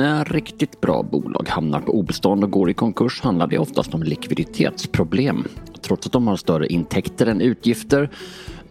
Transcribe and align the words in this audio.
När 0.00 0.24
riktigt 0.24 0.80
bra 0.80 1.02
bolag 1.02 1.48
hamnar 1.48 1.80
på 1.80 1.92
obestånd 1.92 2.44
och 2.44 2.50
går 2.50 2.70
i 2.70 2.74
konkurs 2.74 3.20
handlar 3.20 3.46
det 3.46 3.58
oftast 3.58 3.94
om 3.94 4.02
likviditetsproblem. 4.02 5.44
Trots 5.82 6.06
att 6.06 6.12
de 6.12 6.26
har 6.26 6.36
större 6.36 6.66
intäkter 6.66 7.26
än 7.26 7.40
utgifter 7.40 8.10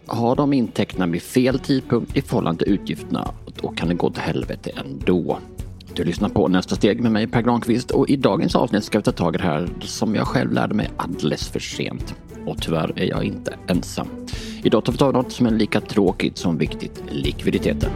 har 0.06 0.36
de 0.36 0.54
intäkterna 0.54 1.08
vid 1.08 1.22
fel 1.22 1.60
tidpunkt 1.60 2.18
i 2.18 2.22
förhållande 2.22 2.64
till 2.64 2.74
utgifterna 2.74 3.32
då 3.62 3.68
kan 3.68 3.88
det 3.88 3.94
gå 3.94 4.10
till 4.10 4.22
helvete 4.22 4.72
ändå. 4.86 5.38
Du 5.94 6.04
lyssnar 6.04 6.30
på 6.30 6.48
Nästa 6.48 6.76
steg 6.76 7.02
med 7.02 7.12
mig 7.12 7.28
Per 7.28 7.42
Granqvist 7.42 7.92
och 7.92 8.10
i 8.10 8.16
dagens 8.16 8.56
avsnitt 8.56 8.84
ska 8.84 8.98
vi 8.98 9.04
ta 9.04 9.12
tag 9.12 9.36
i 9.36 9.38
det 9.38 9.44
här 9.44 9.70
som 9.82 10.16
jag 10.16 10.28
själv 10.28 10.52
lärde 10.52 10.74
mig 10.74 10.90
alldeles 10.98 11.50
för 11.50 11.60
sent. 11.60 12.16
Och 12.50 12.62
tyvärr 12.62 12.94
är 12.96 13.06
jag 13.06 13.24
inte 13.24 13.54
ensam. 13.68 14.08
Idag 14.64 14.86
tar 14.86 14.92
vi 14.92 14.98
tag 14.98 15.14
i 15.14 15.18
något 15.18 15.32
som 15.32 15.46
är 15.46 15.52
lika 15.52 15.82
tråkigt 15.82 16.38
som 16.38 16.58
viktigt, 16.58 17.04
likviditeten. 17.12 17.92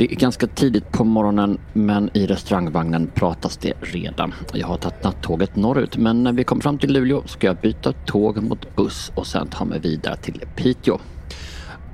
Det 0.00 0.12
är 0.12 0.16
ganska 0.16 0.46
tidigt 0.46 0.92
på 0.92 1.04
morgonen 1.04 1.58
men 1.72 2.10
i 2.14 2.26
restaurangvagnen 2.26 3.10
pratas 3.14 3.56
det 3.56 3.72
redan. 3.80 4.34
Jag 4.52 4.66
har 4.66 4.76
tagit 4.76 5.04
nattåget 5.04 5.56
norrut 5.56 5.96
men 5.96 6.22
när 6.22 6.32
vi 6.32 6.44
kommer 6.44 6.62
fram 6.62 6.78
till 6.78 6.92
Luleå 6.92 7.22
ska 7.26 7.46
jag 7.46 7.56
byta 7.56 7.92
tåg 7.92 8.42
mot 8.42 8.76
buss 8.76 9.12
och 9.14 9.26
sen 9.26 9.48
ta 9.48 9.64
mig 9.64 9.80
vidare 9.80 10.16
till 10.16 10.42
Piteå. 10.56 10.98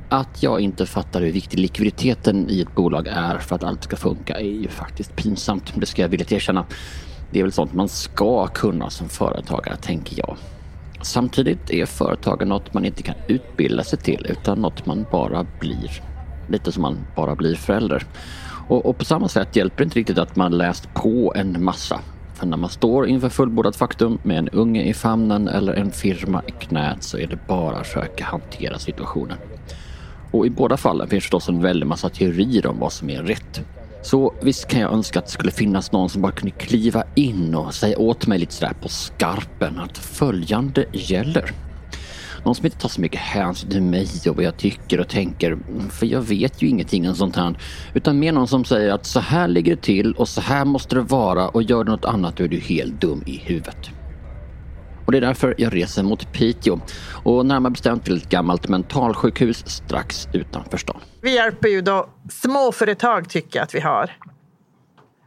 Att 0.09 0.43
jag 0.43 0.61
inte 0.61 0.87
fattar 0.87 1.21
hur 1.21 1.33
viktig 1.33 1.59
likviditeten 1.59 2.51
i 2.51 2.61
ett 2.61 2.75
bolag 2.75 3.07
är 3.07 3.39
för 3.39 3.57
att 3.57 3.65
allt 3.65 3.85
ska 3.85 3.97
funka 3.97 4.35
är 4.41 4.45
ju 4.45 4.69
faktiskt 4.69 5.17
pinsamt. 5.17 5.73
Det 5.77 5.87
ska 5.87 6.03
jag 6.03 6.09
villigt 6.09 6.33
erkänna. 6.33 6.65
Det 7.31 7.39
är 7.39 7.43
väl 7.43 7.53
sånt 7.53 7.75
man 7.75 7.89
ska 7.89 8.47
kunna 8.47 8.91
som 8.91 9.09
företagare, 9.09 9.77
tänker 9.77 10.19
jag. 10.19 10.37
Samtidigt 11.03 11.71
är 11.71 11.87
företagen 11.87 12.49
något 12.49 12.75
man 12.75 12.85
inte 12.85 13.03
kan 13.03 13.17
utbilda 13.29 13.85
sig 13.85 13.99
till 13.99 14.27
utan 14.29 14.59
något 14.59 14.87
man 14.87 15.07
bara 15.11 15.47
blir 15.61 16.03
lite 16.49 16.73
som 16.73 16.83
man 16.83 16.99
bara 17.17 17.35
blir 17.35 17.55
förälder. 17.55 18.07
Och, 18.69 18.87
och, 18.87 18.99
på 18.99 19.05
samma 19.05 19.29
sätt 19.29 19.57
hjälper 19.57 19.79
det 19.79 19.85
inte 19.85 19.99
riktigt 19.99 20.19
att 20.19 20.37
man 20.37 20.59
läst 20.59 20.95
på 20.95 21.33
en 21.37 21.65
massa. 21.65 22.01
För 22.35 22.47
när 22.47 22.57
man 22.57 22.71
står 22.71 23.07
inför 23.07 23.29
fullbordat 23.29 23.77
faktum 23.77 24.19
med 24.23 24.39
en 24.39 24.49
unge 24.49 24.83
i 24.83 24.95
famnen 24.95 25.49
eller 25.49 25.73
en 25.73 25.91
firma 25.91 26.43
i 26.47 26.51
knät 26.51 27.03
så 27.03 27.19
är 27.19 27.27
det 27.27 27.39
bara 27.47 27.77
att 27.77 27.87
försöka 27.87 28.25
hantera 28.25 28.79
situationen. 28.79 29.39
Och 30.31 30.47
i 30.47 30.51
båda 30.51 30.77
fallen 30.77 31.09
finns 31.09 31.25
förstås 31.25 31.49
en 31.49 31.63
väldig 31.63 31.87
massa 31.87 32.09
teorier 32.09 32.67
om 32.67 32.79
vad 32.79 32.93
som 32.93 33.11
är 33.11 33.23
rätt. 33.23 33.61
Så 34.03 34.35
visst 34.41 34.69
kan 34.69 34.81
jag 34.81 34.93
önska 34.93 35.19
att 35.19 35.25
det 35.25 35.33
skulle 35.33 35.51
finnas 35.51 35.93
någon 35.93 36.09
som 36.09 36.23
bara 36.23 36.33
kunde 36.33 36.57
kliva 36.57 37.05
in 37.15 37.55
och 37.55 37.75
säga 37.75 37.99
åt 37.99 38.27
mig 38.27 38.39
lite 38.39 38.55
sådär 38.55 38.75
på 38.83 38.89
skarpen 38.89 39.79
att 39.79 39.99
följande 39.99 40.85
gäller. 40.93 41.66
Någon 42.47 42.55
som 42.55 42.67
inte 42.67 42.79
tar 42.79 42.89
så 42.89 43.01
mycket 43.01 43.21
hänsyn 43.21 43.71
till 43.71 43.83
mig 43.83 44.09
och 44.29 44.37
vad 44.37 44.45
jag 44.45 44.57
tycker 44.57 45.01
och 45.01 45.09
tänker. 45.09 45.59
För 45.91 46.07
jag 46.07 46.21
vet 46.21 46.63
ju 46.63 46.69
ingenting 46.69 47.09
om 47.09 47.15
sånt 47.15 47.37
här. 47.37 47.59
Utan 47.95 48.19
mer 48.19 48.33
någon 48.33 48.49
som 48.49 48.65
säger 48.65 48.93
att 48.93 49.07
så 49.07 49.21
här 49.21 49.49
ligger 49.49 49.77
det 49.77 49.83
till 49.83 50.13
och 50.13 50.29
så 50.29 50.41
här 50.41 50.65
måste 50.65 50.95
det 50.95 51.01
vara 51.01 51.49
och 51.49 51.63
gör 51.63 51.85
du 51.85 51.91
något 51.91 52.05
annat 52.05 52.37
då 52.37 52.45
är 52.45 52.49
du 52.49 52.59
helt 52.59 53.01
dum 53.01 53.23
i 53.27 53.37
huvudet. 53.37 53.91
Och 55.07 55.13
det 55.13 55.19
är 55.19 55.21
därför 55.21 55.55
jag 55.59 55.75
reser 55.75 56.03
mot 56.03 56.33
Piteå 56.33 56.81
och 57.25 57.47
närmare 57.47 57.71
bestämt 57.71 58.05
till 58.05 58.17
ett 58.17 58.29
gammalt 58.29 58.69
mentalsjukhus 58.69 59.69
strax 59.69 60.29
utanför 60.33 60.77
stan. 60.77 61.01
Vi 61.21 61.35
hjälper 61.35 61.69
ju 61.69 61.81
då 61.81 62.09
småföretag 62.31 63.29
tycker 63.29 63.59
jag 63.59 63.65
att 63.65 63.75
vi 63.75 63.81
har. 63.81 64.11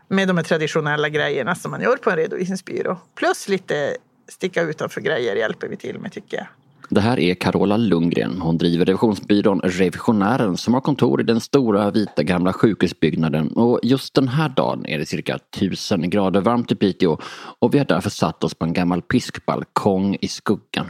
Med 0.07 0.27
de 0.27 0.37
här 0.37 0.43
traditionella 0.43 1.09
grejerna 1.09 1.55
som 1.55 1.71
man 1.71 1.81
gör 1.81 1.95
på 1.95 2.09
en 2.09 2.17
redovisningsbyrå. 2.17 2.97
Plus 3.15 3.47
lite 3.47 3.97
sticka 4.27 4.61
utanför 4.61 5.01
grejer 5.01 5.35
hjälper 5.35 5.67
vi 5.67 5.77
till 5.77 5.99
med 5.99 6.11
tycker 6.11 6.37
jag. 6.37 6.47
Det 6.91 7.01
här 7.01 7.19
är 7.19 7.35
Carola 7.35 7.77
Lundgren. 7.77 8.41
Hon 8.41 8.57
driver 8.57 8.85
revisionsbyrån 8.85 9.61
Revisionären 9.63 10.57
som 10.57 10.73
har 10.73 10.81
kontor 10.81 11.21
i 11.21 11.23
den 11.23 11.39
stora 11.39 11.91
vita 11.91 12.23
gamla 12.23 12.53
sjukhusbyggnaden 12.53 13.51
och 13.51 13.79
just 13.83 14.13
den 14.13 14.27
här 14.27 14.49
dagen 14.49 14.85
är 14.85 14.99
det 14.99 15.05
cirka 15.05 15.35
1000 15.35 16.09
grader 16.09 16.41
varmt 16.41 16.71
i 16.71 16.75
Piteå 16.75 17.17
och 17.59 17.73
vi 17.73 17.77
har 17.77 17.85
därför 17.85 18.09
satt 18.09 18.43
oss 18.43 18.53
på 18.53 18.65
en 18.65 18.73
gammal 18.73 19.01
piskbalkong 19.01 20.17
i 20.21 20.27
skuggan. 20.27 20.85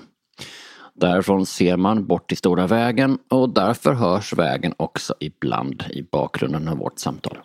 Därifrån 0.94 1.46
ser 1.46 1.78
man 1.78 2.06
bort 2.06 2.28
till 2.28 2.38
stora 2.38 2.68
vägen 2.68 3.18
och 3.30 3.50
därför 3.54 3.94
hörs 3.94 4.34
vägen 4.34 4.74
också 4.78 5.14
ibland 5.20 5.84
i 5.90 6.02
bakgrunden 6.12 6.68
av 6.68 6.78
vårt 6.78 7.00
samtal. 7.00 7.38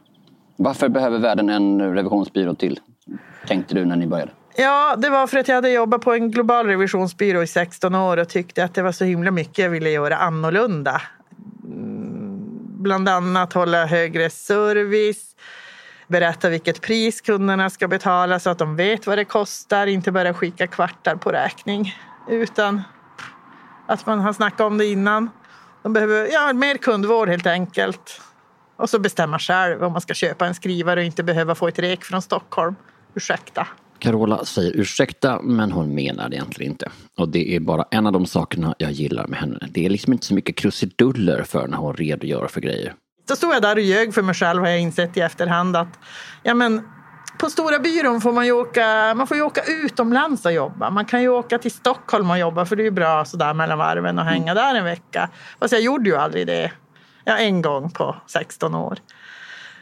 Varför 0.56 0.88
behöver 0.88 1.18
världen 1.18 1.48
en 1.48 1.80
revisionsbyrå 1.94 2.54
till? 2.54 2.80
Tänkte 3.48 3.74
du 3.74 3.84
när 3.84 3.96
ni 3.96 4.06
började? 4.06 4.32
Ja, 4.56 4.94
det 4.98 5.10
var 5.10 5.26
för 5.26 5.38
att 5.38 5.48
jag 5.48 5.54
hade 5.54 5.70
jobbat 5.70 6.00
på 6.00 6.12
en 6.12 6.30
global 6.30 6.66
revisionsbyrå 6.66 7.42
i 7.42 7.46
16 7.46 7.94
år 7.94 8.16
och 8.16 8.28
tyckte 8.28 8.64
att 8.64 8.74
det 8.74 8.82
var 8.82 8.92
så 8.92 9.04
himla 9.04 9.30
mycket 9.30 9.58
jag 9.58 9.70
ville 9.70 9.90
göra 9.90 10.16
annorlunda. 10.16 11.02
Mm, 11.64 12.38
bland 12.82 13.08
annat 13.08 13.52
hålla 13.52 13.86
högre 13.86 14.30
service, 14.30 15.36
berätta 16.06 16.48
vilket 16.48 16.80
pris 16.80 17.20
kunderna 17.20 17.70
ska 17.70 17.88
betala 17.88 18.40
så 18.40 18.50
att 18.50 18.58
de 18.58 18.76
vet 18.76 19.06
vad 19.06 19.18
det 19.18 19.24
kostar, 19.24 19.86
inte 19.86 20.12
bara 20.12 20.34
skicka 20.34 20.66
kvartar 20.66 21.16
på 21.16 21.32
räkning 21.32 21.94
utan 22.28 22.82
att 23.86 24.06
man 24.06 24.20
har 24.20 24.32
snackat 24.32 24.60
om 24.60 24.78
det 24.78 24.86
innan. 24.86 25.30
De 25.82 25.92
behöver 25.92 26.28
ja, 26.32 26.52
mer 26.52 26.76
kundvård 26.76 27.28
helt 27.28 27.46
enkelt. 27.46 28.20
Och 28.76 28.90
så 28.90 28.98
bestämma 28.98 29.38
själv 29.38 29.84
om 29.84 29.92
man 29.92 30.00
ska 30.00 30.14
köpa 30.14 30.46
en 30.46 30.54
skrivare 30.54 31.00
och 31.00 31.06
inte 31.06 31.22
behöva 31.22 31.54
få 31.54 31.68
ett 31.68 31.78
rek 31.78 32.04
från 32.04 32.22
Stockholm. 32.22 32.74
Ursäkta. 33.14 33.66
Carola 34.04 34.44
säger 34.44 34.72
ursäkta 34.76 35.42
men 35.42 35.72
hon 35.72 35.94
menar 35.94 36.28
det 36.28 36.36
egentligen 36.36 36.72
inte. 36.72 36.90
Och 37.18 37.28
det 37.28 37.56
är 37.56 37.60
bara 37.60 37.84
en 37.90 38.06
av 38.06 38.12
de 38.12 38.26
sakerna 38.26 38.74
jag 38.78 38.92
gillar 38.92 39.26
med 39.26 39.38
henne. 39.38 39.58
Det 39.70 39.86
är 39.86 39.90
liksom 39.90 40.12
inte 40.12 40.26
så 40.26 40.34
mycket 40.34 40.56
krusiduller 40.56 41.42
för 41.42 41.68
när 41.68 41.76
hon 41.76 41.94
redogör 41.96 42.46
för 42.46 42.60
grejer. 42.60 42.94
Då 43.28 43.36
stod 43.36 43.54
jag 43.54 43.62
där 43.62 43.76
och 43.76 43.82
ljög 43.82 44.14
för 44.14 44.22
mig 44.22 44.34
själv 44.34 44.62
har 44.62 44.68
jag 44.68 44.80
insett 44.80 45.16
i 45.16 45.20
efterhand 45.20 45.76
att 45.76 45.98
ja, 46.42 46.54
men, 46.54 46.88
på 47.38 47.50
Stora 47.50 47.78
byrån 47.78 48.20
får 48.20 48.32
man 48.32 48.46
ju 48.46 48.52
åka, 48.52 49.14
man 49.14 49.26
får 49.26 49.42
åka 49.42 49.62
utomlands 49.84 50.44
och 50.44 50.52
jobba. 50.52 50.90
Man 50.90 51.04
kan 51.04 51.22
ju 51.22 51.28
åka 51.28 51.58
till 51.58 51.70
Stockholm 51.70 52.30
och 52.30 52.38
jobba 52.38 52.64
för 52.66 52.76
det 52.76 52.82
är 52.82 52.84
ju 52.84 52.90
bra 52.90 53.24
sådär 53.24 53.54
mellan 53.54 53.78
varven 53.78 54.18
och 54.18 54.24
hänga 54.24 54.54
där 54.54 54.74
en 54.74 54.84
vecka. 54.84 55.30
Fast 55.60 55.72
jag 55.72 55.82
gjorde 55.82 56.10
ju 56.10 56.16
aldrig 56.16 56.46
det. 56.46 56.72
Ja, 57.24 57.36
en 57.36 57.62
gång 57.62 57.90
på 57.90 58.16
16 58.26 58.74
år. 58.74 58.98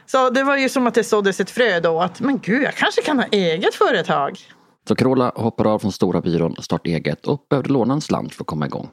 Så 0.05 0.29
det 0.29 0.43
var 0.43 0.57
ju 0.57 0.69
som 0.69 0.87
att 0.87 0.93
det 0.93 1.03
såddes 1.03 1.39
ett 1.39 1.49
frö 1.49 1.79
då 1.79 2.01
att 2.01 2.19
men 2.19 2.39
gud, 2.39 2.63
jag 2.63 2.75
kanske 2.75 3.01
kan 3.01 3.19
ha 3.19 3.25
eget 3.31 3.75
företag. 3.75 4.39
Så 4.87 4.95
Carola 4.95 5.31
hoppade 5.35 5.69
av 5.69 5.79
från 5.79 5.91
stora 5.91 6.21
byrån, 6.21 6.55
startade 6.59 6.89
eget 6.89 7.27
och 7.27 7.45
behövde 7.49 7.69
låna 7.69 7.93
en 7.93 8.01
slant 8.01 8.35
för 8.35 8.43
att 8.43 8.47
komma 8.47 8.65
igång. 8.65 8.89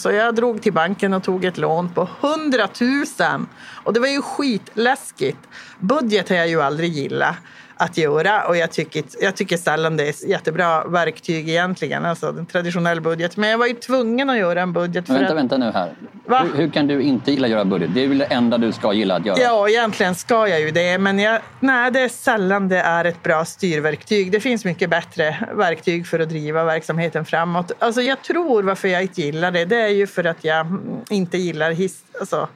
Så 0.00 0.10
jag 0.10 0.34
drog 0.34 0.62
till 0.62 0.72
banken 0.72 1.12
och 1.12 1.22
tog 1.22 1.44
ett 1.44 1.58
lån 1.58 1.94
på 1.94 2.08
100 2.20 2.68
000. 2.80 3.46
Och 3.84 3.92
det 3.92 4.00
var 4.00 4.08
ju 4.08 4.22
skitläskigt. 4.22 5.38
Budget 5.78 6.28
har 6.28 6.36
jag 6.36 6.48
ju 6.48 6.62
aldrig 6.62 6.92
gillat 6.92 7.36
att 7.80 7.98
göra 7.98 8.44
och 8.44 8.56
jag 8.56 8.70
tycker, 8.70 9.04
jag 9.20 9.36
tycker 9.36 9.56
sällan 9.56 9.96
det 9.96 10.08
är 10.08 10.28
jättebra 10.28 10.84
verktyg 10.84 11.48
egentligen, 11.48 12.04
alltså 12.04 12.26
en 12.26 12.46
traditionell 12.46 13.00
budget. 13.00 13.36
Men 13.36 13.50
jag 13.50 13.58
var 13.58 13.66
ju 13.66 13.74
tvungen 13.74 14.30
att 14.30 14.38
göra 14.38 14.62
en 14.62 14.72
budget. 14.72 15.06
För 15.06 15.14
vänta, 15.14 15.30
att... 15.30 15.36
vänta 15.36 15.56
nu 15.56 15.70
här. 15.70 15.92
Hur, 16.28 16.56
hur, 16.56 16.70
kan 16.70 16.86
du 16.86 17.02
inte 17.02 17.30
gilla 17.30 17.46
att 17.46 17.50
göra 17.50 17.64
budget? 17.64 17.90
Det 17.94 18.04
är 18.04 18.08
väl 18.08 18.18
det 18.18 18.24
enda 18.24 18.58
du 18.58 18.72
ska 18.72 18.92
gilla 18.92 19.16
att 19.16 19.26
göra? 19.26 19.38
Ja, 19.38 19.68
egentligen 19.68 20.14
ska 20.14 20.48
jag 20.48 20.60
ju 20.60 20.70
det. 20.70 20.98
Men 20.98 21.18
jag, 21.18 21.40
nej, 21.60 21.90
det 21.90 22.00
är 22.00 22.08
sällan 22.08 22.68
det 22.68 22.80
är 22.80 23.04
ett 23.04 23.22
bra 23.22 23.44
styrverktyg. 23.44 24.32
Det 24.32 24.40
finns 24.40 24.64
mycket 24.64 24.90
bättre 24.90 25.36
verktyg 25.54 26.06
för 26.06 26.18
att 26.18 26.28
driva 26.28 26.64
verksamheten 26.64 27.24
framåt. 27.24 27.72
Alltså 27.78 28.02
jag 28.02 28.22
tror 28.22 28.62
varför 28.62 28.88
jag 28.88 29.02
inte 29.02 29.22
gillar 29.22 29.50
det, 29.50 29.64
det 29.64 29.80
är 29.80 29.88
ju 29.88 30.06
för 30.06 30.24
att 30.24 30.44
jag 30.44 30.66
inte 31.10 31.38
gillar 31.38 31.70
his, 31.70 32.04
alltså, 32.20 32.48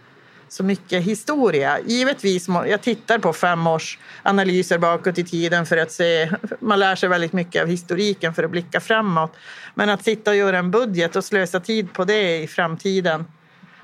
så 0.49 0.65
mycket 0.65 1.03
historia. 1.03 1.79
Givetvis, 1.87 2.49
jag 2.49 2.83
tittar 2.83 3.19
på 3.19 3.33
fem 3.33 3.67
års 3.67 3.99
analyser 4.23 4.79
bakåt 4.79 5.19
i 5.19 5.25
tiden 5.25 5.67
för 5.67 5.77
att 5.77 5.93
se, 5.93 6.31
man 6.61 6.79
lär 6.79 6.97
sig 6.97 7.09
väldigt 7.09 7.33
mycket 7.33 7.63
av 7.63 7.69
historiken 7.69 8.35
för 8.35 8.43
att 8.43 8.51
blicka 8.51 8.81
framåt. 8.81 9.33
Men 9.75 9.89
att 9.89 10.05
sitta 10.05 10.31
och 10.31 10.37
göra 10.37 10.59
en 10.59 10.71
budget 10.71 11.17
och 11.17 11.25
slösa 11.25 11.61
tid 11.61 11.93
på 11.93 12.05
det 12.05 12.43
i 12.43 12.47
framtiden 12.47 13.25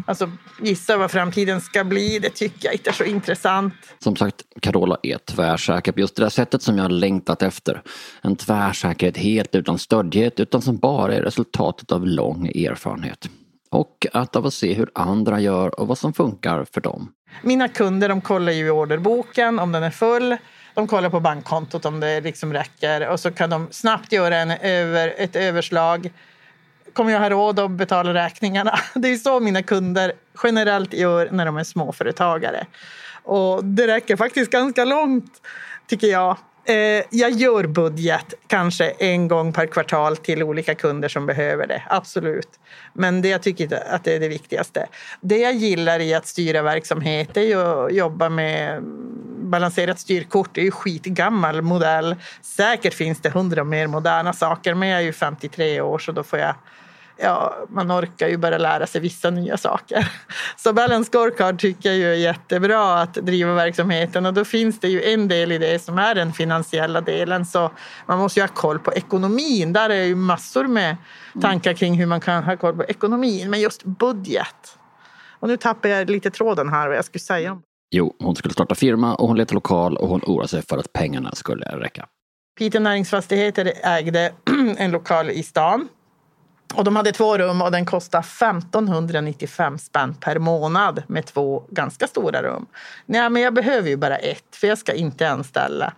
Alltså 0.07 0.31
gissa 0.63 0.97
vad 0.97 1.11
framtiden 1.11 1.61
ska 1.61 1.85
bli, 1.85 2.19
det 2.19 2.31
tycker 2.31 2.69
jag 2.69 2.75
inte 2.75 2.91
är 2.91 2.95
så 2.95 3.05
intressant. 3.05 3.75
Som 3.99 4.17
sagt, 4.17 4.43
Carola 4.61 4.99
är 5.03 5.19
tvärsäker 5.19 5.93
på 5.93 6.01
just 6.01 6.17
det 6.17 6.23
där 6.23 6.31
sättet 6.31 6.63
som 6.63 6.77
jag 6.77 6.85
har 6.85 6.91
längtat 6.91 7.43
efter. 7.43 7.83
En 8.21 8.37
tvärsäkerhet 8.37 9.17
helt 9.17 9.55
utan 9.55 9.79
stöddighet 9.79 10.41
utan 10.41 10.63
som 10.63 10.77
bara 10.77 11.15
är 11.15 11.23
resultatet 11.23 11.93
av 11.93 12.07
lång 12.07 12.47
erfarenhet 12.47 13.29
och 13.71 14.07
att 14.13 14.37
av 14.37 14.47
att 14.47 14.55
se 14.55 14.75
hur 14.75 14.91
andra 14.95 15.41
gör 15.41 15.81
och 15.81 15.87
vad 15.87 15.99
som 15.99 16.13
funkar 16.13 16.67
för 16.73 16.81
dem. 16.81 17.13
Mina 17.43 17.69
kunder 17.69 18.09
de 18.09 18.21
kollar 18.21 18.53
ju 18.53 18.67
i 18.67 18.71
orderboken 18.71 19.59
om 19.59 19.73
den 19.73 19.83
är 19.83 19.91
full. 19.91 20.37
De 20.75 20.87
kollar 20.87 21.11
på 21.11 21.21
bankkontot 21.21 21.85
om 21.85 22.01
det 22.01 22.21
liksom 22.21 22.53
räcker 22.53 23.09
och 23.09 23.21
så 23.21 23.31
kan 23.31 23.51
de 23.51 23.69
snabbt 23.71 24.13
göra 24.13 24.37
en 24.37 24.51
över, 24.51 25.15
ett 25.17 25.37
överslag 25.37 26.11
kommer 26.93 27.13
jag 27.13 27.21
ha 27.21 27.31
råd 27.31 27.59
att 27.59 27.71
betala 27.71 28.15
räkningarna? 28.15 28.79
Det 28.95 29.09
är 29.09 29.17
så 29.17 29.41
mina 29.41 29.63
kunder 29.63 30.13
generellt 30.43 30.93
gör 30.93 31.29
när 31.33 31.47
de 31.47 31.57
är 31.57 31.65
småföretagare. 31.65 32.67
Och 33.23 33.65
det 33.65 33.87
räcker 33.87 34.17
faktiskt 34.17 34.51
ganska 34.51 34.85
långt, 34.85 35.33
tycker 35.87 36.07
jag. 36.07 36.37
Eh, 36.71 37.05
jag 37.11 37.31
gör 37.31 37.67
budget 37.67 38.35
kanske 38.47 38.91
en 38.91 39.29
gång 39.29 39.53
per 39.53 39.67
kvartal 39.67 40.17
till 40.17 40.43
olika 40.43 40.75
kunder 40.75 41.09
som 41.09 41.27
behöver 41.27 41.67
det, 41.67 41.83
absolut. 41.89 42.49
Men 42.93 43.23
det 43.23 43.29
jag 43.29 43.43
tycker 43.43 43.95
att 43.95 44.05
det 44.05 44.15
är 44.15 44.21
det 44.21 44.29
viktigaste. 44.29 44.87
Det 45.21 45.39
jag 45.39 45.55
gillar 45.55 46.01
i 46.01 46.15
att 46.15 46.27
styra 46.27 46.63
verksamhet 46.63 47.37
är 47.37 47.57
att 47.57 47.93
jobba 47.95 48.29
med 48.29 48.83
balanserat 49.43 50.01
styrkort. 50.01 50.51
Det 50.53 50.61
är 50.61 50.65
ju 50.65 50.71
skitgammal 50.71 51.63
modell. 51.63 52.17
Säkert 52.43 52.95
finns 52.95 53.21
det 53.21 53.31
hundra 53.31 53.65
mer 53.65 53.87
moderna 53.87 54.33
saker, 54.33 54.75
men 54.75 54.89
jag 54.89 55.01
är 55.01 55.05
ju 55.05 55.13
53 55.13 55.81
år 55.81 55.99
så 55.99 56.13
då 56.13 56.23
får 56.23 56.39
jag 56.39 56.55
ja, 57.23 57.55
man 57.69 57.93
orkar 57.93 58.29
ju 58.29 58.37
bara 58.37 58.59
lära 58.59 58.87
sig 58.87 59.01
vissa 59.01 59.31
nya 59.31 59.57
saker. 59.57 60.13
Så 60.57 60.73
Balance 60.73 61.11
Scorecard 61.11 61.59
tycker 61.59 61.89
jag 61.89 61.99
ju 61.99 62.13
är 62.13 62.17
jättebra 62.17 63.01
att 63.01 63.15
driva 63.15 63.55
verksamheten 63.55 64.27
och 64.27 64.35
då 64.35 64.45
finns 64.45 64.81
det 64.81 64.89
ju 64.89 65.03
en 65.03 65.29
del 65.29 65.53
i 65.53 65.59
det 65.59 65.83
som 65.83 65.99
är 65.99 66.15
den 66.15 66.33
finansiella 66.33 67.01
delen. 67.01 67.47
Så 67.47 67.71
man 68.07 68.19
måste 68.19 68.41
ju 68.41 68.47
ha 68.47 68.55
koll 68.55 68.79
på 68.79 68.93
ekonomin. 68.93 69.73
Där 69.73 69.91
är 69.91 70.05
ju 70.05 70.15
massor 70.15 70.67
med 70.67 70.97
tankar 71.41 71.73
kring 71.73 71.95
hur 71.95 72.07
man 72.07 72.21
kan 72.21 72.45
ha 72.45 72.57
koll 72.57 72.77
på 72.77 72.85
ekonomin. 72.85 73.51
Men 73.51 73.61
just 73.61 73.85
budget. 73.85 74.79
Och 75.41 75.49
nu 75.49 75.57
tappar 75.57 75.89
jag 75.89 76.11
lite 76.11 76.31
tråden 76.31 76.69
här 76.69 76.89
vad 76.89 76.97
jag 76.97 77.05
skulle 77.05 77.21
säga. 77.21 77.59
Jo, 77.91 78.17
hon 78.19 78.37
skulle 78.37 78.53
starta 78.55 78.75
firma 78.75 79.15
och 79.15 79.29
hon 79.29 79.37
letade 79.37 79.55
lokal 79.55 79.97
och 79.97 80.09
hon 80.09 80.21
oroade 80.21 80.49
sig 80.49 80.63
för 80.63 80.79
att 80.79 80.93
pengarna 80.93 81.35
skulle 81.35 81.65
räcka. 81.65 82.07
Piteå 82.59 82.81
Näringsfastigheter 82.81 83.73
ägde 83.83 84.33
en 84.79 84.91
lokal 84.91 85.31
i 85.31 85.43
stan 85.43 85.89
och 86.75 86.85
de 86.85 86.97
hade 86.97 87.13
två 87.13 87.39
rum 87.39 87.63
och 87.63 87.71
den 87.71 87.87
kostade 87.87 88.25
1595 88.25 89.79
spänn 89.79 90.15
per 90.15 90.39
månad 90.39 91.03
med 91.07 91.27
två 91.27 91.65
ganska 91.71 92.07
stora 92.07 92.43
rum. 92.43 92.67
Nej, 93.07 93.31
men 93.31 93.43
jag 93.43 93.55
behöver 93.55 93.89
ju 93.89 93.97
bara 93.97 94.17
ett, 94.17 94.57
för 94.57 94.67
jag 94.67 94.79
ska 94.79 94.93
inte 94.93 95.31
anställa. 95.31 95.93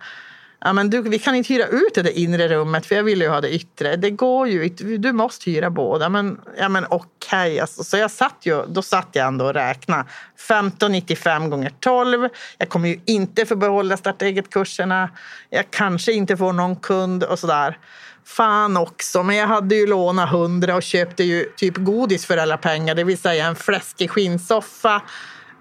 Ja, 0.65 0.73
men 0.73 0.89
du, 0.89 1.01
vi 1.01 1.19
kan 1.19 1.35
inte 1.35 1.53
hyra 1.53 1.67
ut 1.67 1.93
det 1.93 2.19
inre 2.19 2.47
rummet, 2.47 2.85
för 2.85 2.95
jag 2.95 3.03
vill 3.03 3.21
ju 3.21 3.29
ha 3.29 3.41
det 3.41 3.53
yttre. 3.53 3.95
Det 3.95 4.09
går 4.09 4.47
ju 4.47 4.69
Du 4.97 5.11
måste 5.11 5.51
hyra 5.51 5.69
båda. 5.69 6.09
Men, 6.09 6.41
ja, 6.57 6.69
men 6.69 6.85
okej. 6.89 7.07
Okay, 7.27 7.59
alltså. 7.59 7.83
Så 7.83 7.97
jag 7.97 8.11
satt 8.11 8.37
ju, 8.41 8.65
då 8.67 8.81
satt 8.81 9.07
jag 9.11 9.27
ändå 9.27 9.45
och 9.45 9.53
räknade. 9.53 10.01
1595 10.01 11.49
gånger 11.49 11.71
12. 11.79 12.29
Jag 12.57 12.69
kommer 12.69 12.89
ju 12.89 12.99
inte 13.05 13.45
få 13.45 13.55
behålla 13.55 13.97
starta 13.97 14.25
eget-kurserna. 14.25 15.09
Jag 15.49 15.71
kanske 15.71 16.11
inte 16.11 16.37
får 16.37 16.53
någon 16.53 16.75
kund 16.75 17.23
och 17.23 17.39
sådär. 17.39 17.77
Fan 18.25 18.77
också, 18.77 19.23
men 19.23 19.35
jag 19.35 19.47
hade 19.47 19.75
ju 19.75 19.87
lånat 19.87 20.29
hundra 20.29 20.75
och 20.75 20.83
köpte 20.83 21.23
ju 21.23 21.45
typ 21.55 21.77
godis 21.77 22.25
för 22.25 22.37
alla 22.37 22.57
pengar, 22.57 22.95
det 22.95 23.03
vill 23.03 23.17
säga 23.17 23.47
en 23.47 23.55
fläskig 23.55 24.09
skinnsoffa 24.09 25.01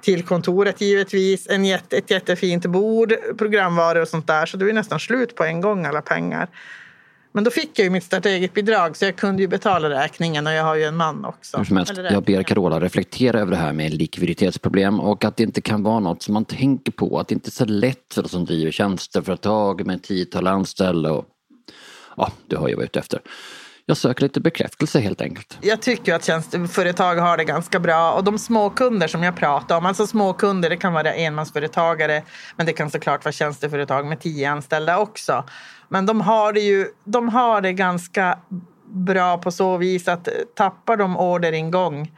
till 0.03 0.23
kontoret 0.23 0.81
givetvis, 0.81 1.47
en 1.51 1.65
jätte, 1.65 1.97
ett 1.97 2.11
jättefint 2.11 2.67
bord, 2.67 3.15
programvaror 3.39 4.03
och 4.03 4.09
sånt 4.09 4.27
där. 4.27 4.47
Så 4.47 4.57
det 4.57 4.65
var 4.65 4.73
nästan 4.73 5.01
slut 5.01 5.35
på 5.35 5.45
en 5.45 5.61
gång 5.61 5.87
alla 5.87 6.03
pengar. 6.03 6.49
Men 7.35 7.45
då 7.45 7.51
fick 7.51 7.79
jag 7.79 7.85
ju 7.85 7.91
mitt 7.91 8.05
starta 8.05 8.29
eget-bidrag 8.29 8.97
så 8.97 9.05
jag 9.05 9.17
kunde 9.17 9.43
ju 9.43 9.49
betala 9.49 9.91
räkningen 9.91 10.47
och 10.47 10.53
jag 10.53 10.65
har 10.65 10.75
ju 10.75 10.85
en 10.85 10.97
man 10.97 11.25
också. 11.25 11.57
Hur 11.57 11.65
som 11.65 11.77
helst, 11.77 11.93
jag 12.11 12.23
ber 12.23 12.43
Carola 12.43 12.81
reflektera 12.81 13.41
över 13.41 13.51
det 13.51 13.57
här 13.57 13.73
med 13.73 13.95
likviditetsproblem 13.95 15.01
och 15.01 15.25
att 15.25 15.37
det 15.37 15.43
inte 15.43 15.61
kan 15.61 15.83
vara 15.83 16.01
något 16.01 16.23
som 16.23 16.35
man 16.35 16.45
tänker 16.45 16.93
på. 16.93 17.19
Att 17.19 17.29
det 17.29 17.35
inte 17.35 17.49
är 17.49 17.53
så 17.53 17.65
lätt 17.65 18.15
för 18.15 18.23
de 18.23 18.29
som 18.29 18.45
driver 18.45 18.71
tjänsteföretag 18.71 19.87
med 19.87 20.03
tiotal 20.03 20.47
anställda 20.47 21.13
och 21.13 21.25
ja, 22.17 22.33
du 22.47 22.57
hör 22.57 22.69
ju 22.69 22.75
vad 22.75 22.83
jag 22.83 22.83
är 22.83 22.85
ute 22.85 22.99
efter. 22.99 23.21
Jag 23.87 23.97
söker 23.97 24.23
lite 24.23 24.41
bekräftelse 24.41 25.01
helt 25.01 25.21
enkelt. 25.21 25.59
Jag 25.61 25.83
tycker 25.83 26.15
att 26.15 26.25
tjänsteföretag 26.25 27.17
har 27.17 27.37
det 27.37 27.45
ganska 27.45 27.81
bra 27.81 28.13
och 28.13 28.25
de 28.25 28.39
småkunder 28.39 29.09
som 29.09 29.23
jag 29.23 29.37
pratar 29.37 29.77
om, 29.77 29.87
alltså 29.87 30.07
småkunder, 30.07 30.71
det 30.71 30.77
kan 30.77 30.93
vara 30.93 31.15
enmansföretagare, 31.15 32.23
men 32.57 32.67
det 32.67 32.73
kan 32.73 32.91
såklart 32.91 33.25
vara 33.25 33.33
tjänsteföretag 33.33 34.07
med 34.07 34.21
tio 34.21 34.51
anställda 34.51 34.99
också. 34.99 35.45
Men 35.89 36.07
de 36.07 36.21
har 36.21 36.53
det 36.53 36.61
ju, 36.61 36.87
de 37.05 37.29
har 37.29 37.61
det 37.61 37.73
ganska 37.73 38.39
bra 38.85 39.39
på 39.39 39.51
så 39.51 39.77
vis 39.77 40.09
att 40.09 40.29
tappar 40.55 40.97
de 40.97 41.17
orderingång, 41.17 42.13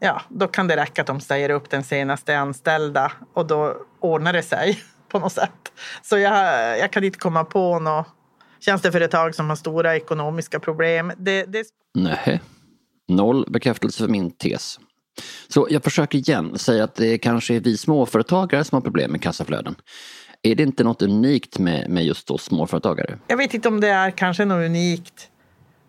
ja, 0.00 0.22
då 0.28 0.48
kan 0.48 0.68
det 0.68 0.76
räcka 0.76 1.00
att 1.00 1.06
de 1.06 1.20
säger 1.20 1.50
upp 1.50 1.70
den 1.70 1.84
senaste 1.84 2.38
anställda 2.38 3.12
och 3.34 3.46
då 3.46 3.76
ordnar 4.00 4.32
det 4.32 4.42
sig 4.42 4.82
på 5.08 5.18
något 5.18 5.32
sätt. 5.32 5.72
Så 6.02 6.18
jag, 6.18 6.78
jag 6.78 6.92
kan 6.92 7.04
inte 7.04 7.18
komma 7.18 7.44
på 7.44 7.78
något 7.78 8.06
tjänsteföretag 8.64 9.34
som 9.34 9.48
har 9.48 9.56
stora 9.56 9.96
ekonomiska 9.96 10.60
problem. 10.60 11.12
Det, 11.16 11.44
det... 11.44 11.66
Nej, 11.94 12.40
noll 13.08 13.44
bekräftelse 13.48 13.98
för 13.98 14.08
min 14.08 14.30
tes. 14.30 14.78
Så 15.48 15.66
jag 15.70 15.84
försöker 15.84 16.18
igen 16.18 16.58
säga 16.58 16.84
att 16.84 16.94
det 16.94 17.18
kanske 17.18 17.54
är 17.56 17.60
vi 17.60 17.76
småföretagare 17.76 18.64
som 18.64 18.76
har 18.76 18.80
problem 18.80 19.12
med 19.12 19.22
kassaflöden. 19.22 19.74
Är 20.42 20.54
det 20.54 20.62
inte 20.62 20.84
något 20.84 21.02
unikt 21.02 21.58
med, 21.58 21.90
med 21.90 22.04
just 22.04 22.26
då 22.26 22.38
småföretagare? 22.38 23.18
Jag 23.26 23.36
vet 23.36 23.54
inte 23.54 23.68
om 23.68 23.80
det 23.80 23.88
är 23.88 24.10
kanske 24.10 24.44
något 24.44 24.66
unikt 24.66 25.28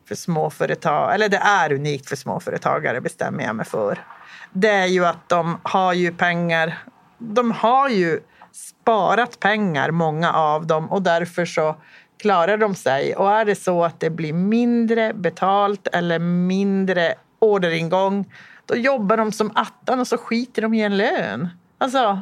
för 0.08 0.16
småföretag, 0.16 1.14
eller 1.14 1.30
det 1.30 1.38
är 1.38 1.74
unikt 1.74 2.10
för 2.10 2.16
småföretagare 2.16 3.02
bestämmer 3.02 3.44
jag 3.44 3.56
mig 3.56 3.66
för. 3.66 4.06
Det 4.54 4.70
är 4.70 4.86
ju 4.86 5.06
att 5.06 5.30
de 5.30 5.60
har 5.64 5.94
ju 5.94 6.14
pengar, 6.14 6.84
de 7.18 7.52
har 7.52 7.90
ju 7.90 8.20
sparat 8.54 9.40
pengar, 9.40 9.92
många 9.92 10.34
av 10.34 10.68
dem, 10.68 10.92
och 10.92 11.02
därför 11.02 11.46
så 11.46 11.76
klarar 12.18 12.58
de 12.58 12.76
sig. 12.76 13.16
Och 13.16 13.32
är 13.32 13.46
det 13.46 13.56
så 13.56 13.84
att 13.84 14.00
det 14.00 14.10
blir 14.10 14.34
mindre 14.34 15.14
betalt 15.14 15.88
eller 15.88 16.20
mindre 16.20 17.14
orderingång 17.40 18.26
då 18.66 18.76
jobbar 18.76 19.18
de 19.18 19.32
som 19.32 19.52
attan 19.56 20.00
och 20.00 20.08
så 20.08 20.18
skiter 20.18 20.62
de 20.62 20.74
i 20.74 20.82
en 20.82 20.98
lön. 20.98 21.50
Alltså, 21.78 22.22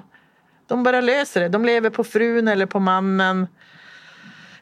de 0.68 0.84
bara 0.84 1.02
löser 1.02 1.42
det. 1.42 1.50
De 1.50 1.66
lever 1.66 1.90
på 1.90 2.04
frun 2.04 2.48
eller 2.48 2.66
på 2.66 2.80
mannen 2.80 3.48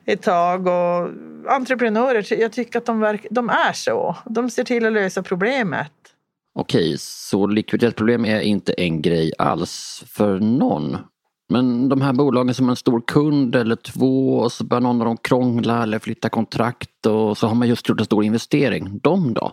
ett 0.05 0.21
tag. 0.21 0.67
Och 0.67 1.09
entreprenörer, 1.47 2.41
jag 2.41 2.51
tycker 2.51 2.79
att 2.79 2.85
de, 2.85 2.99
verk, 2.99 3.25
de 3.31 3.49
är 3.49 3.73
så. 3.73 4.15
De 4.25 4.49
ser 4.49 4.63
till 4.63 4.85
att 4.85 4.93
lösa 4.93 5.23
problemet. 5.23 5.91
Okej, 6.55 6.95
så 6.99 7.47
likviditetsproblem 7.47 8.25
är 8.25 8.39
inte 8.39 8.73
en 8.73 9.01
grej 9.01 9.31
alls 9.37 10.03
för 10.07 10.39
någon? 10.39 10.97
Men 11.49 11.89
de 11.89 12.01
här 12.01 12.13
bolagen 12.13 12.53
som 12.53 12.65
har 12.65 12.71
en 12.71 12.75
stor 12.75 13.01
kund 13.07 13.55
eller 13.55 13.75
två 13.75 14.37
och 14.37 14.51
så 14.51 14.63
börjar 14.63 14.81
någon 14.81 15.01
av 15.01 15.05
dem 15.05 15.17
krångla 15.17 15.83
eller 15.83 15.99
flytta 15.99 16.29
kontrakt 16.29 17.05
och 17.05 17.37
så 17.37 17.47
har 17.47 17.55
man 17.55 17.67
just 17.67 17.89
gjort 17.89 17.99
en 17.99 18.05
stor 18.05 18.23
investering. 18.23 18.99
De 19.03 19.33
då? 19.33 19.51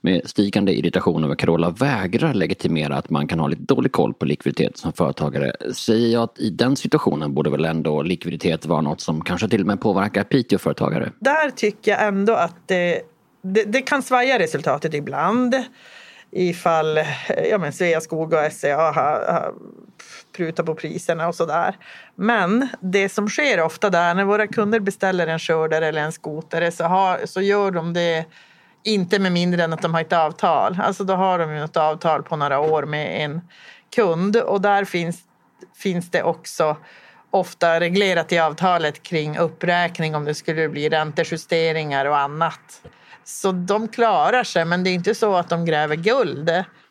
Med 0.00 0.28
stigande 0.28 0.72
irritation 0.72 1.24
över 1.24 1.34
Carola 1.34 1.70
vägrar 1.70 2.34
legitimera 2.34 2.96
att 2.96 3.10
man 3.10 3.28
kan 3.28 3.40
ha 3.40 3.46
lite 3.46 3.62
dålig 3.62 3.92
koll 3.92 4.14
på 4.14 4.24
likviditet 4.24 4.76
som 4.76 4.92
företagare 4.92 5.52
säger 5.74 6.12
jag 6.12 6.22
att 6.22 6.38
i 6.38 6.50
den 6.50 6.76
situationen 6.76 7.34
borde 7.34 7.50
väl 7.50 7.64
ändå 7.64 8.02
likviditet 8.02 8.66
vara 8.66 8.80
något 8.80 9.00
som 9.00 9.24
kanske 9.24 9.48
till 9.48 9.60
och 9.60 9.66
med 9.66 9.80
påverkar 9.80 10.24
Piteå-företagare. 10.24 11.12
Där 11.20 11.50
tycker 11.50 11.90
jag 11.90 12.06
ändå 12.06 12.32
att 12.32 12.56
det, 12.66 13.00
det, 13.42 13.64
det 13.64 13.82
kan 13.82 14.02
svaja 14.02 14.38
resultatet 14.38 14.94
ibland 14.94 15.54
ifall 16.30 17.00
ja, 17.50 17.58
men 17.58 17.72
Sveaskog 17.72 18.32
och 18.32 18.52
SCA 18.52 18.76
har, 18.76 18.92
har 18.92 19.54
pruta 20.36 20.62
på 20.62 20.74
priserna 20.74 21.28
och 21.28 21.34
sådär. 21.34 21.76
Men 22.14 22.68
det 22.80 23.08
som 23.08 23.28
sker 23.28 23.60
ofta 23.60 23.90
där 23.90 24.14
när 24.14 24.24
våra 24.24 24.46
kunder 24.46 24.80
beställer 24.80 25.26
en 25.26 25.38
skördare 25.38 25.86
eller 25.86 26.02
en 26.02 26.12
skotare 26.12 26.72
så, 26.72 26.84
har, 26.84 27.26
så 27.26 27.40
gör 27.40 27.70
de 27.70 27.92
det 27.92 28.24
inte 28.84 29.18
med 29.18 29.32
mindre 29.32 29.64
än 29.64 29.72
att 29.72 29.82
de 29.82 29.94
har 29.94 30.00
ett 30.00 30.12
avtal. 30.12 30.78
Alltså 30.82 31.04
då 31.04 31.14
har 31.14 31.38
de 31.38 31.54
ju 31.54 31.64
ett 31.64 31.76
avtal 31.76 32.22
på 32.22 32.36
några 32.36 32.60
år 32.60 32.82
med 32.82 33.24
en 33.24 33.40
kund 33.96 34.36
och 34.36 34.60
där 34.60 34.84
finns, 34.84 35.20
finns 35.76 36.10
det 36.10 36.22
också 36.22 36.76
ofta 37.30 37.80
reglerat 37.80 38.32
i 38.32 38.38
avtalet 38.38 39.02
kring 39.02 39.38
uppräkning 39.38 40.14
om 40.14 40.24
det 40.24 40.34
skulle 40.34 40.68
bli 40.68 40.88
räntejusteringar 40.88 42.04
och 42.04 42.18
annat. 42.18 42.82
Så 43.24 43.52
de 43.52 43.88
klarar 43.88 44.44
sig, 44.44 44.64
men 44.64 44.84
det 44.84 44.90
är 44.90 44.94
inte 44.94 45.14
så 45.14 45.34
att 45.34 45.48
de 45.48 45.64
gräver 45.64 45.96
guld. 45.96 46.46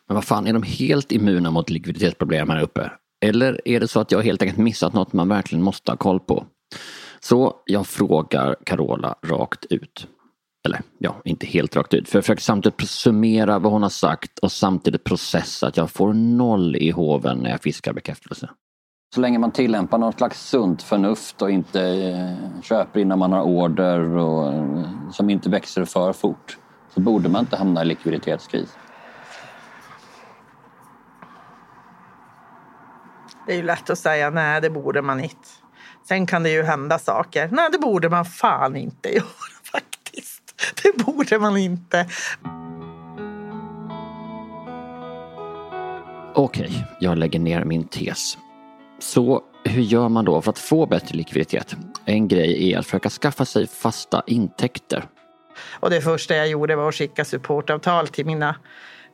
Men 0.08 0.14
vad 0.14 0.24
fan, 0.24 0.46
är 0.46 0.52
de 0.52 0.62
helt 0.62 1.12
immuna 1.12 1.50
mot 1.50 1.70
likviditetsproblem 1.70 2.50
här 2.50 2.62
uppe? 2.62 2.90
Eller 3.24 3.68
är 3.68 3.80
det 3.80 3.88
så 3.88 4.00
att 4.00 4.12
jag 4.12 4.22
helt 4.22 4.42
enkelt 4.42 4.58
missat 4.58 4.92
något 4.92 5.12
man 5.12 5.28
verkligen 5.28 5.62
måste 5.62 5.92
ha 5.92 5.96
koll 5.96 6.20
på? 6.20 6.46
Så 7.20 7.54
jag 7.66 7.86
frågar 7.86 8.56
Carola 8.64 9.14
rakt 9.26 9.64
ut. 9.70 10.06
Eller 10.66 10.80
ja, 10.98 11.16
inte 11.24 11.46
helt 11.46 11.76
rakt 11.76 11.94
ut. 11.94 12.08
För 12.08 12.18
jag 12.18 12.24
försöker 12.24 12.42
samtidigt 12.42 12.88
summera 12.88 13.58
vad 13.58 13.72
hon 13.72 13.82
har 13.82 13.90
sagt 13.90 14.38
och 14.38 14.52
samtidigt 14.52 15.04
processa 15.04 15.66
att 15.66 15.76
jag 15.76 15.90
får 15.90 16.12
noll 16.12 16.76
i 16.76 16.90
hoven 16.90 17.38
när 17.38 17.50
jag 17.50 17.62
fiskar 17.62 17.92
bekräftelse. 17.92 18.50
Så 19.14 19.20
länge 19.20 19.38
man 19.38 19.50
tillämpar 19.50 19.98
något 19.98 20.16
slags 20.18 20.48
sunt 20.48 20.82
förnuft 20.82 21.42
och 21.42 21.50
inte 21.50 21.82
eh, 21.82 22.62
köper 22.62 23.00
innan 23.00 23.18
man 23.18 23.32
har 23.32 23.42
order 23.42 24.16
och 24.16 24.52
eh, 24.52 25.10
som 25.12 25.30
inte 25.30 25.50
växer 25.50 25.84
för 25.84 26.12
fort 26.12 26.58
så 26.94 27.00
borde 27.00 27.28
man 27.28 27.40
inte 27.40 27.56
hamna 27.56 27.82
i 27.82 27.84
likviditetskris. 27.84 28.76
Det 33.46 33.52
är 33.52 33.56
ju 33.56 33.62
lätt 33.62 33.90
att 33.90 33.98
säga 33.98 34.30
nej, 34.30 34.60
det 34.60 34.70
borde 34.70 35.02
man 35.02 35.20
inte. 35.20 35.48
Sen 36.08 36.26
kan 36.26 36.42
det 36.42 36.50
ju 36.50 36.62
hända 36.62 36.98
saker. 36.98 37.48
Nej, 37.52 37.68
det 37.72 37.78
borde 37.78 38.08
man 38.08 38.24
fan 38.24 38.76
inte 38.76 39.08
göra 39.14 39.26
faktiskt. 39.72 40.42
Det 40.82 41.04
borde 41.04 41.38
man 41.38 41.56
inte. 41.56 42.06
Okej, 46.34 46.86
jag 47.00 47.18
lägger 47.18 47.38
ner 47.38 47.64
min 47.64 47.88
tes. 47.88 48.38
Så 48.98 49.42
hur 49.64 49.82
gör 49.82 50.08
man 50.08 50.24
då 50.24 50.42
för 50.42 50.50
att 50.50 50.58
få 50.58 50.86
bättre 50.86 51.16
likviditet? 51.16 51.76
En 52.04 52.28
grej 52.28 52.72
är 52.72 52.78
att 52.78 52.86
försöka 52.86 53.10
skaffa 53.10 53.44
sig 53.44 53.66
fasta 53.66 54.22
intäkter. 54.26 55.04
Och 55.80 55.90
det 55.90 56.00
första 56.00 56.36
jag 56.36 56.48
gjorde 56.48 56.76
var 56.76 56.88
att 56.88 56.94
skicka 56.94 57.24
supportavtal 57.24 58.08
till 58.08 58.26
mina, 58.26 58.56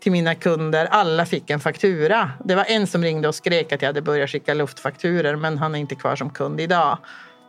till 0.02 0.12
mina 0.12 0.34
kunder. 0.34 0.86
Alla 0.90 1.26
fick 1.26 1.50
en 1.50 1.60
faktura. 1.60 2.30
Det 2.44 2.54
var 2.54 2.64
en 2.68 2.86
som 2.86 3.04
ringde 3.04 3.28
och 3.28 3.34
skrek 3.34 3.72
att 3.72 3.82
jag 3.82 3.88
hade 3.88 4.02
börjat 4.02 4.30
skicka 4.30 4.54
luftfakturer 4.54 5.36
men 5.36 5.58
han 5.58 5.74
är 5.74 5.78
inte 5.78 5.94
kvar 5.94 6.16
som 6.16 6.30
kund 6.30 6.60
idag. 6.60 6.98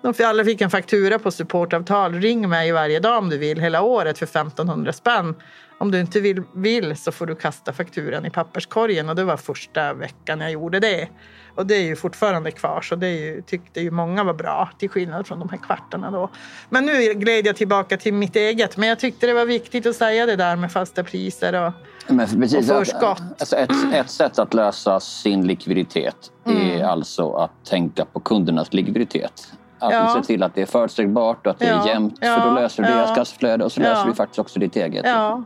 De 0.03 0.13
alla 0.25 0.43
fick 0.45 0.61
en 0.61 0.69
faktura 0.69 1.19
på 1.19 1.31
supportavtal. 1.31 2.13
Ring 2.13 2.49
mig 2.49 2.71
varje 2.71 2.99
dag 2.99 3.17
om 3.17 3.29
du 3.29 3.37
vill 3.37 3.59
hela 3.59 3.81
året 3.81 4.17
för 4.17 4.25
1500 4.25 4.93
spänn. 4.93 5.35
Om 5.77 5.91
du 5.91 5.99
inte 5.99 6.19
vill, 6.19 6.43
vill 6.55 6.97
så 6.97 7.11
får 7.11 7.25
du 7.25 7.35
kasta 7.35 7.73
fakturan 7.73 8.25
i 8.25 8.29
papperskorgen 8.29 9.09
och 9.09 9.15
det 9.15 9.23
var 9.23 9.37
första 9.37 9.93
veckan 9.93 10.39
jag 10.41 10.51
gjorde 10.51 10.79
det. 10.79 11.07
Och 11.55 11.67
det 11.67 11.75
är 11.75 11.81
ju 11.81 11.95
fortfarande 11.95 12.51
kvar 12.51 12.81
så 12.81 12.95
det 12.95 13.09
ju, 13.09 13.41
tyckte 13.41 13.81
ju 13.81 13.91
många 13.91 14.23
var 14.23 14.33
bra 14.33 14.69
till 14.79 14.89
skillnad 14.89 15.27
från 15.27 15.39
de 15.39 15.49
här 15.49 15.57
kvartarna 15.57 16.11
då. 16.11 16.29
Men 16.69 16.85
nu 16.85 17.13
gled 17.13 17.45
jag 17.47 17.55
tillbaka 17.55 17.97
till 17.97 18.13
mitt 18.13 18.35
eget 18.35 18.77
men 18.77 18.89
jag 18.89 18.99
tyckte 18.99 19.27
det 19.27 19.33
var 19.33 19.45
viktigt 19.45 19.85
att 19.85 19.95
säga 19.95 20.25
det 20.25 20.35
där 20.35 20.55
med 20.55 20.71
fasta 20.71 21.03
priser 21.03 21.67
och, 21.67 21.73
precis, 22.07 22.69
och 22.69 22.77
att- 22.81 22.87
förskott. 22.87 23.21
Alltså 23.39 23.55
ett, 23.55 23.71
ett 23.93 24.09
sätt 24.09 24.39
att 24.39 24.53
lösa 24.53 24.99
sin 24.99 25.47
likviditet 25.47 26.15
Mm. 26.45 26.61
är 26.61 26.83
alltså 26.83 27.33
att 27.33 27.65
tänka 27.65 28.05
på 28.05 28.19
kundernas 28.19 28.73
likviditet. 28.73 29.53
Att 29.83 29.93
Ja. 29.93 30.13
se 30.21 30.27
till 30.27 30.43
att 30.43 30.55
det 30.55 30.61
är 30.61 30.65
förutsägbart 30.65 31.47
och 31.47 31.51
att 31.51 31.59
det 31.59 31.67
Ja, 31.67 31.83
är 31.83 31.87
jämnt. 31.87 32.17
ja, 32.21 32.39
för 32.39 32.49
då 32.49 32.55
löser 32.55 32.83
du 32.83 32.89
ja. 32.89 32.95
deras 32.95 33.15
kassaflöde 33.15 33.65
och 33.65 33.71
så 33.71 33.79
löser 33.79 34.05
du 34.07 34.13
faktiskt 34.13 34.39
också 34.39 34.59
ditt 34.59 34.75
eget. 34.75 35.05
Ja. 35.05 35.43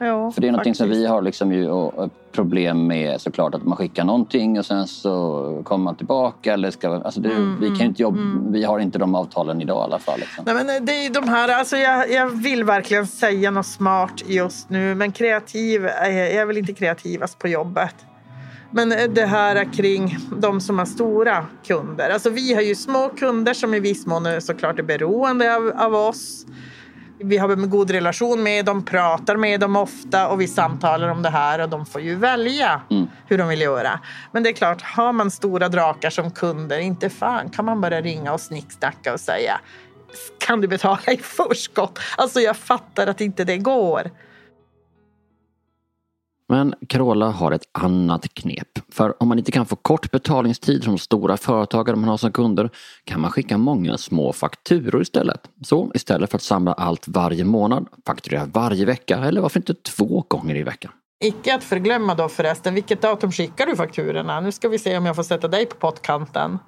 Jo, 0.00 0.32
För 0.32 0.40
det 0.40 0.48
är 0.48 0.52
någonting 0.52 0.74
som 0.74 0.88
vi 0.88 1.06
har 1.06 1.22
liksom 1.22 1.52
ju 1.52 1.70
problem 2.32 2.86
med 2.86 3.20
såklart 3.20 3.54
att 3.54 3.64
man 3.64 3.76
skickar 3.76 4.04
någonting 4.04 4.58
och 4.58 4.66
sen 4.66 4.86
så 4.86 5.60
kommer 5.64 5.84
man 5.84 5.94
tillbaka. 5.96 6.52
Eller 6.52 6.70
ska, 6.70 6.88
alltså 7.02 7.20
det, 7.20 7.28
Mm, 7.28 7.56
vi, 7.60 7.68
kan 7.76 7.86
inte 7.86 8.02
jobba, 8.02 8.18
vi 8.50 8.64
har 8.64 8.78
inte 8.78 8.98
de 8.98 9.14
avtalen 9.14 9.60
idag 9.62 9.76
i 9.82 9.84
alla 9.84 9.98
fall. 9.98 10.18
Liksom. 10.18 10.44
Nej, 10.46 10.54
men 10.54 10.84
det 10.86 10.92
är 11.06 11.10
de 11.10 11.28
här, 11.28 11.48
alltså 11.58 11.76
jag, 11.76 12.10
jag 12.12 12.26
vill 12.26 12.64
verkligen 12.64 13.06
säga 13.06 13.50
något 13.50 13.66
smart 13.66 14.22
just 14.26 14.70
nu 14.70 14.94
men 14.94 15.12
kreativ, 15.12 15.86
är- 15.86 16.10
jag 16.10 16.32
är 16.32 16.46
väl 16.46 16.58
inte 16.58 16.72
kreativast 16.72 17.38
på 17.38 17.48
jobbet. 17.48 17.94
Men 18.70 19.14
det 19.14 19.26
här 19.26 19.72
kring 19.72 20.16
de 20.30 20.60
som 20.60 20.78
har 20.78 20.86
stora 20.86 21.46
kunder. 21.66 22.10
Alltså 22.10 22.30
vi 22.30 22.54
har 22.54 22.62
ju 22.62 22.74
små 22.74 23.08
kunder 23.08 23.54
som 23.54 23.74
i 23.74 23.80
viss 23.80 24.06
mån 24.06 24.26
är 24.26 24.40
såklart 24.40 24.78
är 24.78 24.82
beroende 24.82 25.56
av, 25.56 25.72
av 25.76 25.94
oss. 25.94 26.46
Vi 27.18 27.38
har 27.38 27.48
en 27.48 27.70
god 27.70 27.90
relation 27.90 28.42
med 28.42 28.64
dem, 28.64 28.84
pratar 28.84 29.36
med 29.36 29.60
dem 29.60 29.76
ofta 29.76 30.28
och 30.28 30.40
vi 30.40 30.48
samtalar 30.48 31.08
om 31.08 31.22
det 31.22 31.30
här 31.30 31.58
och 31.58 31.68
de 31.68 31.86
får 31.86 32.00
ju 32.00 32.14
välja 32.14 32.80
Mm. 32.90 33.06
hur 33.26 33.38
de 33.38 33.48
vill 33.48 33.60
göra. 33.60 34.00
Men 34.32 34.42
det 34.42 34.48
är 34.48 34.52
klart, 34.52 34.82
har 34.82 35.12
man 35.12 35.30
stora 35.30 35.68
drakar 35.68 36.10
som 36.10 36.30
kunder, 36.30 36.78
inte 36.78 37.10
fan 37.10 37.50
kan 37.50 37.64
man 37.64 37.80
bara 37.80 38.00
ringa 38.00 38.32
och 38.32 38.40
snicksnacka 38.40 39.12
och 39.12 39.20
säga 39.20 39.60
kan 40.38 40.60
du 40.60 40.68
betala 40.68 41.12
i 41.12 41.16
förskott? 41.16 41.98
Alltså 42.16 42.40
jag 42.40 42.56
fattar 42.56 43.06
att 43.06 43.20
inte 43.20 43.44
det 43.44 43.56
går. 43.56 44.10
Men 46.48 46.74
Carola 46.88 47.26
har 47.26 47.52
ett 47.52 47.68
annat 47.72 48.34
knep. 48.34 48.68
För 48.92 49.22
om 49.22 49.28
man 49.28 49.38
inte 49.38 49.52
kan 49.52 49.66
få 49.66 49.76
kort 49.76 50.10
betalningstid 50.10 50.84
från 50.84 50.98
stora 50.98 51.36
företagare 51.36 51.96
man 51.96 52.08
har 52.08 52.16
som 52.16 52.32
kunder 52.32 52.70
kan 53.04 53.20
man 53.20 53.30
skicka 53.30 53.58
många 53.58 53.98
små 53.98 54.32
fakturor 54.32 55.02
istället. 55.02 55.40
Så 55.62 55.90
istället 55.94 56.30
för 56.30 56.36
att 56.36 56.42
samla 56.42 56.72
allt 56.72 57.08
varje 57.08 57.44
månad, 57.44 57.86
fakturera 58.06 58.44
varje 58.44 58.84
vecka 58.84 59.18
eller 59.18 59.40
varför 59.40 59.58
inte 59.60 59.74
två 59.74 60.24
gånger 60.28 60.54
i 60.54 60.62
veckan. 60.62 60.92
Icke 61.24 61.54
att 61.54 61.64
förglömma 61.64 62.14
då 62.14 62.28
förresten, 62.28 62.74
vilket 62.74 63.02
datum 63.02 63.32
skickar 63.32 63.66
du 63.66 63.76
fakturorna? 63.76 64.40
Nu 64.40 64.52
ska 64.52 64.68
vi 64.68 64.78
se 64.78 64.98
om 64.98 65.06
jag 65.06 65.16
får 65.16 65.22
sätta 65.22 65.48
dig 65.48 65.66
på 65.66 65.76
pottkanten. 65.76 66.58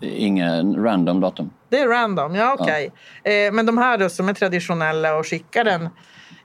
Ingen 0.00 0.84
random 0.84 1.20
datum. 1.20 1.50
Det 1.68 1.78
är 1.78 1.88
random, 1.88 2.34
ja 2.34 2.56
okej. 2.58 2.92
Eh, 3.24 3.52
men 3.52 3.66
de 3.66 3.78
här 3.78 3.98
då 3.98 4.08
som 4.08 4.28
är 4.28 4.34
traditionella 4.34 5.18
och 5.18 5.26
skickar 5.26 5.64
den 5.64 5.88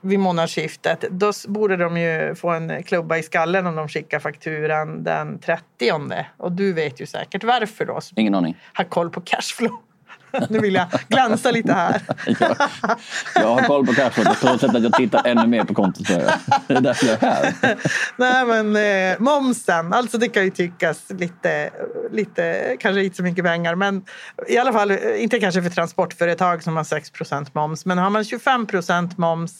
vid 0.00 0.18
månadsskiftet, 0.18 1.04
då 1.10 1.32
borde 1.48 1.76
de 1.76 1.96
ju 1.96 2.34
få 2.34 2.50
en 2.50 2.82
klubba 2.82 3.16
i 3.18 3.22
skallen 3.22 3.66
om 3.66 3.76
de 3.76 3.88
skickar 3.88 4.18
fakturan 4.18 5.04
den 5.04 5.38
30. 5.38 5.64
Och 6.36 6.52
du 6.52 6.72
vet 6.72 7.00
ju 7.00 7.06
säkert 7.06 7.44
varför 7.44 7.84
då, 7.84 8.00
Ingen 8.16 8.34
aning. 8.34 8.56
har 8.72 8.84
koll 8.84 9.10
på 9.10 9.20
cashflow. 9.20 9.78
Nu 10.48 10.58
vill 10.58 10.74
jag 10.74 10.86
glänsa 11.08 11.50
lite 11.50 11.72
här. 11.72 12.02
Jag, 12.26 12.56
jag 13.34 13.54
har 13.54 13.62
koll 13.62 13.86
på 13.86 13.92
cashflowet 13.94 14.38
så 14.38 14.58
sätt 14.58 14.74
att 14.74 14.82
jag 14.82 14.92
tittar 14.92 15.26
ännu 15.26 15.46
mer 15.46 15.64
på 15.64 15.74
kontot. 15.74 16.06
tror 16.06 16.20
jag. 16.20 16.32
Det 16.66 16.74
är 16.74 16.80
därför 16.80 17.06
jag 17.06 17.22
är 17.22 17.30
här. 17.30 17.76
Nej 18.16 18.46
men 18.46 18.76
eh, 18.76 19.18
momsen, 19.20 19.92
alltså 19.92 20.18
det 20.18 20.28
kan 20.28 20.44
ju 20.44 20.50
tyckas 20.50 21.10
lite, 21.18 21.70
lite, 22.12 22.76
kanske 22.80 23.04
inte 23.04 23.16
så 23.16 23.22
mycket 23.22 23.44
pengar 23.44 23.74
men 23.74 24.04
i 24.48 24.58
alla 24.58 24.72
fall 24.72 24.90
eh, 24.90 25.22
inte 25.22 25.40
kanske 25.40 25.62
för 25.62 25.70
transportföretag 25.70 26.62
som 26.62 26.76
har 26.76 26.84
6% 26.84 27.46
moms 27.52 27.86
men 27.86 27.98
har 27.98 28.10
man 28.10 28.22
25% 28.22 29.10
moms 29.16 29.52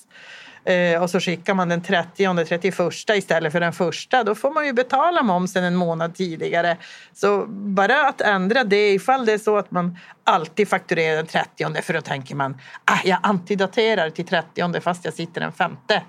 Eh, 0.65 1.03
och 1.03 1.11
så 1.11 1.21
skickar 1.21 1.55
man 1.55 1.69
den 1.69 1.83
30 1.83 2.29
och 2.29 2.49
31 2.49 2.75
istället 3.15 3.53
för 3.53 3.61
den 3.61 3.73
första 3.73 4.25
då 4.25 4.35
får 4.35 4.51
man 4.51 4.67
ju 4.67 4.73
betala 4.73 5.23
momsen 5.23 5.65
en 5.65 5.77
månad 5.77 6.15
tidigare. 6.15 6.77
Så 7.13 7.47
bara 7.49 8.09
att 8.09 8.21
ändra 8.21 8.65
det 8.65 8.91
ifall 8.93 9.27
det 9.27 9.33
är 9.33 9.39
så 9.39 9.57
att 9.57 9.71
man 9.71 9.99
alltid 10.25 10.69
fakturerar 10.69 11.17
den 11.17 11.27
30 11.27 11.83
för 11.83 11.95
då 11.95 12.01
tänker 12.01 12.35
man 12.35 12.61
ah, 12.85 12.99
jag 13.05 13.19
antidaterar 13.23 14.11
till 14.11 14.27
30 14.27 14.81
fast 14.81 15.05
jag 15.05 15.15
sitter 15.15 15.41
den 15.41 15.53
femte. 15.53 16.03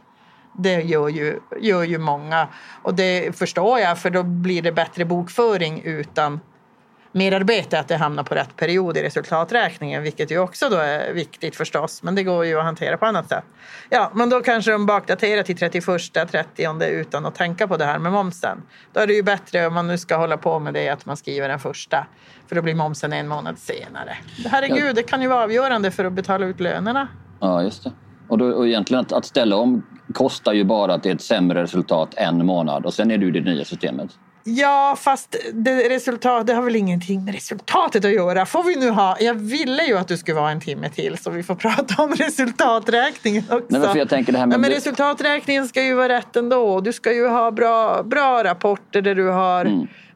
Det 0.57 0.81
gör 0.81 1.09
ju, 1.09 1.39
gör 1.61 1.83
ju 1.83 1.97
många. 1.97 2.47
Och 2.81 2.93
det 2.93 3.37
förstår 3.37 3.79
jag, 3.79 3.99
för 3.99 4.09
då 4.09 4.23
blir 4.23 4.61
det 4.61 4.71
bättre 4.71 5.05
bokföring 5.05 5.81
utan 5.83 6.39
merarbete 7.11 7.79
att 7.79 7.87
det 7.87 7.97
hamnar 7.97 8.23
på 8.23 8.35
rätt 8.35 8.55
period 8.55 8.97
i 8.97 9.03
resultaträkningen, 9.03 10.03
vilket 10.03 10.31
ju 10.31 10.39
också 10.39 10.69
då 10.69 10.75
är 10.75 11.13
viktigt 11.13 11.55
förstås. 11.55 12.03
Men 12.03 12.15
det 12.15 12.23
går 12.23 12.45
ju 12.45 12.57
att 12.57 12.63
hantera 12.63 12.97
på 12.97 13.05
annat 13.05 13.29
sätt. 13.29 13.43
Ja, 13.89 14.11
men 14.13 14.29
då 14.29 14.41
kanske 14.41 14.71
de 14.71 14.85
bakdaterar 14.85 15.43
till 15.43 15.57
31, 15.57 15.85
30 16.31 16.85
utan 16.85 17.25
att 17.25 17.35
tänka 17.35 17.67
på 17.67 17.77
det 17.77 17.85
här 17.85 17.99
med 17.99 18.11
momsen. 18.11 18.61
Då 18.93 18.99
är 18.99 19.07
det 19.07 19.13
ju 19.13 19.23
bättre 19.23 19.67
om 19.67 19.73
man 19.73 19.87
nu 19.87 19.97
ska 19.97 20.15
hålla 20.15 20.37
på 20.37 20.59
med 20.59 20.73
det 20.73 20.89
att 20.89 21.05
man 21.05 21.17
skriver 21.17 21.49
den 21.49 21.59
första. 21.59 22.05
För 22.47 22.55
då 22.55 22.61
blir 22.61 22.75
momsen 22.75 23.13
en 23.13 23.27
månad 23.27 23.59
senare. 23.59 24.17
Herregud, 24.45 24.95
det 24.95 25.03
kan 25.03 25.21
ju 25.21 25.27
vara 25.27 25.43
avgörande 25.43 25.91
för 25.91 26.05
att 26.05 26.13
betala 26.13 26.45
ut 26.45 26.59
lönerna. 26.59 27.07
Ja, 27.39 27.63
just 27.63 27.83
det. 27.83 27.91
Och, 28.27 28.37
då, 28.37 28.45
och 28.45 28.67
egentligen 28.67 29.01
att, 29.01 29.11
att 29.11 29.25
ställa 29.25 29.55
om 29.55 29.85
kostar 30.13 30.53
ju 30.53 30.63
bara 30.63 30.93
att 30.93 31.03
det 31.03 31.09
är 31.09 31.15
ett 31.15 31.21
sämre 31.21 31.63
resultat 31.63 32.13
en 32.15 32.45
månad 32.45 32.85
och 32.85 32.93
sen 32.93 33.11
är 33.11 33.17
du 33.17 33.27
i 33.27 33.31
det 33.31 33.41
nya 33.41 33.65
systemet. 33.65 34.11
Ja, 34.43 34.95
fast 34.99 35.35
det, 35.53 35.89
resultat, 35.89 36.47
det 36.47 36.53
har 36.53 36.61
väl 36.63 36.75
ingenting 36.75 37.25
med 37.25 37.33
resultatet 37.33 38.05
att 38.05 38.11
göra. 38.11 38.45
Får 38.45 38.63
vi 38.63 38.75
nu 38.75 38.89
ha, 38.89 39.17
jag 39.19 39.33
ville 39.33 39.83
ju 39.83 39.97
att 39.97 40.07
du 40.07 40.17
skulle 40.17 40.35
vara 40.35 40.51
en 40.51 40.59
timme 40.61 40.89
till 40.89 41.17
så 41.17 41.29
vi 41.29 41.43
får 41.43 41.55
prata 41.65 42.03
om 42.03 42.13
resultaträkningen 42.15 43.43
också. 43.49 43.65
Nej, 43.69 43.81
men 43.81 43.97
jag 43.97 44.09
tänker 44.09 44.31
det 44.31 44.39
här 44.39 44.45
med... 44.45 44.59
Nej, 44.59 44.69
men 44.69 44.75
resultaträkningen 44.77 45.67
ska 45.67 45.83
ju 45.83 45.93
vara 45.93 46.09
rätt 46.09 46.35
ändå. 46.35 46.81
Du 46.81 46.93
ska 46.93 47.13
ju 47.13 47.27
ha 47.27 47.51
bra, 47.51 48.03
bra 48.03 48.43
rapporter 48.43 49.01
där 49.01 49.15
du 49.15 49.27
har 49.27 49.65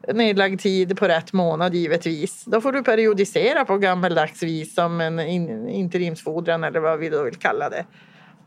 Mm. 0.08 0.18
nedlagd 0.18 0.60
tid 0.60 0.96
på 0.98 1.08
rätt 1.08 1.32
månad 1.32 1.74
givetvis. 1.74 2.44
Då 2.44 2.60
får 2.60 2.72
du 2.72 2.82
periodisera 2.82 3.64
på 3.64 3.76
gammeldags 3.78 4.42
vis 4.42 4.74
som 4.74 5.00
en 5.00 5.20
in, 5.20 5.68
interimsfordran 5.68 6.64
eller 6.64 6.80
vad 6.80 6.98
vi 6.98 7.08
då 7.08 7.22
vill 7.22 7.34
kalla 7.36 7.68
det. 7.68 7.84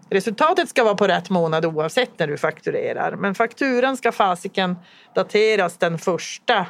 Resultatet 0.10 0.70
ska 0.70 0.84
vara 0.84 0.96
på 0.96 1.08
rätt 1.08 1.30
månad 1.30 1.66
oavsett 1.66 2.20
när 2.20 2.28
du 2.28 2.38
fakturerar. 2.38 3.16
Men 3.16 3.36
fakturan 3.36 3.98
ska 3.98 4.12
fasiken 4.12 4.76
dateras 5.16 5.78
den 5.78 5.98
första. 5.98 6.66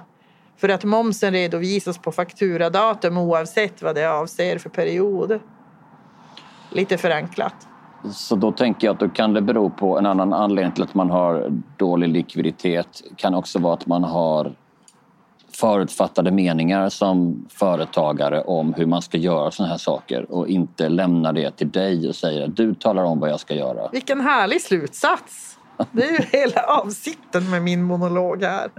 För 0.58 0.70
att 0.70 0.84
momsen 0.84 1.34
redovisas 1.34 1.98
på 1.98 2.12
fakturadatum 2.12 3.18
oavsett 3.18 3.82
vad 3.82 3.96
det 3.96 4.06
avser 4.06 4.58
för 4.58 4.70
period. 4.70 5.40
Lite 6.72 6.98
förenklat. 6.98 7.68
Så 8.12 8.36
då 8.36 8.52
tänker 8.52 8.88
jag 8.88 8.94
att 8.94 9.00
då 9.00 9.10
kan 9.10 9.34
det 9.34 9.42
bero 9.42 9.70
på 9.70 9.98
en 9.98 10.06
annan 10.06 10.34
anledning 10.34 10.74
till 10.74 10.84
att 10.84 10.96
man 10.96 11.10
har 11.10 11.62
dålig 11.78 12.08
likviditet. 12.08 13.02
kan 13.16 13.36
också 13.36 13.60
vara 13.60 13.74
att 13.74 13.88
man 13.88 14.04
har 14.04 14.56
förutfattade 15.52 16.32
meningar 16.32 16.90
som 16.90 17.46
företagare 17.50 18.42
om 18.42 18.74
hur 18.74 18.86
man 18.86 19.02
ska 19.02 19.18
göra 19.18 19.52
såna 19.52 19.70
här 19.70 19.78
saker 19.78 20.32
och 20.32 20.48
inte 20.48 20.90
lämnar 20.90 21.34
det 21.34 21.52
till 21.52 21.70
dig 21.70 22.08
och 22.08 22.16
säger 22.16 22.44
att 22.44 22.56
du 22.56 22.76
talar 22.76 23.04
om 23.04 23.20
vad 23.20 23.30
jag 23.30 23.40
ska 23.40 23.54
göra. 23.56 23.90
Vilken 23.92 24.22
härlig 24.22 24.62
slutsats! 24.62 25.56
Det 25.92 26.04
är 26.04 26.12
ju 26.12 26.40
hela 26.40 26.62
avsikten 26.62 27.50
med 27.50 27.62
min 27.62 27.84
monolog 27.84 28.44
här. 28.44 28.70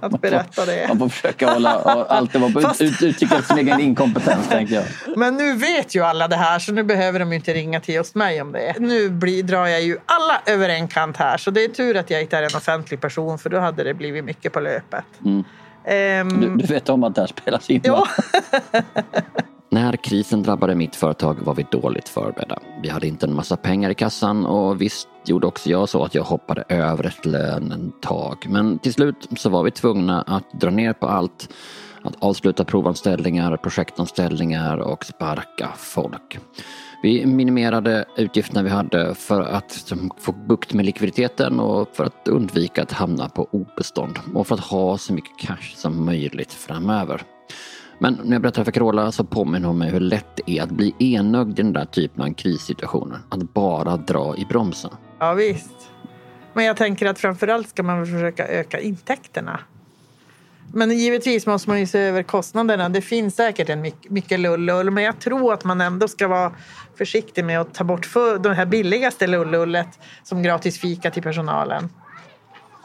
Att 0.00 0.20
berätta 0.20 0.64
det. 0.64 0.88
Man 0.88 0.98
får 0.98 1.08
försöka 1.08 1.52
hålla 1.52 1.70
alltid 2.08 2.40
vara 2.40 2.52
på 2.52 2.60
Fast- 2.60 2.80
ut, 2.80 3.02
efter 3.02 3.42
sin 3.42 3.58
egen 3.58 3.80
inkompetens, 3.80 4.48
tänker 4.48 4.74
jag. 4.74 4.84
Men 5.16 5.36
nu 5.36 5.54
vet 5.54 5.94
ju 5.94 6.02
alla 6.02 6.28
det 6.28 6.36
här 6.36 6.58
så 6.58 6.72
nu 6.72 6.82
behöver 6.82 7.18
de 7.18 7.32
inte 7.32 7.54
ringa 7.54 7.80
till 7.80 7.94
just 7.94 8.14
mig 8.14 8.42
om 8.42 8.52
det. 8.52 8.74
Nu 8.78 9.10
blir, 9.10 9.42
drar 9.42 9.66
jag 9.66 9.82
ju 9.82 9.98
alla 10.06 10.40
över 10.46 10.68
en 10.68 10.88
kant 10.88 11.16
här 11.16 11.36
så 11.36 11.50
det 11.50 11.64
är 11.64 11.68
tur 11.68 11.96
att 11.96 12.10
jag 12.10 12.22
inte 12.22 12.36
är 12.36 12.42
en 12.42 12.56
offentlig 12.56 13.00
person 13.00 13.38
för 13.38 13.50
då 13.50 13.58
hade 13.58 13.84
det 13.84 13.94
blivit 13.94 14.24
mycket 14.24 14.52
på 14.52 14.60
löpet. 14.60 15.04
Mm. 15.24 15.44
Ehm, 15.86 16.40
Du, 16.40 16.56
du 16.56 16.66
vet 16.66 16.88
om 16.88 17.04
att 17.04 17.14
det 17.14 17.20
här 17.20 17.28
spelas 17.28 17.70
in? 17.70 17.80
Ja. 17.84 18.06
När 19.70 19.96
krisen 19.96 20.42
drabbade 20.42 20.74
mitt 20.74 20.96
företag 20.96 21.36
var 21.40 21.54
vi 21.54 21.66
dåligt 21.70 22.08
förberedda. 22.08 22.58
Vi 22.82 22.88
hade 22.88 23.06
inte 23.06 23.26
en 23.26 23.34
massa 23.34 23.56
pengar 23.56 23.90
i 23.90 23.94
kassan 23.94 24.46
och 24.46 24.80
visst 24.80 25.08
gjorde 25.24 25.46
också 25.46 25.70
jag 25.70 25.88
så 25.88 26.04
att 26.04 26.14
jag 26.14 26.22
hoppade 26.22 26.64
över 26.68 27.06
ett 27.06 27.26
lönetag. 27.26 28.46
Men 28.48 28.78
till 28.78 28.92
slut 28.92 29.28
så 29.36 29.50
var 29.50 29.62
vi 29.62 29.70
tvungna 29.70 30.22
att 30.22 30.60
dra 30.60 30.70
ner 30.70 30.92
på 30.92 31.06
allt. 31.06 31.48
Att 32.02 32.14
avsluta 32.18 32.64
provanställningar, 32.64 33.56
projektanställningar 33.56 34.76
och 34.76 35.04
sparka 35.04 35.68
folk. 35.76 36.38
Vi 37.06 37.26
minimerade 37.26 38.04
utgifterna 38.16 38.62
vi 38.62 38.68
hade 38.68 39.14
för 39.14 39.40
att 39.40 39.92
få 40.18 40.32
bukt 40.32 40.72
med 40.72 40.84
likviditeten 40.84 41.60
och 41.60 41.96
för 41.96 42.04
att 42.04 42.28
undvika 42.28 42.82
att 42.82 42.92
hamna 42.92 43.28
på 43.28 43.48
obestånd 43.50 44.18
och 44.34 44.46
för 44.46 44.54
att 44.54 44.60
ha 44.60 44.98
så 44.98 45.12
mycket 45.12 45.38
cash 45.38 45.74
som 45.74 46.04
möjligt 46.04 46.52
framöver. 46.52 47.22
Men 47.98 48.18
när 48.24 48.32
jag 48.32 48.42
berättar 48.42 48.64
för 48.64 48.72
Carola 48.72 49.12
så 49.12 49.24
påminner 49.24 49.68
hon 49.68 49.78
mig 49.78 49.90
hur 49.90 50.00
lätt 50.00 50.36
det 50.36 50.58
är 50.58 50.62
att 50.62 50.70
bli 50.70 50.94
enögd 50.98 51.58
i 51.58 51.62
den 51.62 51.72
där 51.72 51.84
typen 51.84 52.22
av 52.22 52.34
krissituationer. 52.34 53.18
Att 53.28 53.54
bara 53.54 53.96
dra 53.96 54.36
i 54.36 54.44
bromsen. 54.44 54.90
Ja 55.18 55.34
visst. 55.34 55.90
Men 56.54 56.64
jag 56.64 56.76
tänker 56.76 57.06
att 57.06 57.18
framförallt 57.18 57.68
ska 57.68 57.82
man 57.82 58.06
försöka 58.06 58.46
öka 58.46 58.80
intäkterna. 58.80 59.60
Men 60.72 60.90
givetvis 60.90 61.46
måste 61.46 61.70
man 61.70 61.80
ju 61.80 61.86
se 61.86 61.98
över 61.98 62.22
kostnaderna. 62.22 62.88
Det 62.88 63.00
finns 63.00 63.36
säkert 63.36 63.68
en 63.68 63.92
mycket 64.08 64.40
lullull, 64.40 64.90
men 64.90 65.04
jag 65.04 65.18
tror 65.18 65.52
att 65.52 65.64
man 65.64 65.80
ändå 65.80 66.08
ska 66.08 66.28
vara 66.28 66.52
försiktig 66.98 67.44
med 67.44 67.60
att 67.60 67.74
ta 67.74 67.84
bort 67.84 68.06
för 68.06 68.38
det 68.38 68.54
här 68.54 68.66
billigaste 68.66 69.26
lullullet 69.26 69.98
som 70.22 70.42
gratis 70.42 70.80
fika 70.80 71.10
till 71.10 71.22
personalen. 71.22 71.88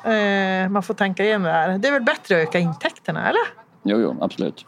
Eh, 0.05 0.69
man 0.69 0.83
får 0.83 0.93
tänka 0.93 1.23
igen 1.23 1.43
det 1.43 1.51
här. 1.51 1.77
Det 1.77 1.87
är 1.87 1.91
väl 1.91 2.03
bättre 2.03 2.41
att 2.41 2.47
öka 2.47 2.59
intäkterna, 2.59 3.29
eller? 3.29 3.41
Jo, 3.83 3.99
jo, 4.01 4.17
absolut. 4.21 4.65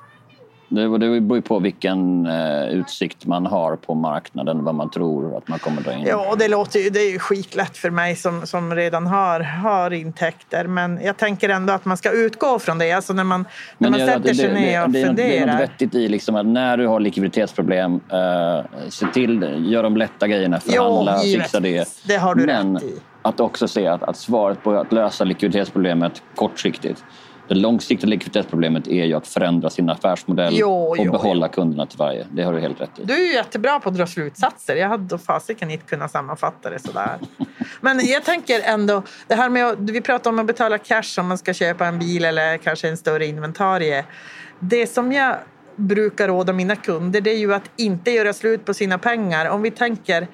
Det, 0.73 0.89
beror 0.89 1.41
på 1.41 1.59
vilken 1.59 2.25
eh, 2.25 2.67
utsikt 2.67 3.25
man 3.25 3.45
har 3.45 3.75
på 3.75 3.95
marknaden, 3.95 4.63
vad 4.63 4.75
man 4.75 4.89
tror 4.89 5.37
att 5.37 5.47
man 5.47 5.59
kommer 5.59 5.81
dra 5.81 5.93
in. 5.93 6.05
Ja, 6.07 6.35
det 6.39 6.47
låter 6.47 6.79
ju, 6.79 6.89
det 6.89 6.99
är 6.99 7.11
ju 7.11 7.19
skitlätt 7.19 7.77
för 7.77 7.89
mig 7.89 8.15
som, 8.15 8.47
som 8.47 8.75
redan 8.75 9.07
har, 9.07 9.39
har 9.39 9.91
intäkter. 9.91 10.67
Men 10.67 10.99
jag 11.03 11.17
tänker 11.17 11.49
ändå 11.49 11.73
att 11.73 11.85
man 11.85 11.97
ska 11.97 12.11
utgå 12.11 12.59
från 12.59 12.77
det. 12.77 12.91
Alltså 12.91 13.13
när 13.13 13.23
man, 13.23 13.45
när 13.77 13.89
man 13.89 13.99
sätter 13.99 14.19
det, 14.19 14.35
sig 14.35 14.53
ner 14.53 14.83
och 14.83 14.89
det, 14.89 15.05
funderar. 15.05 15.29
Det 15.29 15.37
är 15.37 15.45
något 15.45 15.59
vettigt 15.59 15.95
i 15.95 16.07
liksom 16.07 16.35
att 16.35 16.45
när 16.45 16.77
du 16.77 16.87
har 16.87 16.99
likviditetsproblem, 16.99 17.99
eh, 18.11 18.89
se 18.89 19.05
till, 19.13 19.65
gör 19.71 19.83
de 19.83 19.97
lätta 19.97 20.27
grejerna, 20.27 20.59
förhandla, 20.59 21.19
jo, 21.23 21.39
fixa 21.39 21.59
det. 21.59 21.87
Det 22.07 22.17
har 22.17 22.35
du 22.35 22.45
Men 22.45 22.73
rätt 22.73 22.83
i. 22.83 22.93
att 23.21 23.39
också 23.39 23.67
se 23.67 23.87
att, 23.87 24.03
att 24.03 24.17
svaret 24.17 24.63
på 24.63 24.71
att 24.71 24.91
lösa 24.91 25.23
likviditetsproblemet 25.23 26.23
kortsiktigt 26.35 27.03
det 27.53 27.59
långsiktiga 27.59 28.09
likviditetsproblemet 28.09 28.87
är 28.87 29.05
ju 29.05 29.13
att 29.13 29.27
förändra 29.27 29.69
sin 29.69 29.89
affärsmodell 29.89 30.53
jo, 30.57 30.71
och 30.71 30.97
jo, 30.97 31.11
behålla 31.11 31.47
jo. 31.47 31.53
kunderna 31.53 31.85
till 31.85 31.97
varje. 31.97 32.27
Det 32.31 32.43
har 32.43 32.53
du 32.53 32.59
helt 32.59 32.81
rätt 32.81 32.99
i. 32.99 33.03
Du 33.03 33.13
är 33.13 33.27
ju 33.27 33.33
jättebra 33.33 33.79
på 33.79 33.89
att 33.89 33.95
dra 33.95 34.07
slutsatser. 34.07 34.75
Jag 34.75 34.89
hade 34.89 35.17
fasiken 35.17 35.71
inte 35.71 35.85
kunnat 35.85 36.11
sammanfatta 36.11 36.69
det 36.69 36.79
sådär. 36.79 37.19
Men 37.81 38.05
jag 38.05 38.23
tänker 38.23 38.61
ändå, 38.63 39.03
det 39.27 39.35
här 39.35 39.49
med 39.49 39.67
att, 39.67 39.79
vi 39.79 40.01
pratar 40.01 40.29
om 40.29 40.39
att 40.39 40.47
betala 40.47 40.77
cash 40.77 41.19
om 41.19 41.27
man 41.27 41.37
ska 41.37 41.53
köpa 41.53 41.85
en 41.85 41.99
bil 41.99 42.25
eller 42.25 42.57
kanske 42.57 42.89
en 42.89 42.97
större 42.97 43.25
inventarie. 43.25 44.05
Det 44.59 44.87
som 44.87 45.11
jag 45.11 45.35
brukar 45.75 46.27
råda 46.27 46.53
mina 46.53 46.75
kunder 46.75 47.21
det 47.21 47.31
är 47.31 47.37
ju 47.37 47.53
att 47.53 47.71
inte 47.75 48.11
göra 48.11 48.33
slut 48.33 48.65
på 48.65 48.73
sina 48.73 48.97
pengar. 48.97 49.49
Om 49.49 49.61
vi 49.61 49.71
tänker 49.71 50.27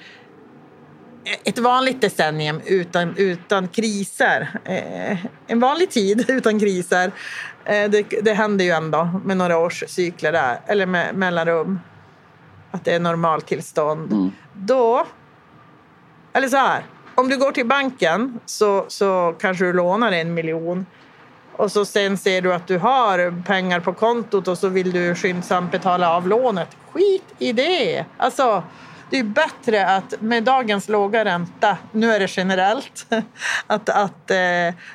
ett 1.43 1.59
vanligt 1.59 2.01
decennium 2.01 2.61
utan, 2.65 3.13
utan 3.17 3.67
kriser. 3.67 4.59
Eh, 4.65 5.25
en 5.47 5.59
vanlig 5.59 5.89
tid 5.89 6.25
utan 6.29 6.59
kriser. 6.59 7.11
Eh, 7.65 7.89
det, 7.89 8.03
det 8.21 8.33
händer 8.33 8.65
ju 8.65 8.71
ändå 8.71 9.09
med 9.25 9.37
några 9.37 9.57
års 9.57 9.83
cykler 9.87 10.31
där, 10.31 10.59
eller 10.65 10.85
med 10.85 11.15
mellanrum. 11.15 11.79
Att 12.71 12.85
det 12.85 12.93
är 12.93 12.99
normaltillstånd. 12.99 14.11
Mm. 14.11 14.31
Då, 14.53 15.05
eller 16.33 16.47
så 16.47 16.57
här, 16.57 16.83
om 17.15 17.29
du 17.29 17.37
går 17.37 17.51
till 17.51 17.65
banken 17.67 18.39
så, 18.45 18.85
så 18.87 19.35
kanske 19.39 19.65
du 19.65 19.73
lånar 19.73 20.11
en 20.11 20.33
miljon 20.33 20.85
och 21.59 21.71
så 21.71 21.85
sen 21.85 22.17
ser 22.17 22.41
du 22.41 22.53
att 22.53 22.67
du 22.67 22.77
har 22.77 23.43
pengar 23.43 23.79
på 23.79 23.93
kontot 23.93 24.47
och 24.47 24.57
så 24.57 24.67
vill 24.67 24.91
du 24.91 25.15
skyndsamt 25.15 25.71
betala 25.71 26.15
av 26.15 26.27
lånet. 26.27 26.77
Skit 26.91 27.23
i 27.39 27.53
det! 27.53 28.05
Alltså, 28.17 28.63
det 29.09 29.19
är 29.19 29.23
bättre 29.23 29.87
att 29.87 30.21
med 30.21 30.43
dagens 30.43 30.89
låga 30.89 31.25
ränta, 31.25 31.77
nu 31.91 32.11
är 32.11 32.19
det 32.19 32.37
generellt, 32.37 33.05
att, 33.67 33.89
att 33.89 34.31
eh, 34.31 34.37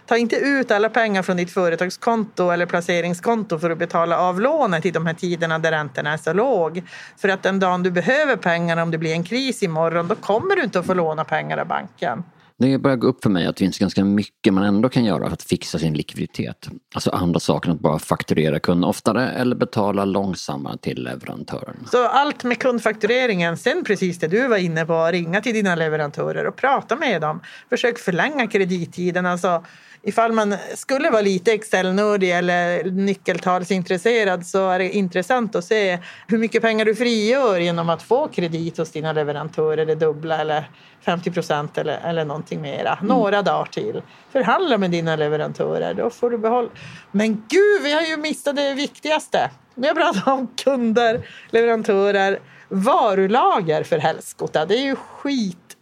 ta 0.06 0.16
inte 0.16 0.36
ut 0.36 0.70
alla 0.70 0.88
pengar 0.88 1.22
från 1.22 1.36
ditt 1.36 1.50
företagskonto 1.50 2.50
eller 2.50 2.66
placeringskonto 2.66 3.58
för 3.58 3.70
att 3.70 3.78
betala 3.78 4.18
av 4.18 4.40
lånet 4.40 4.86
i 4.86 4.90
de 4.90 5.06
här 5.06 5.14
tiderna 5.14 5.58
där 5.58 5.70
räntorna 5.70 6.12
är 6.12 6.16
så 6.16 6.32
låg. 6.32 6.82
För 7.16 7.28
att 7.28 7.42
den 7.42 7.60
dagen 7.60 7.82
du 7.82 7.90
behöver 7.90 8.36
pengarna, 8.36 8.82
om 8.82 8.90
det 8.90 8.98
blir 8.98 9.12
en 9.12 9.24
kris 9.24 9.62
imorgon, 9.62 10.08
då 10.08 10.14
kommer 10.14 10.56
du 10.56 10.62
inte 10.62 10.78
att 10.78 10.86
få 10.86 10.94
låna 10.94 11.24
pengar 11.24 11.58
av 11.58 11.66
banken. 11.66 12.24
Det 12.58 12.78
börjar 12.78 12.96
gå 12.96 13.06
upp 13.06 13.22
för 13.22 13.30
mig 13.30 13.46
att 13.46 13.56
det 13.56 13.60
finns 13.60 13.78
ganska 13.78 14.04
mycket 14.04 14.54
man 14.54 14.64
ändå 14.64 14.88
kan 14.88 15.04
göra 15.04 15.26
för 15.26 15.32
att 15.32 15.42
fixa 15.42 15.78
sin 15.78 15.94
likviditet. 15.94 16.68
Alltså 16.94 17.10
andra 17.10 17.40
saker 17.40 17.68
än 17.70 17.76
att 17.76 17.82
bara 17.82 17.98
fakturera 17.98 18.58
kunden 18.58 18.84
oftare 18.84 19.30
eller 19.30 19.56
betala 19.56 20.04
långsammare 20.04 20.78
till 20.78 21.04
leverantören. 21.04 21.76
Så 21.90 22.08
allt 22.08 22.44
med 22.44 22.58
kundfaktureringen, 22.58 23.56
sen 23.56 23.84
precis 23.84 24.18
det 24.18 24.28
du 24.28 24.48
var 24.48 24.56
inne 24.56 24.86
på, 24.86 25.06
ringa 25.06 25.40
till 25.40 25.54
dina 25.54 25.74
leverantörer 25.74 26.46
och 26.46 26.56
prata 26.56 26.96
med 26.96 27.20
dem. 27.20 27.40
Försök 27.70 27.98
förlänga 27.98 28.46
kredittiden. 28.46 29.26
Alltså, 29.26 29.64
ifall 30.04 30.32
man 30.32 30.54
skulle 30.74 31.10
vara 31.10 31.22
lite 31.22 31.52
Excel-nördig 31.52 32.38
eller 32.38 32.84
nyckeltalsintresserad 32.84 34.46
så 34.46 34.70
är 34.70 34.78
det 34.78 34.90
intressant 34.90 35.56
att 35.56 35.64
se 35.64 35.98
hur 36.28 36.38
mycket 36.38 36.62
pengar 36.62 36.84
du 36.84 36.94
frigör 36.94 37.58
genom 37.58 37.90
att 37.90 38.02
få 38.02 38.28
kredit 38.28 38.78
hos 38.78 38.90
dina 38.90 39.12
leverantörer, 39.12 39.86
det 39.86 39.94
dubbla 39.94 40.38
eller 40.38 40.70
50 41.00 41.30
procent 41.30 41.78
eller, 41.78 41.98
eller 42.04 42.24
någonting 42.24 42.60
mera. 42.60 42.92
Mm. 42.92 43.06
Några 43.06 43.42
dagar 43.42 43.64
till. 43.64 44.02
Förhandla 44.32 44.78
med 44.78 44.90
dina 44.90 45.16
leverantörer, 45.16 45.94
då 45.94 46.10
får 46.10 46.30
du 46.30 46.38
behålla. 46.38 46.70
Men 47.10 47.34
gud, 47.48 47.82
vi 47.82 47.92
har 47.92 48.02
ju 48.02 48.16
missat 48.16 48.56
det 48.56 48.74
viktigaste. 48.74 49.50
Nu 49.74 49.86
jag 49.86 49.96
pratar 49.96 50.32
om 50.32 50.48
kunder, 50.56 51.26
leverantörer, 51.50 52.38
varulager 52.68 53.82
för 53.84 53.98
helskotta. 53.98 54.66
Det 54.66 54.74
är 54.74 54.84
ju 54.84 54.96
skit. 54.96 55.76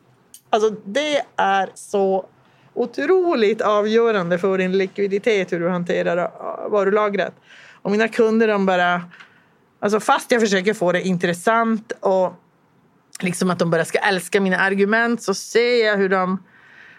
Alltså 0.50 0.70
det 0.70 1.22
är 1.36 1.70
så 1.74 2.26
otroligt 2.74 3.60
avgörande 3.60 4.38
för 4.38 4.58
din 4.58 4.78
likviditet 4.78 5.52
hur 5.52 5.60
du 5.60 5.68
hanterar 5.68 6.16
eh, 6.18 6.70
varulagret. 6.70 7.34
Och 7.82 7.90
mina 7.90 8.08
kunder 8.08 8.48
de 8.48 8.66
bara... 8.66 9.02
Alltså 9.80 10.00
fast 10.00 10.32
jag 10.32 10.40
försöker 10.40 10.74
få 10.74 10.92
det 10.92 11.02
intressant 11.02 11.92
och 12.00 12.32
liksom 13.20 13.50
att 13.50 13.58
de 13.58 13.70
bara 13.70 13.84
ska 13.84 13.98
älska 13.98 14.40
mina 14.40 14.58
argument 14.58 15.22
så 15.22 15.34
ser 15.34 15.86
jag 15.86 15.96
hur 15.96 16.08
de 16.08 16.42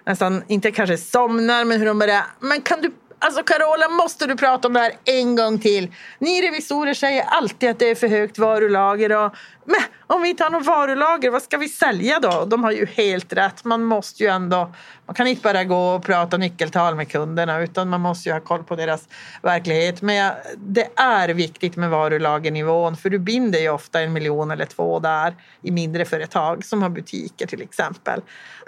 nästan, 0.05 0.43
inte 0.47 0.71
kanske 0.71 0.97
somnar, 0.97 1.65
men 1.65 1.79
hur 1.79 1.86
de 1.86 1.99
bara, 1.99 2.25
men 2.39 2.62
kan 2.62 2.81
du 2.81 2.91
Alltså 3.25 3.43
Carola, 3.43 3.89
måste 3.89 4.27
du 4.27 4.36
prata 4.36 4.67
om 4.67 4.73
det 4.73 4.79
här 4.79 4.91
en 5.05 5.36
gång 5.36 5.59
till? 5.59 5.91
Ni 6.19 6.41
revisorer 6.41 6.93
säger 6.93 7.23
alltid 7.23 7.69
att 7.69 7.79
det 7.79 7.89
är 7.89 7.95
för 7.95 8.07
högt 8.07 8.38
varulager. 8.38 9.25
Och, 9.25 9.36
men 9.65 9.82
om 10.08 10.21
vi 10.21 10.30
inte 10.30 10.43
har 10.43 10.52
något 10.52 10.65
varulager, 10.65 11.30
vad 11.30 11.41
ska 11.41 11.58
vi 11.58 11.69
sälja 11.69 12.19
då? 12.19 12.45
De 12.45 12.63
har 12.63 12.71
ju 12.71 12.86
helt 12.86 13.34
rätt. 13.34 13.63
Man 13.63 13.84
måste 13.84 14.23
ju 14.23 14.30
ändå... 14.30 14.73
Man 15.06 15.15
kan 15.15 15.28
inte 15.28 15.41
bara 15.41 15.63
gå 15.63 15.95
och 15.95 16.04
prata 16.04 16.38
nyckeltal 16.38 16.95
med 16.95 17.12
kunderna 17.12 17.62
utan 17.62 17.89
man 17.89 18.02
måste 18.02 18.30
ju 18.30 18.34
ha 18.34 18.41
koll 18.41 18.63
på 18.63 18.76
deras 18.76 19.08
verklighet. 19.41 20.02
Men 20.02 20.34
det 20.58 20.89
är 20.95 21.30
viktigt 21.30 21.76
med 21.76 21.89
varulagernivån 21.89 22.97
för 22.97 23.10
du 23.10 23.19
binder 23.19 23.60
ju 23.60 23.69
ofta 23.69 24.02
en 24.02 24.13
miljon 24.13 24.52
eller 24.52 24.65
två 24.65 24.99
där 24.99 25.36
i 25.62 25.71
mindre 25.71 26.06
företag 26.06 26.65
som 26.65 26.82
har 26.82 26.89
butiker 26.89 27.47
till 27.47 27.62
exempel. 27.62 28.21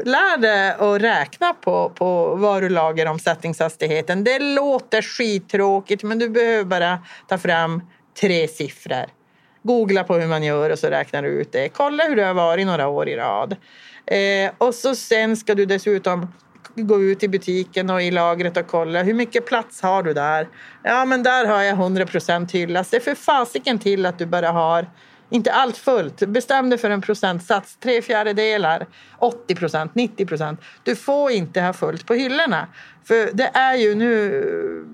Lär 0.04 0.38
dig 0.38 0.72
att 0.72 1.02
räkna 1.02 1.54
på, 1.54 1.90
på 1.90 2.36
varulageromsättningshastigheten. 2.36 4.24
Det 4.24 4.40
låter 4.40 5.02
skittråkigt 5.02 6.04
men 6.04 6.20
du 6.20 6.30
behöver 6.30 6.64
bara 6.64 7.00
ta 7.28 7.38
fram 7.38 7.82
tre 8.22 8.48
siffror. 8.48 9.06
Googla 9.66 10.04
på 10.04 10.16
hur 10.16 10.28
man 10.28 10.44
gör 10.44 10.70
och 10.70 10.80
så 10.80 10.88
räknar 10.88 11.22
du 11.24 11.28
ut 11.30 11.52
det. 11.52 11.70
Kolla 11.70 12.04
hur 12.04 12.16
det 12.16 12.24
har 12.24 12.34
varit 12.34 12.66
några 12.66 12.88
år 12.88 13.10
i 13.10 13.16
rad. 13.16 13.56
Eh, 14.06 14.52
och 14.58 14.76
så 14.76 14.96
sen 14.96 15.38
ska 15.38 15.56
du 15.56 15.66
dessutom 15.66 16.28
gå 16.76 17.02
ut 17.02 17.24
i 17.24 17.28
butiken 17.28 17.90
och 17.90 18.02
i 18.02 18.12
lagret 18.12 18.58
och 18.58 18.68
kolla 18.68 19.04
hur 19.04 19.14
mycket 19.14 19.46
plats 19.46 19.82
har 19.82 20.04
du 20.04 20.14
där? 20.14 20.48
Ja, 20.84 21.06
men 21.06 21.24
där 21.24 21.46
har 21.46 21.62
jag 21.62 21.74
100 21.74 22.06
procent 22.06 22.52
hyllas. 22.52 22.90
Se 22.90 23.00
för 23.00 23.16
fasiken 23.16 23.80
till 23.80 24.06
att 24.06 24.20
du 24.20 24.26
bara 24.26 24.52
har 24.52 24.90
inte 25.30 25.52
allt 25.52 25.78
fullt. 25.78 26.20
Bestäm 26.20 26.70
dig 26.70 26.80
för 26.80 26.90
en 26.90 27.02
procentsats. 27.02 27.76
Tre 27.76 28.02
fjärdedelar, 28.02 28.88
80 29.20 29.56
procent, 29.56 29.96
90 29.96 30.26
procent. 30.26 30.62
Du 30.84 30.96
får 30.96 31.32
inte 31.32 31.62
ha 31.62 31.74
fullt 31.74 32.06
på 32.08 32.14
hyllorna. 32.14 32.68
För 33.04 33.30
det 33.34 33.52
är 33.54 33.76
ju 33.76 33.96
nu 33.96 34.86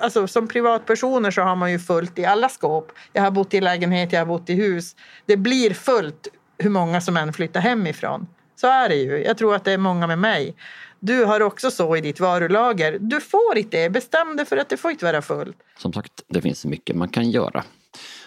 alltså, 0.00 0.26
som 0.26 0.48
privatpersoner 0.48 1.30
så 1.30 1.42
har 1.42 1.56
man 1.56 1.72
ju 1.72 1.78
fullt 1.78 2.18
i 2.18 2.24
alla 2.24 2.48
skåp. 2.48 2.92
Jag 3.12 3.22
har 3.22 3.30
bott 3.30 3.54
i 3.54 3.60
lägenhet, 3.60 4.12
jag 4.12 4.20
har 4.20 4.26
bott 4.26 4.50
i 4.50 4.54
hus. 4.54 4.96
Det 5.26 5.36
blir 5.36 5.74
fullt 5.74 6.28
hur 6.58 6.70
många 6.70 7.00
som 7.00 7.16
än 7.16 7.32
flyttar 7.32 7.60
hemifrån. 7.60 8.26
Så 8.56 8.66
är 8.66 8.88
det 8.88 8.94
ju. 8.94 9.24
Jag 9.24 9.38
tror 9.38 9.54
att 9.54 9.64
det 9.64 9.72
är 9.72 9.78
många 9.78 10.06
med 10.06 10.18
mig. 10.18 10.56
Du 11.00 11.24
har 11.24 11.40
också 11.40 11.70
så 11.70 11.96
i 11.96 12.00
ditt 12.00 12.20
varulager. 12.20 12.98
Du 13.00 13.20
får 13.20 13.58
inte 13.58 13.82
det. 13.82 13.90
Bestäm 13.90 14.36
dig 14.36 14.46
för 14.46 14.56
att 14.56 14.68
det 14.68 14.76
får 14.76 14.90
inte 14.90 15.04
vara 15.04 15.22
fullt. 15.22 15.56
Som 15.78 15.92
sagt, 15.92 16.12
det 16.28 16.40
finns 16.40 16.64
mycket 16.64 16.96
man 16.96 17.08
kan 17.08 17.30
göra. 17.30 17.64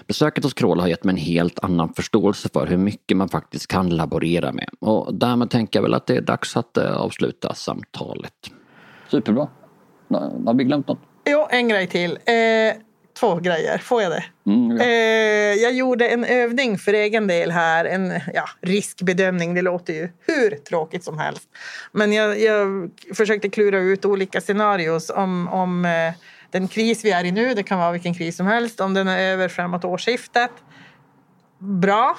Besöket 0.08 0.44
hos 0.44 0.54
Carola 0.54 0.84
har 0.84 0.88
gett 0.88 1.04
mig 1.04 1.14
en 1.14 1.22
helt 1.22 1.60
annan 1.60 1.94
förståelse 1.94 2.50
för 2.54 2.68
hur 2.68 2.78
mycket 2.78 3.18
man 3.18 3.30
faktiskt 3.30 3.68
kan 3.68 3.90
laborera 3.90 4.52
med. 4.52 4.70
Och 4.80 5.14
därmed 5.16 5.50
tänker 5.50 5.80
jag 5.80 5.84
väl 5.84 5.94
att 5.94 6.08
det 6.08 6.16
är 6.16 6.22
dags 6.22 6.58
att 6.58 6.78
eh, 6.78 6.98
avsluta 6.98 7.54
samtalet. 7.54 8.34
Superbra. 9.08 9.48
Har 10.46 10.54
vi 10.54 10.64
glömt 10.64 10.88
något? 10.88 11.00
Jo, 11.26 11.48
en 11.50 11.68
grej 11.68 11.88
till. 11.88 12.12
Eh, 12.12 12.82
två 13.20 13.36
grejer. 13.36 13.78
Får 13.78 14.02
jag 14.02 14.12
det? 14.12 14.24
Mm, 14.46 14.78
ja. 14.78 14.84
Eh, 14.84 15.62
jag 15.64 15.74
gjorde 15.74 16.08
en 16.08 16.24
övning 16.24 16.78
för 16.78 16.94
egen 16.94 17.28
del 17.28 17.52
här. 17.52 17.86
En 17.86 18.14
ja, 18.34 18.46
riskbedömning. 18.62 19.54
Det 19.54 19.62
låter 19.62 19.94
ju 19.94 20.10
hur 20.28 20.50
tråkigt 20.56 21.04
som 21.04 21.18
helst. 21.18 21.50
Men 21.92 22.14
jag, 22.14 22.40
jag 22.40 22.90
försökte 23.14 23.50
klura 23.50 23.80
ut 23.80 24.06
olika 24.06 24.42
scenarios 24.42 25.10
om, 25.10 25.48
om 25.48 25.86
eh, 25.86 26.14
den 26.52 26.68
kris 26.68 27.06
vi 27.06 27.12
är 27.12 27.24
i 27.24 27.32
nu. 27.32 27.54
Det 27.54 27.64
kan 27.64 27.80
vara 27.80 27.92
vilken 27.92 28.14
kris 28.14 28.38
som 28.38 28.48
helst. 28.48 28.80
Om 28.80 28.94
den 28.94 29.08
är 29.08 29.20
över 29.20 29.48
framåt 29.48 29.86
årsskiftet. 29.86 30.52
Bra. 31.58 32.18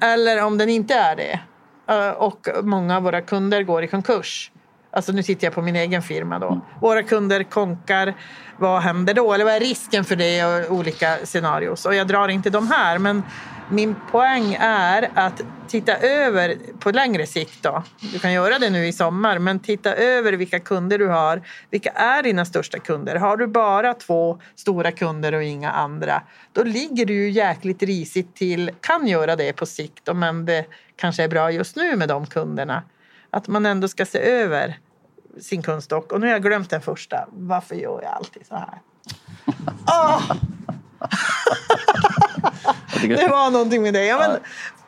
Eller 0.00 0.44
om 0.44 0.58
den 0.58 0.68
inte 0.68 0.94
är 0.94 1.16
det. 1.16 1.40
Eh, 1.88 2.10
och 2.10 2.48
många 2.62 2.96
av 2.96 3.02
våra 3.02 3.20
kunder 3.20 3.62
går 3.62 3.84
i 3.84 3.86
konkurs. 3.86 4.52
Alltså 4.92 5.12
nu 5.12 5.22
tittar 5.22 5.46
jag 5.46 5.54
på 5.54 5.62
min 5.62 5.76
egen 5.76 6.02
firma 6.02 6.38
då. 6.38 6.60
Våra 6.80 7.02
kunder 7.02 7.42
konkar. 7.42 8.14
Vad 8.56 8.82
händer 8.82 9.14
då? 9.14 9.32
Eller 9.32 9.44
vad 9.44 9.54
är 9.54 9.60
risken 9.60 10.04
för 10.04 10.16
det 10.16 10.44
och 10.44 10.76
olika 10.76 11.16
scenarios? 11.24 11.86
Och 11.86 11.94
jag 11.94 12.06
drar 12.06 12.28
inte 12.28 12.50
de 12.50 12.70
här, 12.70 12.98
men 12.98 13.22
min 13.70 13.96
poäng 14.10 14.56
är 14.60 15.10
att 15.14 15.42
titta 15.68 15.96
över 15.96 16.56
på 16.78 16.90
längre 16.90 17.26
sikt 17.26 17.62
då. 17.62 17.82
Du 18.12 18.18
kan 18.18 18.32
göra 18.32 18.58
det 18.58 18.70
nu 18.70 18.86
i 18.86 18.92
sommar, 18.92 19.38
men 19.38 19.60
titta 19.60 19.94
över 19.94 20.32
vilka 20.32 20.60
kunder 20.60 20.98
du 20.98 21.08
har. 21.08 21.42
Vilka 21.70 21.90
är 21.90 22.22
dina 22.22 22.44
största 22.44 22.78
kunder? 22.78 23.16
Har 23.16 23.36
du 23.36 23.46
bara 23.46 23.94
två 23.94 24.38
stora 24.54 24.92
kunder 24.92 25.34
och 25.34 25.42
inga 25.42 25.70
andra, 25.70 26.22
då 26.52 26.62
ligger 26.62 27.06
du 27.06 27.14
ju 27.14 27.30
jäkligt 27.30 27.82
risigt 27.82 28.36
till. 28.36 28.70
Kan 28.80 29.06
göra 29.06 29.36
det 29.36 29.52
på 29.52 29.66
sikt, 29.66 30.08
men 30.14 30.46
det 30.46 30.64
kanske 30.96 31.24
är 31.24 31.28
bra 31.28 31.50
just 31.50 31.76
nu 31.76 31.96
med 31.96 32.08
de 32.08 32.26
kunderna 32.26 32.82
att 33.30 33.48
man 33.48 33.66
ändå 33.66 33.88
ska 33.88 34.06
se 34.06 34.18
över 34.18 34.78
sin 35.40 35.62
kundstock. 35.62 36.12
Och 36.12 36.20
nu 36.20 36.26
har 36.26 36.32
jag 36.32 36.42
glömt 36.42 36.70
den 36.70 36.80
första. 36.80 37.28
Varför 37.32 37.74
gör 37.74 38.02
jag 38.02 38.12
alltid 38.12 38.46
så 38.46 38.54
här? 38.54 38.80
Åh! 39.86 40.32
det 43.02 43.28
var 43.28 43.50
någonting 43.50 43.82
med 43.82 43.94
det. 43.94 44.04
Ja, 44.04 44.18
men, 44.18 44.38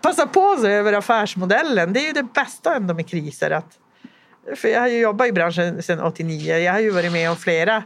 passa 0.01 0.27
på 0.27 0.57
sig 0.57 0.75
över 0.75 0.93
affärsmodellen. 0.93 1.93
Det 1.93 2.01
är 2.01 2.07
ju 2.07 2.13
det 2.13 2.23
bästa 2.23 2.75
ändå 2.75 2.95
med 2.95 3.09
kriser. 3.09 3.51
Att, 3.51 3.79
för 4.57 4.69
jag 4.69 4.81
har 4.81 4.89
ju 4.89 4.99
jobbat 4.99 5.29
i 5.29 5.33
branschen 5.33 5.83
sedan 5.83 6.01
89. 6.01 6.57
Jag 6.57 6.73
har 6.73 6.81
ju 6.81 6.91
varit 6.91 7.13
med 7.13 7.31
om 7.31 7.37
flera 7.37 7.83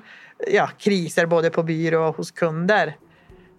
ja, 0.47 0.71
kriser 0.79 1.27
både 1.27 1.51
på 1.51 1.63
byrå 1.63 2.09
och 2.09 2.17
hos 2.17 2.31
kunder. 2.31 2.97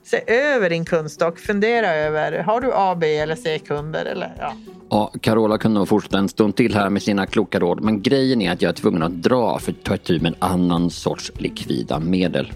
Se 0.09 0.23
över 0.27 0.69
din 0.69 0.85
kundstock. 0.85 1.39
Fundera 1.39 1.95
över, 1.95 2.43
har 2.43 2.61
du 2.61 2.71
A, 2.73 2.95
B 2.95 3.17
eller 3.17 3.35
C-kunder? 3.35 4.05
Eller, 4.05 4.33
ja. 4.39 4.53
Ja, 4.89 5.11
Carola 5.21 5.57
kunde 5.57 5.79
nog 5.79 5.87
fortsätta 5.87 6.17
en 6.17 6.29
stund 6.29 6.55
till 6.55 6.75
här 6.75 6.89
med 6.89 7.01
sina 7.01 7.25
kloka 7.25 7.59
råd, 7.59 7.83
men 7.83 8.01
grejen 8.01 8.41
är 8.41 8.51
att 8.51 8.61
jag 8.61 8.69
är 8.69 8.73
tvungen 8.73 9.03
att 9.03 9.23
dra 9.23 9.59
för 9.59 9.71
att 9.71 9.83
ta 9.83 9.95
itu 9.95 10.19
med 10.19 10.25
en 10.25 10.35
annan 10.39 10.89
sorts 10.89 11.31
likvida 11.37 11.99
medel. 11.99 12.51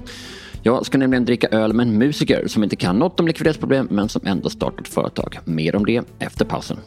Jag 0.64 0.86
ska 0.86 0.98
nämligen 0.98 1.26
dricka 1.26 1.48
öl 1.48 1.74
med 1.74 1.88
en 1.88 1.98
musiker 1.98 2.48
som 2.48 2.64
inte 2.64 2.76
kan 2.76 3.00
något 3.00 3.20
om 3.20 3.28
likviditetsproblem 3.28 3.88
men 3.92 4.10
som 4.10 4.22
ändå 4.26 4.50
startat 4.50 4.88
företag. 4.88 5.40
Mer 5.46 5.76
om 5.76 5.86
det 5.86 6.04
efter 6.20 6.46
pausen. 6.46 6.78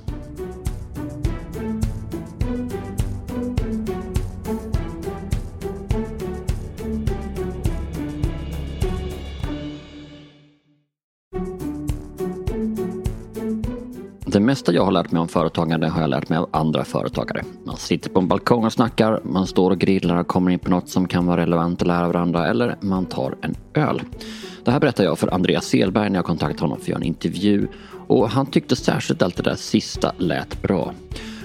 Det 14.34 14.40
mesta 14.40 14.72
jag 14.72 14.84
har 14.84 14.92
lärt 14.92 15.12
mig 15.12 15.20
om 15.20 15.28
företagande 15.28 15.88
har 15.88 16.00
jag 16.00 16.10
lärt 16.10 16.28
mig 16.28 16.38
av 16.38 16.48
andra 16.50 16.84
företagare. 16.84 17.42
Man 17.64 17.76
sitter 17.76 18.10
på 18.10 18.20
en 18.20 18.28
balkong 18.28 18.64
och 18.64 18.72
snackar, 18.72 19.20
man 19.24 19.46
står 19.46 19.70
och 19.70 19.78
grillar 19.78 20.16
och 20.16 20.26
kommer 20.26 20.50
in 20.50 20.58
på 20.58 20.70
något 20.70 20.88
som 20.88 21.08
kan 21.08 21.26
vara 21.26 21.40
relevant 21.40 21.82
att 21.82 21.88
lära 21.88 22.06
varandra 22.06 22.48
eller 22.48 22.76
man 22.80 23.06
tar 23.06 23.34
en 23.40 23.54
öl. 23.74 24.02
Det 24.64 24.70
här 24.70 24.80
berättar 24.80 25.04
jag 25.04 25.18
för 25.18 25.34
Andreas 25.34 25.66
Selberg 25.66 26.10
när 26.10 26.18
jag 26.18 26.24
kontaktade 26.24 26.60
honom 26.60 26.76
för 26.76 26.84
att 26.84 26.88
göra 26.88 26.98
en 26.98 27.06
intervju 27.06 27.66
och 28.06 28.30
han 28.30 28.46
tyckte 28.46 28.76
särskilt 28.76 29.22
allt 29.22 29.36
det 29.36 29.42
där 29.42 29.54
sista 29.54 30.12
lät 30.18 30.62
bra. 30.62 30.92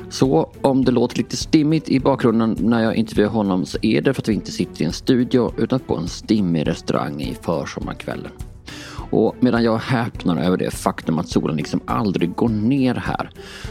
Så 0.09 0.51
om 0.61 0.85
det 0.85 0.91
låter 0.91 1.17
lite 1.17 1.37
stimmigt 1.37 1.89
i 1.89 1.99
bakgrunden 1.99 2.57
när 2.59 2.83
jag 2.83 2.95
intervjuar 2.95 3.29
honom 3.29 3.65
så 3.65 3.77
är 3.81 4.01
det 4.01 4.13
för 4.13 4.21
att 4.21 4.29
vi 4.29 4.33
inte 4.33 4.51
sitter 4.51 4.81
i 4.81 4.85
en 4.85 4.93
studio 4.93 5.53
utan 5.57 5.79
på 5.79 5.97
en 5.97 6.07
stimmig 6.07 6.67
restaurang 6.67 7.21
i 7.21 7.37
försommarkvällen. 7.41 8.31
Och 9.09 9.35
medan 9.39 9.63
jag 9.63 9.77
häpnar 9.77 10.37
över 10.37 10.57
det 10.57 10.71
faktum 10.71 11.19
att 11.19 11.27
solen 11.27 11.57
liksom 11.57 11.79
aldrig 11.85 12.35
går 12.35 12.49
ner 12.49 12.95
här 12.95 13.29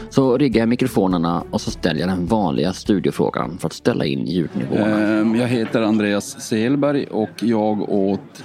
så 0.09 0.37
riggar 0.37 0.59
jag 0.59 0.69
mikrofonerna 0.69 1.43
och 1.51 1.61
så 1.61 1.71
ställer 1.71 1.99
jag 1.99 2.09
den 2.09 2.25
vanliga 2.25 2.73
studiofrågan 2.73 3.57
för 3.57 3.67
att 3.67 3.73
ställa 3.73 4.05
in 4.05 4.25
ljudnivåerna. 4.25 5.19
Ehm, 5.19 5.35
jag 5.35 5.47
heter 5.47 5.81
Andreas 5.81 6.41
Selberg 6.41 7.05
och 7.05 7.29
jag 7.41 7.89
åt 7.89 8.43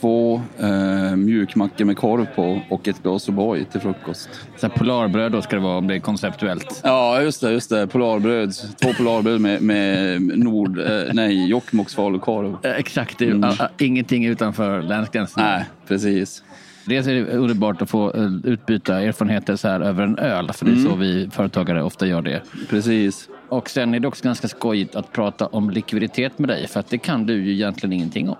två 0.00 0.40
eh, 0.58 1.16
mjukmackor 1.16 1.84
med 1.84 1.96
korv 1.96 2.26
på 2.34 2.60
och 2.70 2.88
ett 2.88 3.02
glas 3.02 3.28
O'boy 3.28 3.64
till 3.64 3.80
frukost. 3.80 4.28
Så 4.56 4.68
polarbröd 4.68 5.32
då 5.32 5.42
ska 5.42 5.56
det 5.56 5.62
vara 5.62 5.78
om 5.78 5.86
det 5.86 5.94
är 5.94 5.98
konceptuellt. 5.98 6.80
Ja, 6.84 7.22
just 7.22 7.40
det. 7.40 7.52
Just 7.52 7.70
det. 7.70 7.86
Polarbröd. 7.86 8.52
Två 8.82 8.92
polarbröd 8.92 9.40
med, 9.40 9.62
med 9.62 10.20
Nord... 10.38 10.78
Eh, 10.78 10.84
nej, 11.12 11.48
Jokkmokks 11.48 11.94
falukorv. 11.94 12.56
Eh, 12.62 12.70
Exakt, 12.70 13.22
a- 13.42 13.68
ingenting 13.78 14.24
utanför 14.26 14.82
länsgränsen. 14.82 15.42
Nej, 15.44 15.64
precis. 15.88 16.42
Dels 16.86 17.06
är 17.06 17.14
det 17.14 17.24
underbart 17.26 17.82
att 17.82 17.90
få 17.90 18.14
eh, 18.14 18.30
utbyta 18.44 19.00
erfarenheter 19.02 19.56
så 19.56 19.68
här 19.68 19.80
över 19.80 20.02
en 20.04 20.18
öl, 20.18 20.50
för 20.52 20.64
det 20.66 20.72
är 20.72 20.76
så 20.76 20.94
vi 20.94 21.28
företagare 21.32 21.82
ofta 21.82 22.06
gör 22.06 22.22
det. 22.22 22.42
Precis. 22.70 23.28
Och 23.48 23.70
sen 23.70 23.94
är 23.94 24.00
det 24.00 24.08
också 24.08 24.24
ganska 24.24 24.48
skojigt 24.48 24.96
att 24.96 25.12
prata 25.12 25.46
om 25.46 25.70
likviditet 25.70 26.38
med 26.38 26.48
dig, 26.48 26.68
för 26.68 26.80
att 26.80 26.90
det 26.90 26.98
kan 26.98 27.26
du 27.26 27.34
ju 27.44 27.52
egentligen 27.52 27.92
ingenting 27.92 28.28
om. 28.28 28.36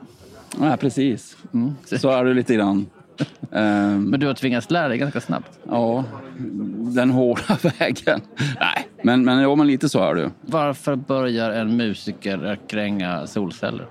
Nej, 0.59 0.77
precis. 0.77 1.37
Så 2.01 2.11
är 2.11 2.25
det 2.25 2.35
lite 2.35 2.55
grann. 2.55 2.87
Ehm, 3.53 4.05
Men 4.05 4.21
du 4.21 4.27
har 4.27 4.35
tvingats 4.35 4.71
lära 4.71 4.89
dig 4.89 4.99
ganska 4.99 5.21
snabbt. 5.21 5.59
ja, 5.69 6.05
den 6.95 7.11
hårda 7.11 7.59
vägen. 7.79 8.21
Nej, 8.61 8.89
men, 9.03 9.25
men, 9.25 9.39
ja, 9.39 9.55
men 9.55 9.67
lite 9.67 9.89
så 9.89 10.01
är 10.03 10.15
det. 10.15 10.31
Varför 10.41 10.97
börjar 10.97 11.51
en 11.51 11.77
musiker 11.77 12.59
kränga 12.69 13.27
solceller? 13.27 13.87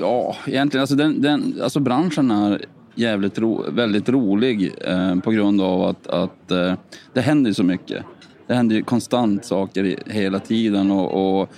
Ja, 0.00 0.36
egentligen. 0.46 0.80
Alltså, 0.80 0.96
den, 0.96 1.22
den, 1.22 1.54
alltså 1.62 1.80
branschen 1.80 2.30
är 2.30 2.64
jävligt 2.94 3.38
ro, 3.38 3.64
väldigt 3.70 4.08
rolig 4.08 4.72
eh, 4.86 5.16
på 5.16 5.30
grund 5.30 5.60
av 5.60 5.82
att, 5.82 6.06
att 6.06 6.50
eh, 6.50 6.74
det 7.12 7.20
händer 7.20 7.52
så 7.52 7.62
mycket. 7.64 8.04
Det 8.46 8.54
händer 8.54 8.76
ju 8.76 8.82
konstant 8.82 9.44
saker 9.44 9.96
hela 10.06 10.38
tiden 10.38 10.90
och, 10.90 11.40
och 11.40 11.50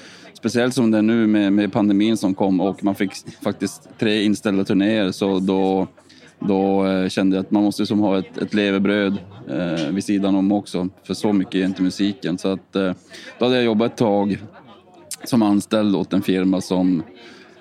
speciellt 0.45 0.75
som 0.75 0.91
det 0.91 0.99
är 0.99 1.03
nu 1.03 1.27
med, 1.27 1.53
med 1.53 1.73
pandemin 1.73 2.17
som 2.17 2.35
kom 2.35 2.61
och 2.61 2.85
man 2.85 2.95
fick 2.95 3.13
faktiskt 3.43 3.89
tre 3.99 4.23
inställda 4.23 4.65
turnéer 4.65 5.13
så 5.13 5.39
då, 5.39 5.87
då 6.39 6.87
eh, 6.87 7.09
kände 7.09 7.37
jag 7.37 7.45
att 7.45 7.51
man 7.51 7.63
måste 7.63 7.87
som 7.87 8.01
ha 8.01 8.19
ett, 8.19 8.39
ett 8.39 8.55
levebröd 8.55 9.19
eh, 9.49 9.89
vid 9.91 10.05
sidan 10.05 10.35
om 10.35 10.53
också 10.53 10.89
för 11.05 11.15
så 11.15 11.33
mycket 11.33 11.55
är 11.55 11.65
inte 11.65 11.83
musiken. 11.83 12.39
Så 12.39 12.53
att, 12.53 12.77
eh, 12.77 12.93
då 13.39 13.45
hade 13.45 13.57
jag 13.57 13.65
jobbat 13.65 13.93
ett 13.93 13.99
tag 13.99 14.39
som 15.25 15.43
anställd 15.43 15.97
åt 15.97 16.13
en 16.13 16.23
firma 16.23 16.61
som 16.61 17.03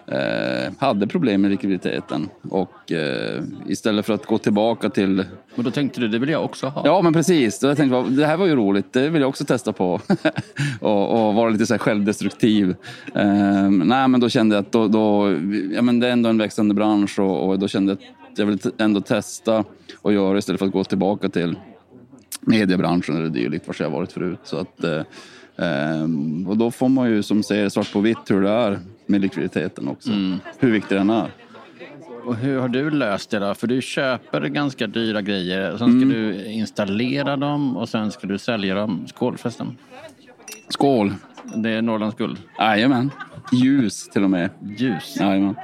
eh, 0.07 0.73
hade 0.77 1.07
problem 1.07 1.41
med 1.41 1.51
likviditeten. 1.51 2.29
Och 2.49 2.91
eh, 2.91 3.43
istället 3.67 4.05
för 4.05 4.13
att 4.13 4.25
gå 4.25 4.37
tillbaka 4.37 4.89
till... 4.89 5.25
Och 5.55 5.63
då 5.63 5.71
tänkte 5.71 6.01
du, 6.01 6.07
det 6.07 6.19
vill 6.19 6.29
jag 6.29 6.45
också 6.45 6.67
ha. 6.67 6.81
Ja, 6.85 7.01
men 7.01 7.13
precis. 7.13 7.59
Då 7.59 7.67
jag 7.67 7.77
tänkte 7.77 8.03
det 8.09 8.25
här 8.25 8.37
var 8.37 8.45
ju 8.45 8.55
roligt, 8.55 8.93
det 8.93 9.09
vill 9.09 9.21
jag 9.21 9.29
också 9.29 9.45
testa 9.45 9.73
på. 9.73 9.99
och, 10.81 11.27
och 11.27 11.33
vara 11.33 11.49
lite 11.49 11.65
så 11.65 11.77
självdestruktiv. 11.77 12.75
Eh, 13.15 13.69
nej, 13.69 14.07
men 14.07 14.19
då 14.19 14.29
kände 14.29 14.55
jag 14.55 14.61
att 14.61 14.71
då, 14.71 14.87
då, 14.87 15.37
ja, 15.71 15.81
men 15.81 15.99
det 15.99 16.07
är 16.07 16.11
ändå 16.11 16.29
en 16.29 16.37
växande 16.37 16.73
bransch 16.73 17.19
och, 17.19 17.49
och 17.49 17.59
då 17.59 17.67
kände 17.67 17.91
jag 17.91 17.99
att 18.31 18.39
jag 18.39 18.45
vill 18.45 18.59
ändå 18.77 19.01
testa 19.01 19.63
och 20.01 20.13
göra 20.13 20.37
istället 20.37 20.59
för 20.59 20.65
att 20.65 20.73
gå 20.73 20.83
tillbaka 20.83 21.29
till 21.29 21.55
mediebranschen 22.41 23.17
eller 23.17 23.29
dylikt, 23.29 23.67
vars 23.67 23.81
jag 23.81 23.89
varit 23.89 24.11
förut. 24.11 24.39
Så 24.43 24.57
att, 24.57 24.83
eh, 24.83 25.01
ehm, 25.57 26.47
och 26.47 26.57
då 26.57 26.71
får 26.71 26.89
man 26.89 27.09
ju 27.09 27.23
som 27.23 27.43
ser 27.43 27.69
svart 27.69 27.93
på 27.93 27.99
vitt 27.99 28.31
hur 28.31 28.41
det 28.41 28.49
är 28.49 28.79
med 29.05 29.21
likviditeten 29.21 29.87
också. 29.87 30.09
Hur 30.59 30.71
viktig 30.71 30.97
den 30.97 31.09
är. 31.09 31.31
Och 32.25 32.35
hur 32.35 32.59
har 32.59 32.67
du 32.69 32.89
löst 32.91 33.29
det 33.29 33.39
då? 33.39 33.53
För 33.53 33.67
du 33.67 33.81
köper 33.81 34.41
ganska 34.41 34.87
dyra 34.87 35.21
grejer, 35.21 35.69
sen 35.69 35.77
ska 35.77 35.85
Mm. 35.87 36.09
du 36.09 36.45
installera 36.45 37.35
dem 37.35 37.77
och 37.77 37.89
sen 37.89 38.11
ska 38.11 38.27
du 38.27 38.37
sälja 38.37 38.75
dem. 38.75 39.07
Skål 39.07 39.37
förresten. 39.37 39.77
Skål! 40.69 41.13
Det 41.55 41.69
är 41.69 41.81
Norrlands 41.81 42.15
guld. 42.17 42.37
Jajamän. 42.59 43.11
Ljus 43.51 44.09
till 44.09 44.23
och 44.23 44.29
med. 44.29 44.49
Ljus. 44.77 45.17
Jajamän. 45.19 45.55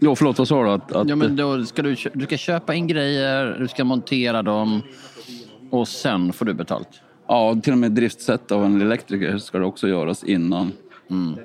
Jo, 0.00 0.16
förlåt, 0.16 0.38
vad 0.38 0.48
sa 0.48 0.62
du? 0.64 0.70
Att, 0.70 0.92
att, 0.92 1.08
Ja, 1.08 1.16
men 1.16 1.36
då 1.36 1.64
ska 1.64 1.82
du, 1.82 1.96
du 2.14 2.24
ska 2.24 2.36
köpa 2.36 2.74
in 2.74 2.86
grejer, 2.86 3.56
du 3.60 3.68
ska 3.68 3.84
montera 3.84 4.42
dem 4.42 4.82
och 5.70 5.88
sen 5.88 6.32
får 6.32 6.44
du 6.44 6.54
betalt. 6.54 6.88
Ja, 7.28 7.60
till 7.62 7.72
och 7.72 7.78
med 7.78 7.92
driftsätt 7.92 8.52
av 8.52 8.64
en 8.64 8.80
elektriker 8.82 9.38
ska 9.38 9.58
det 9.58 9.64
också 9.64 9.88
göras 9.88 10.24
innan. 10.24 10.72
Mm. 11.10 11.38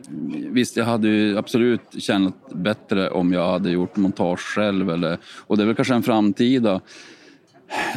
Visst, 0.54 0.78
jag 0.78 0.86
hade 0.86 1.08
ju 1.08 1.38
absolut 1.38 1.82
tjänat 1.98 2.34
bättre 2.54 3.10
om 3.10 3.34
jag 3.34 3.52
hade 3.52 3.72
gjort 3.72 3.96
montage 3.96 4.40
själv. 4.40 4.90
Eller, 4.90 5.18
och 5.48 5.58
det 5.58 5.64
är 5.64 5.68
väl 5.68 5.76
kanske 5.76 5.94
en 5.94 6.04
framtida 6.04 6.82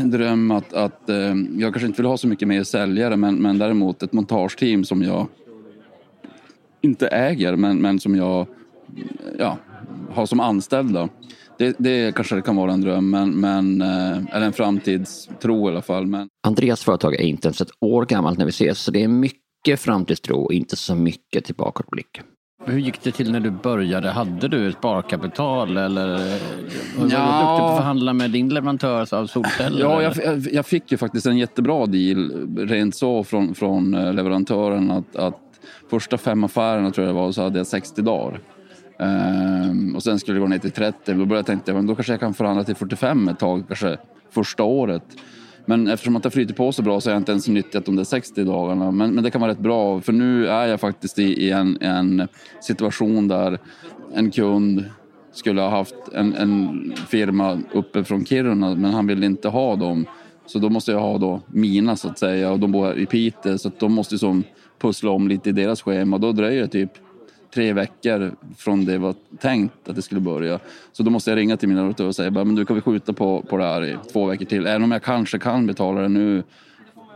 dröm 0.05 0.51
att, 0.51 0.73
att 0.73 1.11
eh, 1.11 1.35
jag 1.59 1.73
kanske 1.73 1.87
inte 1.87 2.03
vill 2.03 2.07
ha 2.07 2.17
så 2.17 2.29
mycket 2.29 2.49
mer 2.49 2.65
säljare 2.65 3.17
men, 3.17 3.35
men 3.35 3.59
däremot 3.59 4.03
ett 4.03 4.13
montageteam 4.13 4.85
som 4.85 5.03
jag 5.03 5.27
inte 6.81 7.09
äger 7.09 7.57
men, 7.57 7.79
men 7.79 8.01
som 8.01 8.17
jag 8.17 8.47
ja, 9.39 9.59
har 10.11 10.27
som 10.27 10.41
anställda. 10.41 11.09
Det, 11.59 11.77
det 11.79 12.15
kanske 12.15 12.41
kan 12.41 12.57
vara 12.57 12.73
en 12.73 12.81
dröm, 12.81 13.11
men, 13.11 13.31
men, 13.31 13.83
eh, 13.83 14.37
eller 14.37 14.47
en 14.47 14.53
framtidstro 14.53 15.69
i 15.69 15.73
alla 15.73 15.83
fall. 15.83 16.07
Men... 16.07 16.29
Andreas 16.47 16.85
företag 16.85 17.15
är 17.15 17.23
inte 17.23 17.49
ens 17.49 17.61
ett 17.61 17.71
år 17.81 18.05
gammalt 18.05 18.39
när 18.39 18.45
vi 18.45 18.51
ses, 18.51 18.79
så 18.79 18.91
det 18.91 19.03
är 19.03 19.09
mycket 19.09 19.42
framtidstro 19.81 20.37
och 20.45 20.53
inte 20.53 20.77
så 20.77 20.95
mycket 20.95 21.45
tillbakablick. 21.45 22.21
Hur 22.67 22.79
gick 22.79 23.03
det 23.03 23.13
till 23.13 23.33
när 23.33 23.41
du 23.41 23.51
började? 23.51 24.11
Hade 24.11 24.49
du 24.49 24.69
ett 24.69 24.75
sparkapital 24.79 25.77
eller 25.77 26.07
var 26.09 26.17
du 26.97 27.01
duktig 27.03 27.17
på 27.17 27.65
att 27.67 27.77
förhandla 27.77 28.13
med 28.13 28.31
din 28.31 28.49
leverantör 28.49 29.15
av 29.15 29.27
solceller? 29.27 29.81
Ja, 29.81 30.03
jag- 30.03 30.39
jag 30.53 30.67
fick 30.67 30.93
ju 30.93 30.99
faktiskt 30.99 31.27
en 31.27 31.39
jättebra 31.39 31.87
deal 31.87 32.33
rent 32.69 32.95
så 32.95 33.25
från, 33.25 33.55
från 33.55 33.95
eh, 33.95 34.13
leverantören 34.15 34.91
att, 34.91 35.17
att 35.17 35.41
första 35.91 36.19
fem 36.19 36.45
affärerna 36.45 36.91
tror 36.91 37.07
jag 37.07 37.15
det 37.17 37.21
var 37.21 37.33
så 37.33 37.43
hade 37.43 37.59
jag 37.59 37.67
60 37.67 38.03
dagar. 38.03 38.41
Ehm, 38.99 39.97
och 39.97 40.03
sen 40.03 40.19
skulle 40.19 40.37
det 40.37 40.41
gå 40.41 40.47
ner 40.49 40.59
till 40.59 40.71
30. 40.71 40.99
Då 41.07 41.13
började 41.15 41.35
jag 41.37 41.47
tänka 41.47 41.75
men 41.75 41.87
då 41.87 41.95
kanske 41.95 42.13
jag 42.13 42.21
kan 42.21 42.35
förhandla 42.35 42.65
till 42.65 42.75
45 42.77 43.29
ett 43.29 43.39
tag, 43.39 43.65
kanske 43.69 43.97
första 44.31 44.63
året. 44.63 45.03
Men 45.67 45.89
eftersom 45.89 46.17
att 46.17 46.23
det 46.23 46.31
flyter 46.31 46.55
på 46.55 46.73
så 46.73 46.83
bra 46.83 47.01
så 47.01 47.11
har 47.11 47.15
jag 47.15 47.21
inte 47.21 47.33
ens 47.33 47.49
nyttjat 47.49 47.85
de 47.85 47.97
där 47.97 48.05
60 48.05 48.45
dagarna. 48.45 48.91
Men, 48.91 49.15
men 49.15 49.25
det 49.25 49.31
kan 49.31 49.41
vara 49.41 49.51
rätt 49.51 49.59
bra 49.59 50.01
för 50.01 50.13
nu 50.13 50.47
är 50.47 50.67
jag 50.67 50.81
faktiskt 50.81 51.19
i, 51.19 51.23
i 51.23 51.51
en, 51.51 51.79
en 51.81 52.29
situation 52.61 53.29
där 53.29 53.59
en 54.15 54.31
kund 54.31 54.85
skulle 55.33 55.61
ha 55.61 55.69
haft 55.69 55.95
en, 56.13 56.35
en 56.35 56.93
firma 57.09 57.61
uppe 57.73 58.05
från 58.05 58.25
Kiruna 58.25 58.75
men 58.75 58.95
han 58.95 59.07
ville 59.07 59.27
inte 59.27 59.49
ha 59.49 59.77
dem. 59.77 60.07
Så 60.47 60.59
då 60.59 60.69
måste 60.69 60.93
jag 60.93 61.01
ha 61.01 61.19
då 61.19 61.41
mina 61.47 61.97
så 61.97 62.09
att 62.09 62.19
säga 62.19 62.53
och 62.53 62.59
de 62.59 62.73
bor 62.73 62.99
i 62.99 63.07
Piteå 63.07 63.59
så 63.59 63.69
att 63.69 63.81
de 63.81 63.93
måste 63.93 64.19
som 64.19 64.45
pussla 64.81 65.11
om 65.11 65.29
lite 65.29 65.49
i 65.49 65.53
deras 65.53 65.83
schema. 65.83 66.19
Då 66.19 66.33
dröjer 66.33 66.63
det 66.63 66.69
typ 66.69 66.93
tre 67.55 67.73
veckor 67.73 68.33
från 68.57 68.85
det 68.85 68.99
var 68.99 69.15
tänkt 69.41 69.89
att 69.89 69.97
det 69.97 70.03
skulle 70.03 70.21
börja. 70.21 70.61
Så 70.93 71.03
då 71.03 71.11
måste 71.11 71.31
jag 71.31 71.37
ringa 71.37 71.57
till 71.57 71.69
min 71.69 71.77
leverantör 71.77 72.07
och 72.07 72.17
säga 72.17 72.31
men 72.31 72.55
du 72.55 72.65
kan 72.65 72.77
vi 72.77 72.83
skjuta 72.83 73.13
på, 73.13 73.43
på 73.43 73.57
det 73.57 73.65
här 73.65 73.85
i 73.85 73.97
två 74.13 74.27
veckor 74.27 74.45
till. 74.45 74.67
Även 74.67 74.83
om 74.83 74.93
jag 74.93 75.03
kanske 75.03 75.39
kan 75.39 75.67
betala 75.67 76.01
det 76.01 76.09
nu 76.09 76.43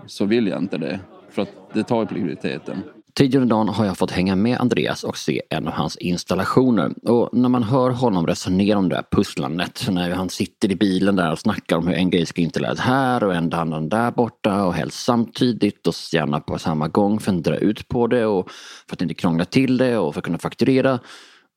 så 0.07 0.25
vill 0.25 0.47
jag 0.47 0.59
inte 0.59 0.79
det. 0.79 1.01
För 1.31 1.43
att 1.43 1.53
det 1.73 1.83
tar 1.83 2.01
ju 2.01 2.07
på 2.07 2.15
likviditeten. 2.15 2.83
Tidigare 3.17 3.43
under 3.43 3.57
dagen 3.57 3.69
har 3.69 3.87
jag 3.87 3.99
fått 3.99 4.11
hänga 4.11 4.37
med 4.37 4.61
Andreas 4.61 5.05
och 5.05 5.17
se 5.17 5.43
en 5.51 5.67
av 5.67 5.73
hans 5.73 5.97
installationer. 5.97 7.09
Och 7.09 7.29
när 7.33 7.49
man 7.49 7.63
hör 7.63 7.91
honom 7.91 8.27
resonera 8.27 8.79
om 8.79 8.89
det 8.89 8.95
här 8.95 9.05
pusslandet, 9.11 9.87
när 9.91 10.11
han 10.11 10.29
sitter 10.29 10.73
i 10.73 10.77
bilen 10.77 11.17
där 11.17 11.33
och 11.33 11.39
snackar 11.39 11.77
om 11.77 11.87
hur 11.87 11.95
en 11.95 12.11
grej 12.11 12.27
ska 12.27 12.43
installeras 12.43 12.79
här 12.79 13.25
och 13.25 13.35
en 13.35 13.53
annan 13.53 13.89
där 13.89 14.11
borta 14.11 14.65
och 14.65 14.75
helst 14.75 15.05
samtidigt 15.05 15.87
och 15.87 15.95
gärna 16.13 16.41
på 16.41 16.59
samma 16.59 16.89
gång 16.89 17.21
för 17.21 17.33
att 17.33 17.43
dra 17.43 17.57
ut 17.57 17.89
på 17.89 18.07
det 18.07 18.27
och 18.27 18.51
för 18.89 18.97
att 18.97 19.03
inte 19.03 19.15
krångla 19.15 19.45
till 19.45 19.77
det 19.77 19.99
och 19.99 20.15
för 20.15 20.21
att 20.21 20.25
kunna 20.25 20.39
fakturera. 20.39 20.99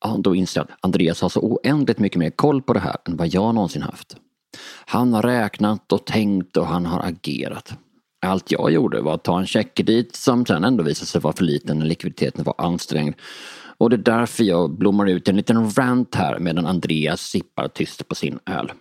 Ja, 0.04 0.16
då 0.20 0.36
inser 0.36 0.60
jag 0.60 0.66
att 0.66 0.78
Andreas 0.82 1.22
har 1.22 1.30
så 1.30 1.40
oändligt 1.40 2.00
mycket 2.00 2.20
mer 2.20 2.30
koll 2.30 2.62
på 2.62 2.74
det 2.74 2.80
här 2.80 2.96
än 3.06 3.18
vad 3.18 3.28
jag 3.28 3.56
någonsin 3.56 3.82
haft. 3.82 4.16
Han 4.86 5.14
har 5.14 5.22
räknat 5.22 5.92
och 5.92 6.06
tänkt 6.06 6.58
och 6.58 6.68
han 6.68 6.86
har 6.86 7.00
agerat. 7.00 7.74
Allt 8.22 8.52
jag 8.52 8.72
gjorde 8.72 9.02
var 9.02 9.14
att 9.14 9.24
ta 9.24 9.40
en 9.40 9.48
checkkredit 9.48 10.16
som 10.16 10.46
sen 10.46 10.64
ändå 10.64 10.84
visade 10.84 11.08
sig 11.08 11.22
vara 11.22 11.34
för 11.34 11.44
liten 11.44 11.80
när 11.80 11.86
likviditeten 11.86 12.44
var 12.44 12.56
ansträngd. 12.58 13.16
Och 13.78 13.90
det 13.90 13.96
är 13.96 14.18
därför 14.18 14.44
jag 14.44 14.78
blommar 14.78 15.10
ut 15.10 15.28
en 15.28 15.38
liten 15.38 15.72
rant 15.72 16.16
här 16.16 16.40
medan 16.40 16.66
Andreas 16.66 17.22
sippar 17.22 17.68
tyst 17.68 18.08
på 18.08 18.16
sin 18.16 18.40
öl. 18.46 18.72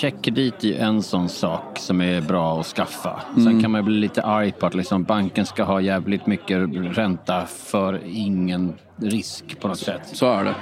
Checkkredit 0.00 0.64
är 0.64 0.68
ju 0.68 0.74
en 0.76 1.02
sån 1.02 1.28
sak 1.28 1.78
som 1.78 2.00
är 2.00 2.20
bra 2.20 2.60
att 2.60 2.66
skaffa. 2.66 3.20
Mm. 3.32 3.44
Sen 3.44 3.62
kan 3.62 3.70
man 3.70 3.84
bli 3.84 3.94
lite 3.94 4.22
arg 4.22 4.52
på 4.52 4.66
att 4.66 4.74
liksom 4.74 5.02
banken 5.04 5.46
ska 5.46 5.62
ha 5.64 5.80
jävligt 5.80 6.26
mycket 6.26 6.58
ränta 6.96 7.46
för 7.46 8.00
ingen 8.06 8.72
risk 8.96 9.60
på 9.60 9.68
något 9.68 9.78
sätt. 9.78 10.00
Så 10.04 10.32
är 10.32 10.44
det. 10.44 10.54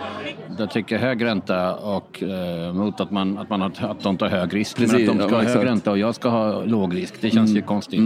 Jag 0.59 0.71
tycker 0.71 0.99
hög 0.99 1.25
ränta 1.25 1.75
och 1.75 2.23
eh, 2.23 2.73
mot 2.75 3.01
att, 3.01 3.11
man, 3.11 3.39
att, 3.39 3.51
man 3.51 3.61
har, 3.61 3.73
att 3.81 4.01
de 4.03 4.17
tar 4.17 4.29
hög 4.29 4.55
risk. 4.55 4.77
Precis, 4.77 4.93
men 4.93 5.11
att 5.11 5.19
de 5.19 5.29
ska 5.29 5.37
ha 5.37 5.43
hög 5.45 5.67
ränta 5.67 5.91
och 5.91 5.99
jag 5.99 6.15
ska 6.15 6.29
ha 6.29 6.65
låg 6.65 6.97
risk. 6.97 7.15
Det 7.21 7.31
känns 7.31 7.51
ju 7.51 7.63
konstigt. 7.63 8.01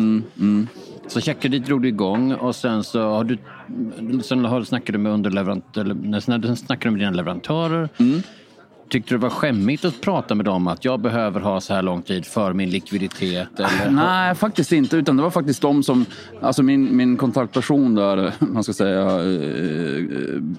Så 1.06 1.20
checkkredit 1.20 1.66
drog 1.66 1.82
du 1.82 1.88
igång 1.88 2.32
och 2.34 2.56
sen 2.56 2.84
så 2.84 3.08
har 3.08 3.24
du 3.24 3.38
sen 4.22 4.44
har, 4.44 4.62
snackade 4.62 4.98
du 4.98 5.02
med 5.02 5.12
underleverant, 5.12 5.76
eller, 5.76 5.94
när- 5.94 6.20
sen 6.20 6.56
snackade 6.56 6.86
du 6.86 6.90
med 6.90 7.00
dina 7.00 7.10
leverantörer. 7.16 7.88
Tyckte 8.88 9.14
du 9.14 9.18
det 9.18 9.22
var 9.22 9.30
skämmigt 9.30 9.84
att 9.84 10.00
prata 10.00 10.34
med 10.34 10.44
dem 10.44 10.66
att 10.66 10.84
jag 10.84 11.00
behöver 11.00 11.40
ha 11.40 11.60
så 11.60 11.74
här 11.74 11.82
lång 11.82 12.02
tid 12.02 12.26
för 12.26 12.52
min 12.52 12.70
likviditet? 12.70 13.60
Eller? 13.60 13.90
Nej, 13.90 14.34
faktiskt 14.34 14.72
inte. 14.72 14.96
Utan 14.96 15.16
det 15.16 15.22
var 15.22 15.30
faktiskt 15.30 15.62
de 15.62 15.82
som... 15.82 16.04
Alltså 16.40 16.62
min, 16.62 16.96
min 16.96 17.16
kontaktperson 17.16 17.94
där, 17.94 18.32
man 18.44 18.64
ska 18.64 18.72
säga, 18.72 19.02
eh, 19.02 20.02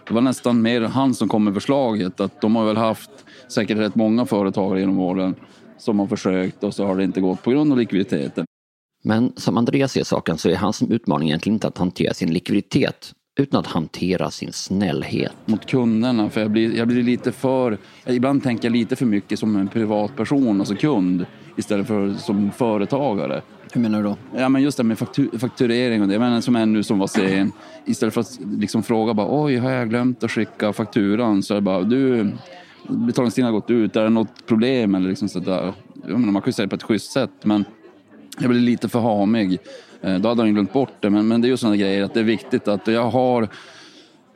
det 0.08 0.14
var 0.14 0.22
nästan 0.22 0.62
mer 0.62 0.82
han 0.82 1.14
som 1.14 1.30
kom 1.30 1.44
med 1.44 1.54
förslaget. 1.54 2.20
Att 2.20 2.42
de 2.42 2.56
har 2.56 2.66
väl 2.66 2.78
haft 2.78 3.12
säkert 3.48 3.78
rätt 3.78 3.96
många 3.96 4.26
företagare 4.26 4.80
genom 4.80 5.00
åren 5.00 5.36
som 5.78 6.00
har 6.00 6.08
försökt 6.08 6.64
och 6.64 6.74
så 6.74 6.86
har 6.86 6.96
det 6.96 7.04
inte 7.04 7.22
gått 7.22 7.44
på 7.44 7.52
grund 7.52 7.72
av 7.72 7.78
likviditeten. 7.78 8.46
Men 9.04 9.34
som 9.36 9.58
Andreas 9.58 9.92
ser 9.92 10.04
saken 10.04 10.38
så 10.38 10.50
är 10.50 10.56
hans 10.56 10.82
utmaning 10.82 11.28
egentligen 11.28 11.54
inte 11.54 11.68
att 11.68 11.78
hantera 11.78 12.14
sin 12.14 12.34
likviditet 12.34 13.14
utan 13.38 13.60
att 13.60 13.68
hantera 13.68 14.32
sin 14.32 14.54
snällhet. 14.54 15.34
mot 15.46 15.66
kunderna. 15.66 16.30
För 16.30 16.42
jag 16.42 16.52
blir, 16.52 16.76
jag 16.76 16.88
blir 16.88 17.04
lite 17.04 17.32
för... 17.32 17.78
Ibland 18.06 18.44
tänker 18.44 18.66
jag 18.66 18.74
lite 18.74 18.96
för 18.96 19.06
mycket 19.06 19.40
som 19.40 19.56
en 19.56 19.68
privatperson, 19.68 20.60
alltså 20.60 20.76
kund, 20.76 21.26
istället 21.56 21.88
för 21.88 22.14
som 22.14 22.52
företagare. 22.52 23.42
Hur 23.74 23.82
menar 23.82 23.98
du 23.98 24.04
då? 24.04 24.18
Ja, 24.38 24.50
men 24.50 24.62
just 24.62 24.78
det 24.78 24.84
med 24.84 24.98
faktu- 24.98 25.38
fakturering 25.38 26.02
och 26.02 26.08
det. 26.08 26.20
Menar, 26.20 26.42
som 26.42 26.56
en 26.56 26.74
nu 26.74 26.84
som 26.84 27.00
var 27.00 27.08
sen. 27.08 27.52
Istället 27.86 28.14
för 28.14 28.22
att 28.22 28.40
liksom 28.58 28.84
fråga 28.84 29.14
bara 29.14 29.44
oj, 29.44 29.56
har 29.58 29.72
jag 29.72 29.90
glömt 29.90 30.24
att 30.24 30.32
skicka 30.32 30.74
fakturan? 30.74 31.44
Så 31.44 31.54
är 31.54 31.56
det 31.56 31.62
bara 31.62 31.84
du, 31.84 32.32
betalningstiden 32.88 33.46
har 33.46 33.52
gått 33.52 33.70
ut. 33.70 33.96
Är 33.96 34.04
det 34.04 34.10
något 34.10 34.46
problem? 34.46 34.96
Eller 34.96 35.10
liksom 35.10 35.30
sådär. 35.30 35.74
Jag 36.08 36.20
menar, 36.20 36.32
man 36.34 36.42
kan 36.42 36.50
ju 36.50 36.54
säga 36.54 36.66
det 36.66 36.70
på 36.70 36.76
ett 36.76 36.84
schysst 36.84 37.12
sätt, 37.12 37.32
men 37.44 37.66
jag 38.40 38.50
blir 38.50 38.60
lite 38.60 38.90
för 38.90 39.00
hamig. 39.00 39.60
Eh, 40.02 40.16
då 40.16 40.30
hade 40.30 40.42
han 40.42 40.54
glömt 40.54 40.74
bort 40.74 40.94
det, 41.00 41.10
men, 41.10 41.28
men 41.28 41.42
det 41.42 41.48
är 41.48 41.50
ju 41.50 41.58
sådana 41.58 41.78
grejer 41.78 42.04
att 42.04 42.14
det 42.14 42.20
är 42.20 42.24
viktigt 42.24 42.68
att 42.68 42.88
jag 42.88 43.10
har 43.10 43.48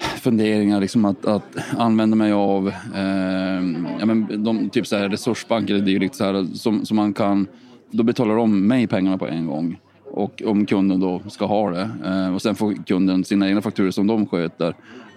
funderingar 0.02 0.82
liksom 0.82 1.06
att, 1.06 1.26
att 1.26 1.58
använda 1.78 2.16
mig 2.16 2.32
av 2.32 2.68
eh, 2.96 3.62
ja, 4.00 4.06
men 4.06 4.44
de, 4.44 4.70
typ 4.70 4.88
så 4.88 4.98
här 4.98 5.10
resursbanker 5.10 5.74
eller 5.74 5.86
dylikt 5.86 6.16
så 6.16 6.24
här, 6.24 6.48
som, 6.54 6.86
som 6.86 6.98
man 6.98 7.14
kan, 7.14 7.48
då 7.92 8.04
betalar 8.04 8.36
de 8.36 8.68
mig 8.68 8.88
pengarna 8.88 9.18
på 9.18 9.28
en 9.28 9.48
gång. 9.48 9.80
Och 10.14 10.42
om 10.46 10.66
kunden 10.66 11.00
då 11.00 11.22
ska 11.30 11.46
ha 11.46 11.72
det. 11.72 11.90
Eh, 12.06 12.34
och 12.34 12.42
sen 12.42 12.56
får 12.56 12.86
kunden 12.86 13.24
sina 13.24 13.48
egna 13.48 13.62
fakturor 13.62 13.92
som 13.92 14.08
de 14.08 14.28
sköter. 14.28 14.68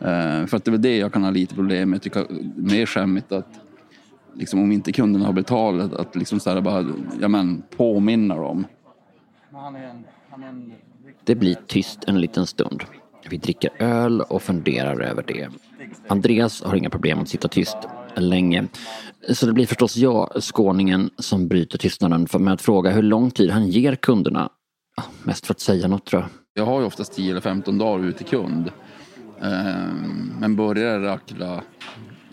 Eh, 0.01 0.47
för 0.47 0.57
att 0.57 0.65
det 0.65 0.69
är 0.69 0.71
väl 0.71 0.83
det 0.83 0.97
jag 0.97 1.13
kan 1.13 1.25
ha 1.25 1.31
lite 1.31 1.55
problem 1.55 1.91
med. 1.91 1.97
Jag 1.97 2.03
tycker 2.03 2.27
mer 2.57 2.87
skämmigt 2.87 3.33
att 3.33 3.64
liksom, 4.35 4.63
om 4.63 4.73
inte 4.73 4.93
kunden 4.93 5.23
har 5.23 5.33
betalat 5.33 5.93
att 5.93 6.17
liksom 6.17 6.41
så 6.41 6.51
här 6.51 6.61
bara 6.61 6.87
ja, 7.21 7.29
men, 7.29 7.63
påminna 7.77 8.37
dem. 8.37 8.67
Det 11.25 11.35
blir 11.35 11.57
tyst 11.67 12.05
en 12.07 12.21
liten 12.21 12.47
stund. 12.47 12.85
Vi 13.31 13.37
dricker 13.37 13.71
öl 13.79 14.21
och 14.21 14.43
funderar 14.43 15.01
över 15.01 15.25
det. 15.27 15.49
Andreas 16.09 16.63
har 16.63 16.77
inga 16.77 16.91
problem 16.91 17.21
att 17.21 17.29
sitta 17.29 17.49
tyst 17.49 17.77
länge. 18.17 18.67
Så 19.33 19.47
det 19.47 19.53
blir 19.53 19.67
förstås 19.67 19.97
jag, 19.97 20.43
skåningen, 20.43 21.11
som 21.19 21.49
bryter 21.49 21.79
tystnaden 21.79 22.27
för 22.27 22.39
med 22.39 22.55
att 22.55 22.63
fråga 22.63 22.91
hur 22.91 23.03
lång 23.03 23.31
tid 23.31 23.51
han 23.51 23.67
ger 23.69 23.95
kunderna. 23.95 24.51
Mest 25.23 25.47
för 25.47 25.55
att 25.55 25.61
säga 25.61 25.89
något 25.89 26.07
tror 26.07 26.23
jag. 26.23 26.31
Jag 26.55 26.67
har 26.67 26.81
ju 26.81 26.87
oftast 26.87 27.13
10 27.15 27.31
eller 27.31 27.41
15 27.41 27.79
dagar 27.79 28.05
ut 28.05 28.17
till 28.17 28.27
kund. 28.27 28.71
Ehm, 29.43 30.33
Men 30.41 30.57
börjar 30.57 30.99
det 30.99 31.07
rackla, 31.09 31.63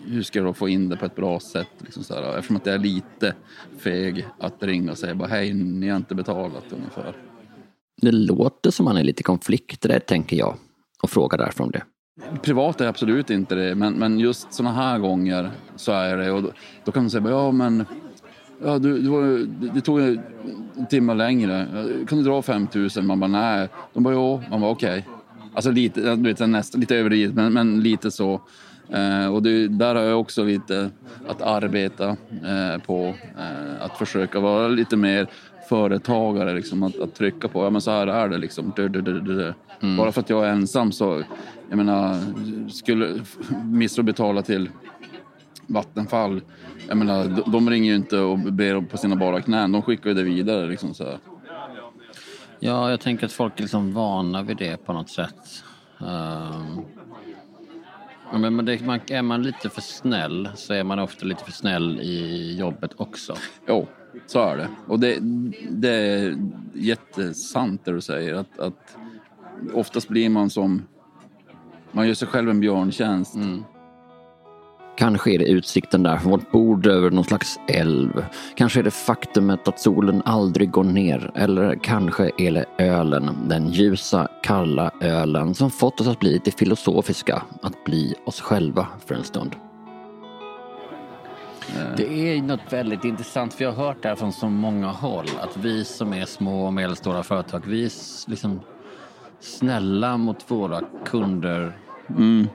hur 0.06 0.22
ska 0.22 0.38
jag 0.38 0.46
då 0.46 0.52
få 0.52 0.68
in 0.68 0.88
det 0.88 0.96
på 0.96 1.06
ett 1.06 1.16
bra 1.16 1.40
sätt? 1.40 1.68
Liksom 1.78 2.04
så 2.04 2.14
här, 2.14 2.36
eftersom 2.38 2.56
att 2.56 2.66
jag 2.66 2.74
är 2.74 2.78
lite 2.78 3.34
feg 3.78 4.26
att 4.38 4.62
ringa 4.62 4.90
och 4.90 4.98
säga 4.98 5.14
bara 5.14 5.28
hej, 5.28 5.52
ni 5.54 5.88
har 5.88 5.96
inte 5.96 6.14
betalat 6.14 6.64
ungefär. 6.70 7.16
Det 8.02 8.12
låter 8.12 8.70
som 8.70 8.86
han 8.86 8.96
är 8.96 9.04
lite 9.04 9.22
konflikträdd 9.22 10.06
tänker 10.06 10.36
jag 10.36 10.56
och 11.02 11.10
frågar 11.10 11.38
därför 11.38 11.64
om 11.64 11.70
det. 11.70 11.82
Privat 12.42 12.80
är 12.80 12.86
absolut 12.86 13.30
inte 13.30 13.54
det, 13.54 13.74
men, 13.74 13.94
men 13.94 14.18
just 14.18 14.52
såna 14.52 14.72
här 14.72 14.98
gånger 14.98 15.50
så 15.76 15.92
är 15.92 16.16
det. 16.16 16.30
Och 16.32 16.42
då, 16.42 16.52
då 16.84 16.92
kan 16.92 17.02
man 17.02 17.10
säga 17.10 17.30
ja 17.30 17.52
men 17.52 17.84
Ja, 18.64 18.78
du, 18.78 18.98
du, 18.98 19.08
var- 19.08 19.46
det, 19.74 19.80
tog 19.80 20.00
en 20.00 20.20
timme 20.90 21.14
längre. 21.14 21.66
Kan 22.08 22.18
du 22.18 22.24
dra 22.24 22.42
5 22.42 22.68
000? 22.74 23.04
Man 23.04 23.20
bara 23.20 23.30
nej. 23.30 23.68
De 23.92 24.02
bara 24.02 24.14
jo. 24.14 24.42
Man 24.50 24.60
bara 24.60 24.70
okej. 24.70 25.08
Alltså 25.54 25.70
lite, 25.70 26.16
du 26.16 26.22
vet, 26.22 26.48
nästan, 26.50 26.80
lite 26.80 26.96
överdrivet 26.96 27.34
men, 27.34 27.52
men 27.52 27.80
lite 27.80 28.10
så. 28.10 28.40
Eh, 28.92 29.34
och 29.34 29.42
det, 29.42 29.68
där 29.68 29.94
har 29.94 30.02
jag 30.02 30.20
också 30.20 30.44
lite 30.44 30.90
att 31.28 31.42
arbeta 31.42 32.08
eh, 32.30 32.82
på. 32.86 33.14
Eh, 33.38 33.84
att 33.84 33.98
försöka 33.98 34.40
vara 34.40 34.68
lite 34.68 34.96
mer 34.96 35.26
företagare. 35.68 36.54
Liksom, 36.54 36.82
att, 36.82 37.00
att 37.00 37.14
trycka 37.14 37.48
på, 37.48 37.64
ja 37.64 37.70
men 37.70 37.80
så 37.80 37.90
här 37.90 38.06
är 38.06 38.28
det 38.28 38.38
liksom. 38.38 38.72
Du, 38.76 38.88
du, 38.88 39.00
du, 39.00 39.20
du. 39.20 39.54
Bara 39.96 40.12
för 40.12 40.20
att 40.20 40.30
jag 40.30 40.46
är 40.46 40.48
ensam 40.48 40.92
så, 40.92 41.22
jag 41.68 41.76
menar, 41.76 42.16
skulle 42.70 43.20
missa 43.64 44.00
att 44.00 44.06
betala 44.06 44.42
till 44.42 44.70
Vattenfall, 45.66 46.40
jag 46.88 46.96
menar, 46.96 47.24
de, 47.24 47.52
de 47.52 47.70
ringer 47.70 47.90
ju 47.90 47.96
inte 47.96 48.18
och 48.18 48.38
ber 48.38 48.80
på 48.80 48.96
sina 48.96 49.16
bara 49.16 49.40
knän. 49.40 49.72
De 49.72 49.82
skickar 49.82 50.10
ju 50.10 50.14
det 50.14 50.22
vidare. 50.22 50.66
Liksom, 50.66 50.94
så. 50.94 51.04
Ja, 52.60 52.90
jag 52.90 53.00
tänker 53.00 53.26
att 53.26 53.32
folk 53.32 53.58
är 53.58 53.62
liksom 53.62 53.92
vana 53.92 54.42
vid 54.42 54.56
det 54.56 54.76
på 54.76 54.92
något 54.92 55.10
sätt. 55.10 55.64
Um, 55.98 56.84
men 58.38 58.64
det, 58.64 58.86
man, 58.86 59.00
är 59.06 59.22
man 59.22 59.42
lite 59.42 59.68
för 59.68 59.80
snäll 59.80 60.48
så 60.54 60.74
är 60.74 60.84
man 60.84 60.98
ofta 60.98 61.26
lite 61.26 61.44
för 61.44 61.52
snäll 61.52 62.00
i 62.00 62.56
jobbet 62.58 62.90
också. 62.96 63.36
Jo, 63.68 63.88
så 64.26 64.40
är 64.40 64.56
det. 64.56 64.68
Och 64.86 65.00
det, 65.00 65.18
det 65.70 65.88
är 65.88 66.36
jättesant 66.74 67.84
det 67.84 67.92
du 67.92 68.00
säger. 68.00 68.34
Att, 68.34 68.58
att 68.58 68.96
oftast 69.72 70.08
blir 70.08 70.28
man 70.28 70.50
som... 70.50 70.82
Man 71.92 72.06
gör 72.06 72.14
sig 72.14 72.28
själv 72.28 72.50
en 72.50 72.60
björntjänst. 72.60 73.34
Mm. 73.34 73.64
Kanske 74.96 75.30
är 75.34 75.38
det 75.38 75.44
utsikten 75.44 76.02
där 76.02 76.16
från 76.16 76.30
vårt 76.30 76.50
bord 76.50 76.86
över 76.86 77.10
någon 77.10 77.24
slags 77.24 77.60
älv. 77.68 78.24
Kanske 78.54 78.78
är 78.78 78.84
det 78.84 78.90
faktumet 78.90 79.68
att 79.68 79.80
solen 79.80 80.22
aldrig 80.24 80.70
går 80.70 80.84
ner. 80.84 81.30
Eller 81.34 81.78
kanske 81.82 82.30
är 82.38 82.52
det 82.52 82.64
ölen, 82.78 83.36
den 83.48 83.68
ljusa, 83.68 84.28
kalla 84.42 84.90
ölen 85.00 85.54
som 85.54 85.70
fått 85.70 86.00
oss 86.00 86.08
att 86.08 86.20
bli 86.20 86.32
lite 86.32 86.50
filosofiska. 86.50 87.42
Att 87.62 87.84
bli 87.84 88.14
oss 88.26 88.40
själva 88.40 88.86
för 89.06 89.14
en 89.14 89.24
stund. 89.24 89.56
Det 91.96 92.36
är 92.36 92.42
något 92.42 92.72
väldigt 92.72 93.04
intressant, 93.04 93.54
för 93.54 93.64
jag 93.64 93.72
har 93.72 93.86
hört 93.86 94.02
det 94.02 94.08
här 94.08 94.16
från 94.16 94.32
så 94.32 94.48
många 94.48 94.88
håll. 94.88 95.26
Att 95.40 95.56
vi 95.56 95.84
som 95.84 96.12
är 96.12 96.24
små 96.24 96.66
och 96.66 96.72
medelstora 96.72 97.22
företag, 97.22 97.62
vi 97.66 97.84
är 97.84 97.90
liksom 98.30 98.60
snälla 99.40 100.16
mot 100.16 100.50
våra 100.50 100.80
kunder. 101.04 101.78
Mm. 102.08 102.48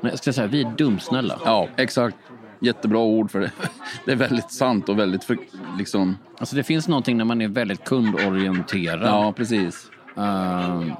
Jag 0.00 0.18
ska 0.18 0.32
säga, 0.32 0.46
vi 0.46 0.62
är 0.62 0.70
dumsnälla. 0.76 1.38
Ja, 1.44 1.68
exakt. 1.76 2.16
Jättebra 2.60 2.98
ord 2.98 3.30
för 3.30 3.40
det. 3.40 3.50
Det 4.04 4.12
är 4.12 4.16
väldigt 4.16 4.52
sant 4.52 4.88
och 4.88 4.98
väldigt 4.98 5.24
för, 5.24 5.36
liksom... 5.78 6.18
Alltså 6.38 6.56
det 6.56 6.62
finns 6.62 6.88
någonting 6.88 7.16
när 7.16 7.24
man 7.24 7.40
är 7.40 7.48
väldigt 7.48 7.84
kundorienterad. 7.84 9.08
Ja, 9.08 9.32
precis. 9.32 9.90
Uh, 10.18 10.94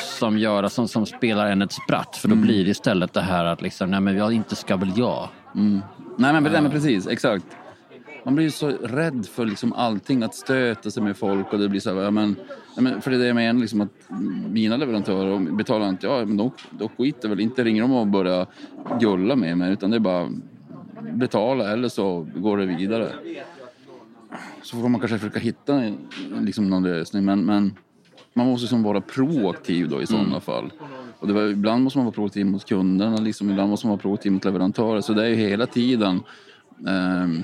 som 0.00 0.38
gör, 0.38 0.68
som, 0.68 0.88
som 0.88 1.06
spelar 1.06 1.46
en 1.46 1.62
ett 1.62 1.72
spratt. 1.72 2.16
För 2.16 2.28
då 2.28 2.34
mm. 2.34 2.46
blir 2.46 2.64
det 2.64 2.70
istället 2.70 3.12
det 3.12 3.20
här 3.20 3.44
att 3.44 3.62
liksom, 3.62 3.90
nej 3.90 4.00
men 4.00 4.16
jag 4.16 4.32
inte 4.32 4.56
ska 4.56 4.76
väl 4.76 4.92
jag. 4.96 5.28
Mm. 5.54 5.80
Nej 6.18 6.32
men, 6.32 6.42
nej 6.42 6.62
men 6.62 6.70
precis, 6.70 7.06
exakt 7.06 7.46
man 8.24 8.34
blir 8.34 8.44
ju 8.44 8.50
så 8.50 8.68
rädd 8.68 9.26
för 9.26 9.46
liksom 9.46 9.72
allting, 9.72 10.22
att 10.22 10.34
stöta 10.34 10.90
sig 10.90 11.02
med 11.02 11.16
folk 11.16 11.52
och 11.52 11.58
det 11.58 11.68
blir 11.68 11.80
så 11.80 11.94
här, 11.94 12.02
ja, 12.02 12.10
men, 12.10 12.36
ja, 12.76 12.82
men 12.82 13.00
för 13.00 13.10
det 13.10 13.16
är 13.16 13.20
det 13.20 13.26
jag 13.26 13.34
menar, 13.34 13.60
liksom 13.60 13.80
att 13.80 13.90
mina 14.50 14.76
leverantörer 14.76 15.52
betalar 15.52 15.88
inte, 15.88 16.06
ja 16.06 16.24
men 16.24 16.36
de, 16.36 16.50
de 16.70 16.88
skiter 16.88 17.28
väl, 17.28 17.40
inte 17.40 17.64
ringer 17.64 17.82
de 17.82 17.92
och 17.92 18.06
börjar 18.06 18.46
gulla 19.00 19.36
med 19.36 19.58
mig 19.58 19.72
utan 19.72 19.90
det 19.90 19.96
är 19.96 20.00
bara 20.00 20.30
betala 21.12 21.72
eller 21.72 21.88
så 21.88 22.26
går 22.36 22.58
det 22.58 22.66
vidare. 22.66 23.12
Så 24.62 24.76
får 24.76 24.88
man 24.88 25.00
kanske 25.00 25.18
försöka 25.18 25.38
hitta 25.38 25.92
liksom 26.40 26.70
någon 26.70 26.82
lösning 26.82 27.24
men, 27.24 27.44
men 27.44 27.74
man 28.34 28.46
måste 28.46 28.62
liksom 28.62 28.82
vara 28.82 29.00
proaktiv 29.00 29.88
då 29.88 30.02
i 30.02 30.06
sådana 30.06 30.26
mm. 30.26 30.40
fall. 30.40 30.72
Och 31.18 31.30
var, 31.30 31.42
ibland 31.42 31.84
måste 31.84 31.98
man 31.98 32.04
vara 32.04 32.14
proaktiv 32.14 32.46
mot 32.46 32.64
kunderna, 32.64 33.16
liksom, 33.16 33.50
ibland 33.50 33.70
måste 33.70 33.86
man 33.86 33.90
vara 33.90 34.02
proaktiv 34.02 34.32
mot 34.32 34.44
leverantörer. 34.44 35.00
Så 35.00 35.12
det 35.12 35.24
är 35.24 35.28
ju 35.28 35.34
hela 35.34 35.66
tiden 35.66 36.20
Ehm, 36.86 37.42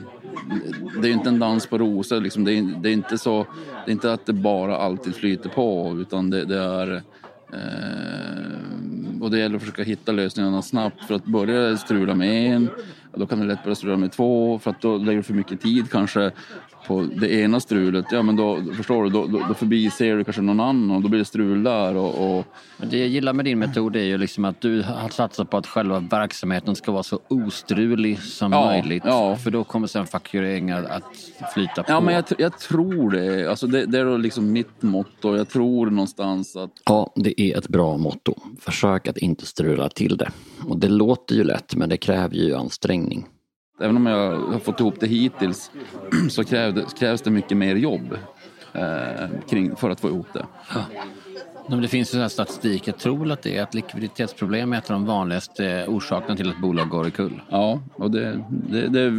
det 1.03 1.09
är 1.09 1.12
inte 1.12 1.29
en 1.29 1.38
dans 1.38 1.66
på 1.66 1.79
rosor. 1.79 2.21
Liksom. 2.21 2.45
Det, 2.45 2.53
är, 2.53 2.62
det, 2.62 2.88
är, 2.88 2.93
inte 2.93 3.19
så, 3.19 3.47
det 3.85 3.90
är 3.90 3.93
inte 3.93 4.12
att 4.12 4.27
det 4.27 4.33
bara 4.33 4.77
alltid 4.77 5.14
flyter 5.14 5.51
på 5.51 5.97
utan 6.01 6.31
det, 6.31 6.45
det 6.45 6.59
är 6.59 7.03
eh, 7.53 8.61
och 9.21 9.31
det 9.31 9.38
gäller 9.38 9.57
att 9.57 9.62
försöka 9.62 9.83
hitta 9.83 10.12
lösningarna 10.12 10.62
snabbt. 10.62 11.05
För 11.05 11.14
att 11.14 11.25
börja 11.25 11.77
strula 11.77 12.14
med 12.14 12.55
en, 12.55 12.69
då 13.14 13.27
kan 13.27 13.40
det 13.40 13.47
lätt 13.47 13.62
börja 13.62 13.75
strula 13.75 13.97
med 13.97 14.12
två 14.12 14.59
för 14.59 14.71
att 14.71 14.81
då 14.81 14.97
lägger 14.97 15.16
du 15.16 15.23
för 15.23 15.35
mycket 15.35 15.61
tid 15.61 15.90
kanske 15.90 16.31
på 16.87 17.09
det 17.16 17.33
ena 17.33 17.61
strulet, 17.61 18.05
ja 18.11 18.23
men 18.23 18.37
då 18.37 18.59
förstår 18.77 19.05
du, 19.05 19.11
då, 19.11 19.27
då, 19.27 19.45
då 19.49 19.55
förbiser 19.55 20.16
du 20.16 20.25
kanske 20.25 20.43
någon 20.43 20.61
annan 20.61 20.97
och 20.97 21.03
då 21.03 21.09
blir 21.09 21.19
det 21.19 21.25
strul 21.25 21.62
där. 21.62 21.97
Och, 21.97 22.38
och... 22.38 22.45
Det 22.90 22.99
jag 22.99 23.09
gillar 23.09 23.33
med 23.33 23.45
din 23.45 23.59
metod 23.59 23.97
är 23.97 24.05
ju 24.05 24.19
liksom 24.19 24.45
att 24.45 24.61
du 24.61 24.83
har 24.83 25.09
satsat 25.09 25.51
på 25.51 25.57
att 25.57 25.66
själva 25.66 26.01
verksamheten 26.01 26.77
ska 26.77 26.93
vara 26.93 27.03
så 27.03 27.21
ostrulig 27.29 28.19
som 28.23 28.53
ja, 28.53 28.66
möjligt. 28.66 29.03
Ja. 29.07 29.37
För 29.37 29.51
då 29.51 29.64
kommer 29.64 29.87
sen 29.87 30.07
faktureringen 30.07 30.87
att 30.87 31.05
flyta 31.55 31.83
på. 31.83 31.93
Ja 31.93 32.01
men 32.01 32.14
jag, 32.14 32.25
jag 32.38 32.59
tror 32.59 33.11
det. 33.11 33.51
Alltså 33.51 33.66
det, 33.66 33.87
det 33.87 33.99
är 33.99 34.19
liksom 34.19 34.53
mitt 34.53 34.83
motto. 34.83 35.37
Jag 35.37 35.49
tror 35.49 35.90
någonstans 35.90 36.57
att... 36.57 36.71
Ja, 36.85 37.12
det 37.16 37.40
är 37.40 37.59
ett 37.59 37.69
bra 37.69 37.97
motto. 37.97 38.35
Försök 38.61 39.09
att 39.09 39.19
inte 39.19 39.47
strula 39.47 39.88
till 39.88 40.16
det. 40.16 40.31
Och 40.69 40.79
det 40.79 40.88
låter 40.88 41.35
ju 41.35 41.45
lätt 41.45 41.75
men 41.75 41.88
det 41.88 41.97
kräver 41.97 42.35
ju 42.37 42.55
ansträngning. 42.55 43.27
Även 43.81 43.97
om 43.97 44.07
jag 44.07 44.37
har 44.37 44.59
fått 44.59 44.81
ihop 44.81 44.95
det 45.01 45.07
hittills 45.07 45.71
så 46.31 46.45
krävs, 46.45 46.95
krävs 46.95 47.23
det 47.23 47.31
mycket 47.31 47.57
mer 47.57 47.77
jobb 47.77 48.19
eh, 48.73 49.29
kring, 49.49 49.77
för 49.77 49.90
att 49.90 50.01
få 50.01 50.09
ihop 50.09 50.27
det. 50.33 50.47
Ja. 50.75 50.85
Det 51.77 51.88
finns 51.88 52.14
ju 52.14 52.29
statistik. 52.29 52.88
Jag 52.88 52.99
tror 52.99 53.33
att 53.33 53.43
det 53.43 53.57
är 53.57 53.62
att 53.62 53.75
likviditetsproblem 53.75 54.73
är 54.73 54.79
ett 54.79 54.90
av 54.90 54.95
de 54.95 55.07
vanligaste 55.07 55.85
orsakerna 55.88 56.37
till 56.37 56.51
att 56.51 56.61
bolag 56.61 56.88
går 56.88 57.09
i 57.09 57.11
kull. 57.11 57.43
Ja, 57.49 57.81
och 57.95 58.11
det, 58.11 58.45
det, 58.49 58.88
det 58.88 59.11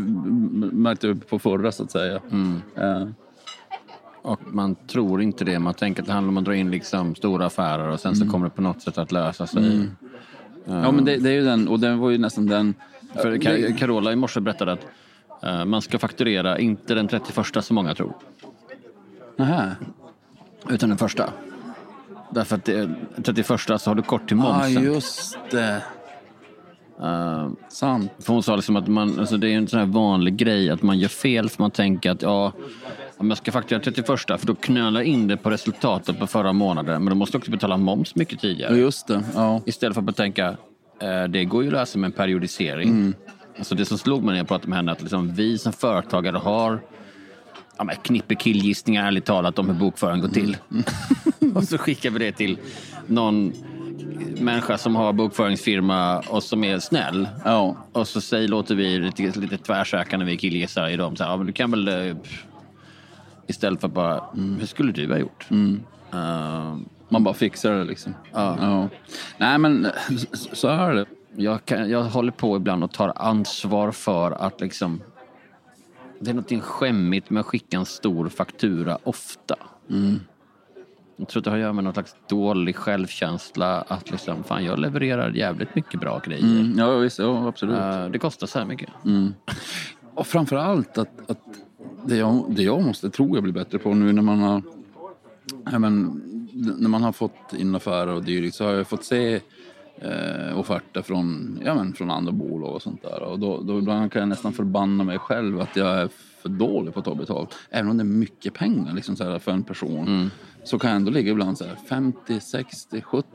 märkte 0.72 1.08
vi 1.08 1.16
på 1.16 1.40
förra 1.40 1.72
så 1.72 1.84
att 1.84 1.92
säga. 1.92 2.22
Mm. 2.32 2.62
Eh. 2.78 3.08
Och 4.22 4.40
man 4.54 4.76
tror 4.76 5.22
inte 5.22 5.46
det. 5.46 5.60
Man 5.60 5.74
tänker 5.74 6.02
att 6.02 6.08
det 6.08 6.14
handlar 6.14 6.30
om 6.30 6.38
att 6.38 6.46
dra 6.46 6.56
in 6.56 6.72
liksom 6.72 7.16
stora 7.16 7.46
affärer 7.46 7.88
och 7.88 8.00
sen 8.00 8.16
så 8.16 8.22
mm. 8.22 8.32
kommer 8.32 8.46
det 8.46 8.56
på 8.56 8.62
något 8.62 8.82
sätt 8.82 8.98
att 8.98 9.12
lösa 9.12 9.48
sig. 9.48 9.66
Mm. 9.66 9.90
Ja, 10.66 10.92
men 10.92 11.06
det, 11.06 11.18
det, 11.18 11.30
är 11.30 11.34
ju 11.34 11.44
den, 11.44 11.68
och 11.68 11.80
det 11.80 11.96
var 11.96 12.10
ju 12.10 12.18
nästan 12.18 12.46
den 12.46 12.74
för 13.14 13.78
Carola 13.78 14.12
i 14.12 14.16
morse 14.16 14.40
berättade 14.40 14.72
att 14.72 14.86
uh, 15.46 15.66
man 15.66 15.82
ska 15.82 16.00
fakturera 16.00 16.60
inte 16.60 16.94
den 16.96 17.08
31 17.08 17.66
som 17.66 17.76
många 17.76 17.96
tror. 17.96 18.14
Nähä. 19.36 19.76
Utan 20.70 20.90
den 20.90 20.98
första. 20.98 21.30
Därför 22.32 22.56
att 22.56 22.66
det, 22.66 22.90
31 23.24 23.48
så 23.82 23.90
har 23.90 23.96
du 23.96 24.02
kort 24.02 24.28
till 24.28 24.38
momsen. 24.38 24.74
Ja, 24.74 24.80
ah, 24.80 24.84
just 24.84 25.38
det. 25.52 25.84
Uh, 27.02 27.50
Sant. 27.70 28.12
För 28.20 28.34
hon 28.34 28.44
sa 28.44 28.56
liksom 28.56 28.76
att 28.76 28.88
man, 28.88 29.20
alltså 29.20 29.38
det 29.38 29.48
är 29.54 29.58
en 29.58 29.68
sån 29.68 29.80
här 29.80 29.86
vanlig 29.86 30.36
grej 30.36 30.70
att 30.70 30.82
man 30.82 31.00
gör 31.00 31.10
fel 31.10 31.50
för 31.50 31.64
man 31.64 31.72
tänker 31.72 32.12
att 32.12 32.22
ja, 32.22 32.52
om 33.18 33.30
jag 33.30 33.38
ska 33.38 33.52
fakturera 33.52 33.84
31 33.84 34.08
för 34.08 34.48
då 34.48 34.56
knölar 34.56 35.02
in 35.02 35.28
det 35.28 35.38
på 35.38 35.50
resultatet 35.50 36.20
på 36.20 36.28
förra 36.28 36.54
månaden. 36.54 37.04
Men 37.04 37.12
då 37.12 37.16
måste 37.16 37.36
jag 37.36 37.40
också 37.40 37.52
betala 37.52 37.78
moms 37.78 38.16
mycket 38.16 38.40
tidigare. 38.40 38.78
Just 38.78 39.08
det. 39.08 39.24
Ja. 39.36 39.62
Istället 39.66 39.96
för 39.96 40.10
att 40.10 40.16
tänka 40.16 40.48
Eh, 40.48 40.71
det 41.30 41.46
går 41.46 41.64
ju 41.64 41.70
att 41.70 41.74
lösa 41.74 42.00
med 42.00 42.08
en 42.08 42.12
periodisering. 42.12 42.90
Mm. 42.90 43.14
Alltså 43.58 43.76
det 43.76 43.86
som 43.86 43.98
slog 43.98 44.24
mig 44.24 44.32
när 44.32 44.38
jag 44.40 44.48
pratade 44.48 44.70
med 44.70 44.78
henne 44.78 44.92
att 44.92 45.02
liksom 45.02 45.34
vi 45.34 45.58
som 45.58 45.74
företagare 45.74 46.38
har 46.38 46.82
ja, 47.78 47.86
knippe 48.04 48.36
killgissningar 48.36 49.08
ärligt 49.08 49.26
talat 49.26 49.60
om 49.60 49.68
hur 49.68 49.76
bokföringen 49.76 50.22
går 50.22 50.30
till. 50.30 50.58
Mm. 50.72 51.56
och 51.56 51.64
så 51.64 51.78
skickar 51.78 52.10
vi 52.10 52.20
det 52.20 52.32
till 52.32 52.58
någon 53.08 53.54
människa 54.40 54.78
som 54.78 54.96
har 54.96 55.14
bokföringsfirma 55.14 56.20
och 56.20 56.44
som 56.44 56.64
är 56.64 56.80
snäll. 56.80 57.30
Ja. 57.46 57.76
Och 57.92 58.08
så 58.08 58.22
säger, 58.22 58.48
låter 58.48 58.76
vi 58.76 59.00
lite, 59.00 59.40
lite 59.40 59.58
tvärsökande 59.58 60.26
vi 60.26 60.38
killgissar 60.38 60.90
i 60.90 60.98
dem. 60.98 61.16
Så 61.16 61.24
här, 61.24 61.32
ja, 61.32 61.38
men 61.38 61.48
du 61.48 61.54
kan 61.54 61.72
väl... 61.72 61.88
Eh, 61.88 62.16
istället 63.48 63.82
för 63.82 63.88
bara, 63.88 64.24
mm. 64.34 64.60
hur 64.60 64.66
skulle 64.66 64.92
du 64.92 65.08
ha 65.08 65.18
gjort? 65.18 65.48
Uh, 65.52 66.78
man 67.12 67.24
bara 67.24 67.34
fixar 67.34 67.72
det 67.74 67.84
liksom. 67.84 68.14
Ja. 68.32 68.58
ja. 68.60 68.90
Nej 69.38 69.58
men 69.58 69.88
så 70.54 70.68
är 70.68 70.94
det. 70.94 71.06
Jag, 71.36 71.66
kan, 71.66 71.90
jag 71.90 72.04
håller 72.04 72.32
på 72.32 72.56
ibland 72.56 72.84
och 72.84 72.92
tar 72.92 73.14
ansvar 73.16 73.92
för 73.92 74.32
att 74.32 74.62
liksom 74.62 75.02
det 76.20 76.30
är 76.30 76.34
något 76.34 76.64
skämmigt 76.64 77.30
med 77.30 77.40
att 77.40 77.46
skicka 77.46 77.78
en 77.78 77.86
stor 77.86 78.30
faktura 78.30 78.98
ofta. 79.04 79.56
Mm. 79.90 80.20
Jag 81.16 81.28
tror 81.28 81.40
att 81.40 81.44
det 81.44 81.50
har 81.50 81.58
att 81.58 81.62
göra 81.62 81.74
med 81.74 81.84
någon 81.84 81.94
slags 81.94 82.16
dålig 82.30 82.76
självkänsla. 82.76 83.82
Att 83.82 84.12
liksom, 84.12 84.44
fan 84.44 84.66
jag 84.66 84.80
levererar 84.80 85.32
jävligt 85.32 85.76
mycket 85.76 86.00
bra 86.00 86.22
grejer. 86.26 86.44
Mm. 86.44 86.78
Ja 86.78 86.98
visst, 86.98 87.20
ja, 87.20 87.48
absolut. 87.48 87.76
Uh, 87.76 88.06
det 88.10 88.20
kostar 88.20 88.48
så 88.48 88.60
här 88.60 88.66
mycket. 88.66 88.90
Mm. 89.06 89.34
Och 90.14 90.28
framförallt 90.28 90.98
att, 90.98 91.30
att 91.32 91.42
det, 92.06 92.16
jag, 92.16 92.46
det 92.50 92.64
jag 92.64 92.84
måste, 92.84 93.10
tror 93.10 93.36
jag 93.36 93.44
blir 93.44 93.54
bättre 93.54 93.78
på 93.78 93.94
nu 93.94 94.14
när 94.14 94.22
man 94.22 94.40
har 94.40 94.62
ja, 95.72 95.80
men, 95.80 96.22
när 96.54 96.90
man 96.90 97.04
har 97.04 97.12
fått 97.12 97.54
in 97.58 97.76
affärer 97.76 98.14
och 98.14 98.24
dylikt 98.24 98.56
så 98.56 98.66
har 98.66 98.74
jag 98.74 98.88
fått 98.88 99.04
se 99.04 99.42
eh, 100.02 100.60
offerter 100.60 101.02
från, 101.02 101.60
ja, 101.66 101.76
men, 101.76 101.94
från 101.94 102.12
andra 102.12 102.32
bolag 102.32 102.76
och 102.76 102.82
sånt 102.82 103.02
där. 103.02 103.24
Och 103.24 103.40
då, 103.40 103.62
då 103.62 103.80
ibland 103.80 104.12
kan 104.12 104.20
jag 104.20 104.30
nästan 104.30 104.54
förbanna 104.54 105.04
mig 105.04 105.20
själv 105.20 105.62
att 105.62 105.76
jag 105.76 105.88
är 105.88 106.10
för 106.42 106.50
dålig 106.50 106.94
på 106.94 107.00
att 107.00 107.06
ta 107.06 107.16
betalt. 107.16 107.56
Även 107.70 107.92
om 107.92 107.98
det 107.98 108.04
är 108.04 108.06
mycket 108.06 108.54
pengar 108.54 108.94
liksom, 108.94 109.16
så 109.16 109.24
här, 109.24 109.40
för 109.40 109.52
en 109.52 109.64
person. 109.64 110.08
Mm. 110.08 110.30
Så 110.64 110.80
kan 110.80 110.90
jag 110.90 110.98
ändå 110.98 111.12
ligga 111.12 111.32
ibland 111.32 111.58
så 111.58 111.66
här, 111.66 111.76
50, 111.90 112.40
60, 112.40 113.02
70 113.02 113.26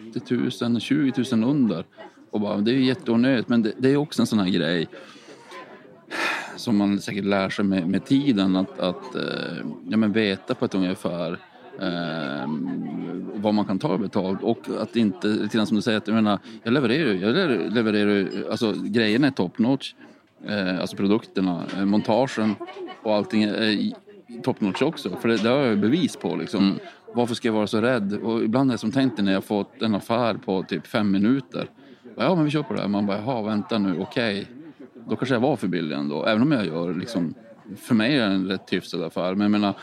000, 0.61 0.81
20 0.81 1.25
000 1.33 1.45
under. 1.45 1.85
Och 2.31 2.41
bara, 2.41 2.57
det 2.57 2.71
är 2.71 2.75
ju 2.75 2.85
jätteonödigt 2.85 3.49
men 3.49 3.63
det, 3.63 3.73
det 3.79 3.89
är 3.89 3.97
också 3.97 4.23
en 4.23 4.27
sån 4.27 4.39
här 4.39 4.49
grej 4.49 4.89
som 6.57 6.77
man 6.77 7.01
säkert 7.01 7.25
lär 7.25 7.51
sig 7.51 7.65
med, 7.65 7.89
med 7.89 8.05
tiden 8.05 8.57
att, 8.57 8.79
att 8.79 9.15
eh, 9.15 9.57
ja, 9.89 9.97
men 9.97 10.13
veta 10.13 10.55
på 10.55 10.65
ett 10.65 10.75
ungefär 10.75 11.39
eh, 11.81 12.47
vad 13.47 13.55
man 13.55 13.65
kan 13.65 13.79
ta 13.79 13.99
betalt 13.99 14.43
och 14.43 14.59
att 14.81 14.97
inte, 14.97 15.29
lite 15.29 15.67
som 15.67 15.77
du 15.77 15.83
säger, 15.83 15.99
att 15.99 16.07
jag 16.07 16.15
menar, 16.15 16.39
jag 16.63 16.73
levererar 16.73 17.13
ju, 17.13 17.21
jag 17.21 17.73
levererar 17.75 18.51
alltså 18.51 18.75
grejerna 18.85 19.27
är 19.27 19.31
top 19.31 19.59
notch. 19.59 19.95
eh, 20.49 20.81
alltså 20.81 20.97
produkterna, 20.97 21.63
eh, 21.77 21.85
montagen 21.85 22.55
och 23.03 23.15
allting 23.15 23.43
är 23.43 23.93
top 24.43 24.61
notch 24.61 24.83
också. 24.83 25.11
För 25.21 25.29
det, 25.29 25.37
det 25.37 25.49
har 25.49 25.59
jag 25.59 25.79
bevis 25.79 26.17
på 26.17 26.37
liksom. 26.37 26.65
Mm. 26.65 26.79
Varför 27.15 27.35
ska 27.35 27.49
jag 27.49 27.53
vara 27.53 27.67
så 27.67 27.81
rädd? 27.81 28.13
Och 28.23 28.43
ibland 28.43 28.71
är 28.71 28.75
det 28.75 28.79
som 28.79 28.93
tänkt 28.93 29.19
när 29.19 29.33
jag 29.33 29.45
fått 29.45 29.83
en 29.83 29.95
affär 29.95 30.35
på 30.35 30.63
typ 30.63 30.87
fem 30.87 31.11
minuter. 31.11 31.71
Ja 32.17 32.35
men 32.35 32.45
vi 32.45 32.51
köper 32.51 32.75
det. 32.75 32.89
Man 32.89 33.07
bara, 33.07 33.19
jaha 33.19 33.43
vänta 33.43 33.79
nu, 33.79 34.01
okej. 34.01 34.41
Okay. 34.41 34.45
Då 35.09 35.17
kanske 35.17 35.35
jag 35.35 35.41
var 35.41 35.57
för 35.57 35.69
billig 35.69 35.97
ändå. 35.97 36.25
Även 36.25 36.43
om 36.43 36.53
jag 36.53 36.67
gör 36.67 36.95
liksom, 36.95 37.35
för 37.77 37.95
mig 37.95 38.17
är 38.17 38.29
det 38.29 38.35
en 38.35 38.47
rätt 38.49 38.73
hyfsad 38.73 39.03
affär. 39.03 39.35
Men 39.35 39.41
jag 39.41 39.51
menar, 39.51 39.75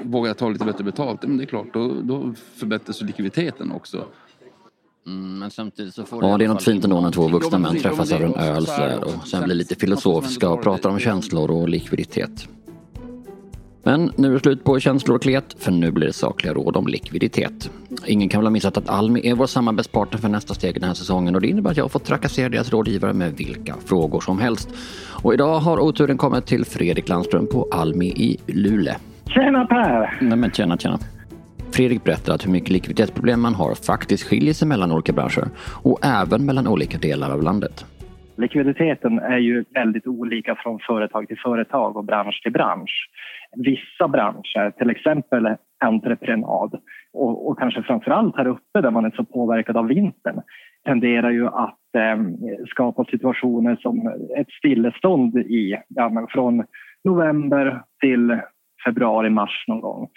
vågar 0.00 0.30
jag 0.30 0.38
ta 0.38 0.48
lite 0.48 0.64
bättre 0.64 0.84
betalt, 0.84 1.22
men 1.22 1.36
det 1.36 1.44
är 1.44 1.46
klart, 1.46 1.66
då, 1.72 2.00
då 2.02 2.34
förbättras 2.54 3.02
likviditeten 3.02 3.72
också. 3.72 4.04
Mm, 5.06 5.38
men 5.38 5.50
samtidigt 5.50 5.94
så 5.94 6.04
får 6.04 6.24
ja, 6.24 6.38
det 6.38 6.44
är 6.44 6.48
något 6.48 6.62
fint 6.62 6.84
ändå 6.84 7.00
när 7.00 7.10
två 7.10 7.28
vuxna 7.28 7.58
män 7.58 7.78
träffas 7.78 8.12
över 8.12 8.24
en 8.24 8.34
öl 8.34 9.02
och 9.02 9.28
sen 9.28 9.44
blir 9.44 9.54
lite 9.54 9.74
filosofiska 9.74 10.50
och 10.50 10.62
pratar 10.62 10.90
om 10.90 10.98
känslor 10.98 11.50
och 11.50 11.68
likviditet. 11.68 12.48
Men 13.82 14.12
nu 14.16 14.28
är 14.28 14.32
det 14.32 14.40
slut 14.40 14.64
på 14.64 14.80
känslor 14.80 15.16
och 15.16 15.22
klet, 15.22 15.56
för 15.58 15.72
nu 15.72 15.90
blir 15.90 16.06
det 16.06 16.12
sakliga 16.12 16.54
råd 16.54 16.76
om 16.76 16.86
likviditet. 16.86 17.70
Ingen 18.06 18.28
kan 18.28 18.40
väl 18.40 18.46
ha 18.46 18.50
missat 18.50 18.76
att 18.76 18.88
Almi 18.88 19.20
är 19.28 19.34
vår 19.34 19.46
samarbetspartner 19.46 20.18
för 20.18 20.28
nästa 20.28 20.54
steg 20.54 20.74
den 20.74 20.84
här 20.84 20.94
säsongen 20.94 21.34
och 21.34 21.40
det 21.40 21.48
innebär 21.48 21.70
att 21.70 21.76
jag 21.76 21.92
fått 21.92 22.04
trakassera 22.04 22.48
deras 22.48 22.70
rådgivare 22.70 23.12
med 23.12 23.36
vilka 23.36 23.74
frågor 23.84 24.20
som 24.20 24.38
helst. 24.38 24.68
Och 25.22 25.34
idag 25.34 25.58
har 25.58 25.80
oturen 25.80 26.18
kommit 26.18 26.46
till 26.46 26.64
Fredrik 26.64 27.08
Landström 27.08 27.46
på 27.46 27.68
Almi 27.70 28.06
i 28.06 28.38
Luleå. 28.46 28.94
Tjena 29.34 29.66
Per! 29.66 30.18
Nej 30.20 30.38
men 30.38 30.50
tjena 30.50 30.76
tjena. 30.76 30.98
Fredrik 31.76 32.04
berättar 32.04 32.34
att 32.34 32.46
hur 32.46 32.52
mycket 32.52 32.70
likviditetsproblem 32.70 33.40
man 33.42 33.54
har 33.54 33.74
faktiskt 33.74 34.28
skiljer 34.28 34.54
sig 34.54 34.68
mellan 34.68 34.92
olika 34.92 35.12
branscher 35.12 35.46
och 35.84 35.98
även 36.04 36.46
mellan 36.46 36.66
olika 36.68 36.98
delar 36.98 37.30
av 37.32 37.42
landet. 37.42 37.86
Likviditeten 38.36 39.18
är 39.18 39.38
ju 39.38 39.64
väldigt 39.74 40.06
olika 40.06 40.54
från 40.54 40.78
företag 40.86 41.28
till 41.28 41.38
företag 41.38 41.96
och 41.96 42.04
bransch 42.04 42.40
till 42.42 42.52
bransch. 42.52 43.10
Vissa 43.56 44.08
branscher, 44.08 44.70
till 44.70 44.90
exempel 44.90 45.48
entreprenad 45.84 46.80
och, 47.12 47.48
och 47.48 47.58
kanske 47.58 47.82
framför 47.82 48.10
allt 48.10 48.36
här 48.36 48.46
uppe 48.46 48.80
där 48.80 48.90
man 48.90 49.04
är 49.04 49.10
så 49.10 49.24
påverkad 49.24 49.76
av 49.76 49.86
vintern 49.86 50.40
tenderar 50.84 51.30
ju 51.30 51.46
att 51.46 51.94
eh, 51.96 52.18
skapa 52.68 53.04
situationer 53.04 53.76
som 53.76 54.06
ett 54.38 54.50
stillestånd 54.50 55.36
i, 55.36 55.76
ja, 55.88 56.26
från 56.30 56.64
november 57.04 57.82
till 58.00 58.38
februari, 58.84 59.30
mars 59.30 59.64
någon 59.68 59.80
gång. 59.80 60.08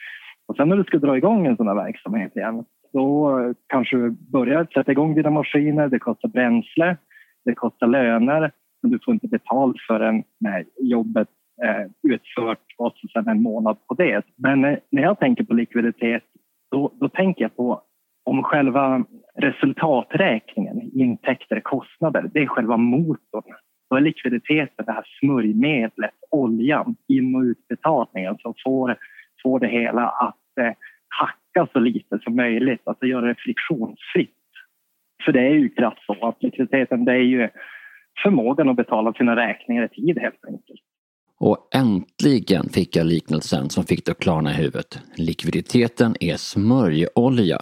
Och 0.47 0.55
sen 0.55 0.70
när 0.70 0.78
du 0.78 0.84
ska 0.84 0.97
dra 0.97 1.18
igång 1.18 1.47
en 1.47 1.57
sån 1.57 1.68
här 1.68 1.76
verksamhet 1.76 2.36
igen, 2.36 2.66
då 2.93 3.39
kanske 3.68 3.97
du 3.97 4.09
börjar 4.09 4.68
sätta 4.74 4.91
igång 4.91 5.16
dina 5.16 5.30
maskiner, 5.30 5.88
det 5.88 5.99
kostar 5.99 6.30
bränsle, 6.30 6.97
det 7.45 7.55
kostar 7.55 7.88
löner, 7.88 8.51
men 8.82 8.91
du 8.91 8.99
får 9.05 9.13
inte 9.13 9.28
betalt 9.28 9.76
förrän 9.88 10.24
när 10.39 10.66
jobbet 10.82 11.28
är 11.63 11.89
utfört 12.03 12.66
och 12.78 12.93
sen 13.13 13.28
en 13.28 13.41
månad 13.41 13.78
på 13.88 13.93
det. 13.93 14.26
Men 14.36 14.66
eh, 14.66 14.78
när 14.91 15.01
jag 15.01 15.20
tänker 15.20 15.43
på 15.43 15.53
likviditet, 15.53 16.24
då, 16.72 16.91
då 16.99 17.09
tänker 17.09 17.41
jag 17.41 17.55
på 17.55 17.82
om 18.26 18.43
själva 18.43 19.05
resultaträkningen, 19.36 20.82
intäkter, 20.93 21.59
kostnader, 21.59 22.30
det 22.34 22.39
är 22.39 22.47
själva 22.47 22.78
motorn. 22.78 23.43
Då 23.90 23.96
är 23.96 24.02
likviditeten 24.02 24.86
det 24.86 24.92
här 24.92 25.06
smörjmedlet, 25.20 26.16
oljan, 26.32 26.96
in 27.08 27.36
och 27.36 27.42
utbetalningen 27.42 28.38
som 28.42 28.54
får, 28.64 28.98
får 29.44 29.60
det 29.60 29.68
hela 29.68 30.08
att 30.10 30.58
eh, 30.60 30.74
hacka 31.08 31.68
så 31.74 31.80
lite 31.80 32.20
som 32.24 32.36
möjligt, 32.36 32.82
alltså 32.84 33.06
göra 33.06 33.26
det 33.26 33.36
friktionsfritt. 33.38 34.32
För 35.26 35.32
det 35.32 35.42
är 35.42 35.54
ju 35.54 35.70
krasst 35.70 36.06
så 36.06 36.28
att 36.28 36.44
likviditeten 36.44 37.06
det 37.06 37.12
är 37.12 37.26
ju 37.36 37.50
förmågan 38.24 38.70
att 38.70 38.76
betala 38.76 39.14
sina 39.14 39.36
räkningar 39.36 39.86
i 39.86 39.90
tid 39.90 40.20
helt 40.20 40.46
enkelt. 40.48 40.82
Och 41.40 41.70
äntligen 41.76 42.70
fick 42.70 42.96
jag 42.96 43.06
liknelsen 43.06 43.70
som 43.70 43.84
fick 43.84 44.06
det 44.06 44.12
att 44.12 44.20
klarna 44.20 44.52
i 44.52 44.54
huvudet. 44.54 45.00
Likviditeten 45.16 46.16
är 46.20 46.36
smörjolja. 46.36 47.62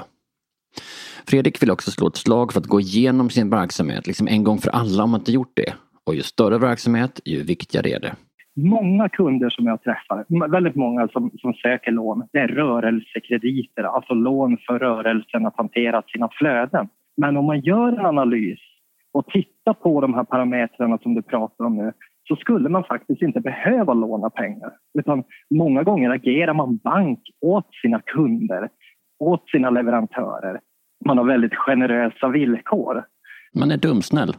Fredrik 1.28 1.61
vill 1.61 1.71
också 1.71 1.91
slå 1.91 2.07
ett 2.07 2.15
slag 2.15 2.53
för 2.53 2.59
att 2.59 2.65
gå 2.65 2.80
igenom 2.80 3.30
sin 3.30 3.49
verksamhet, 3.49 4.07
liksom 4.07 4.28
en 4.28 4.43
gång 4.43 4.57
för 4.57 4.69
alla 4.71 5.03
om 5.03 5.11
man 5.11 5.21
inte 5.21 5.32
gjort 5.32 5.51
det. 5.53 5.74
Och 6.05 6.15
ju 6.15 6.21
större 6.21 6.57
verksamhet, 6.57 7.19
ju 7.25 7.43
viktigare 7.43 7.89
är 7.89 7.99
det. 7.99 8.15
Många 8.55 9.09
kunder 9.09 9.49
som 9.49 9.65
jag 9.65 9.83
träffar, 9.83 10.49
väldigt 10.51 10.75
många 10.75 11.07
som, 11.07 11.31
som 11.41 11.53
söker 11.53 11.91
lån, 11.91 12.27
det 12.31 12.39
är 12.39 12.47
rörelsekrediter, 12.47 13.83
alltså 13.83 14.13
lån 14.13 14.57
för 14.67 14.79
rörelsen 14.79 15.45
att 15.45 15.57
hantera 15.57 16.03
sina 16.07 16.29
flöden. 16.31 16.87
Men 17.17 17.37
om 17.37 17.45
man 17.45 17.59
gör 17.59 17.87
en 17.87 18.05
analys 18.05 18.59
och 19.11 19.27
tittar 19.27 19.73
på 19.73 20.01
de 20.01 20.13
här 20.13 20.23
parametrarna 20.23 20.97
som 20.97 21.13
du 21.13 21.21
pratar 21.21 21.65
om 21.65 21.77
nu 21.77 21.93
så 22.27 22.35
skulle 22.35 22.69
man 22.69 22.83
faktiskt 22.83 23.21
inte 23.21 23.39
behöva 23.39 23.93
låna 23.93 24.29
pengar. 24.29 24.71
Utan 24.99 25.23
många 25.49 25.83
gånger 25.83 26.09
agerar 26.09 26.53
man 26.53 26.77
bank 26.77 27.19
åt 27.41 27.69
sina 27.81 28.01
kunder, 28.01 28.69
åt 29.19 29.49
sina 29.49 29.69
leverantörer. 29.69 30.59
Man 31.05 31.17
har 31.17 31.25
väldigt 31.25 31.55
generösa 31.55 32.27
villkor. 32.27 33.05
Man 33.55 33.71
är 33.71 33.77
dumsnäll. 33.77 34.33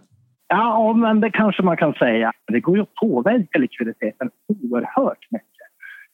Ja, 0.49 0.92
men 0.92 1.20
det 1.20 1.30
kanske 1.30 1.62
man 1.62 1.76
kan 1.76 1.95
säga. 1.95 2.32
Det 2.47 2.61
går 2.61 2.76
ju 2.76 2.82
att 2.82 2.95
påverka 2.95 3.59
likviditeten 3.59 4.30
oerhört 4.49 5.30
mycket. 5.30 5.49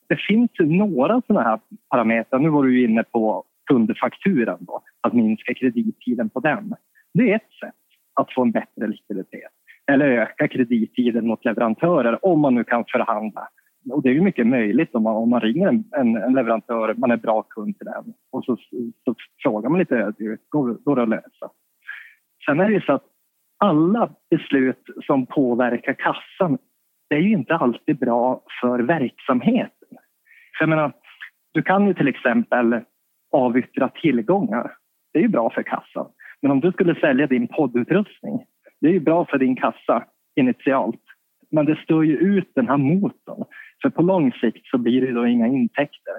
Det 0.09 0.17
finns 0.17 0.51
några 0.59 1.23
sådana 1.27 1.49
här 1.49 1.61
parametrar. 1.91 2.39
Nu 2.39 2.49
var 2.49 2.65
du 2.65 2.85
inne 2.85 3.03
på 3.03 3.45
kundfakturan, 3.67 4.59
då, 4.61 4.83
att 5.01 5.13
minska 5.13 5.55
kredittiden 5.55 6.29
på 6.31 6.41
den. 6.41 6.75
Det 7.15 7.31
är 7.31 7.37
ett 7.37 7.53
sätt 7.61 7.75
att 8.15 8.35
få 8.35 8.43
en 8.43 8.51
bättre 8.51 8.87
likviditet. 8.87 9.51
Eller 9.93 10.07
öka 10.07 10.49
kredittiden 10.49 11.27
mot 11.27 11.45
leverantörer 11.45 12.25
om 12.25 12.41
man 12.41 12.55
nu 12.55 12.65
kan 12.65 12.85
förhandla. 12.93 13.49
Och 13.93 14.03
det 14.03 14.09
är 14.09 14.13
ju 14.13 14.21
mycket 14.21 14.47
möjligt 14.47 14.95
om 14.95 15.03
man, 15.03 15.17
om 15.17 15.31
man 15.31 15.41
ringer 15.41 15.69
en, 15.69 15.85
en, 15.97 16.17
en 16.17 16.35
leverantör, 16.35 16.95
man 16.97 17.11
är 17.11 17.17
bra 17.17 17.43
kund 17.43 17.79
till 17.79 17.87
den 17.87 18.15
och 18.33 18.45
så, 18.45 18.57
så 19.05 19.15
frågar 19.43 19.71
man 19.71 19.79
lite 19.79 19.97
ödmjukt, 19.97 20.51
går, 20.51 20.75
går 20.75 20.97
det 20.97 21.03
att 21.03 21.09
lösa? 21.09 21.51
Sen 22.47 22.61
är 22.61 22.69
det 22.69 22.75
ju 22.75 22.81
så 22.81 22.93
att 22.93 23.05
alla 23.61 24.11
beslut 24.31 24.85
som 25.07 25.27
påverkar 25.27 25.93
kassan, 25.93 26.59
det 27.09 27.15
är 27.17 27.21
ju 27.21 27.33
inte 27.33 27.55
alltid 27.55 27.99
bra 27.99 28.43
för 28.61 28.79
verksamheten. 28.79 29.89
För 30.59 30.63
jag 30.63 30.69
menar, 30.69 30.93
du 31.53 31.63
kan 31.63 31.87
ju 31.87 31.95
till 31.95 32.09
exempel 32.09 32.81
avyttra 33.33 33.89
tillgångar. 33.89 34.73
Det 35.13 35.19
är 35.19 35.23
ju 35.23 35.29
bra 35.29 35.51
för 35.51 35.63
kassan. 35.63 36.07
Men 36.43 36.51
om 36.51 36.61
du 36.61 36.73
skulle 36.73 36.95
sälja 36.95 37.27
din 37.27 37.49
poddutrustning, 37.49 38.45
det 38.81 38.87
är 38.87 38.93
ju 38.93 39.01
bra 39.01 39.25
för 39.25 39.39
din 39.39 39.57
kassa 39.57 40.05
initialt. 40.37 41.05
Men 41.51 41.67
det 41.67 41.77
stör 41.77 42.03
ju 42.03 42.17
ut 42.17 42.53
den 42.55 42.69
här 42.69 42.77
motorn. 42.77 43.45
För 43.83 43.91
på 43.91 44.03
lång 44.03 44.33
sikt 44.33 44.67
så 44.67 44.79
blir 44.79 45.01
det 45.01 45.13
då 45.13 45.27
inga 45.27 45.47
intäkter. 45.47 46.15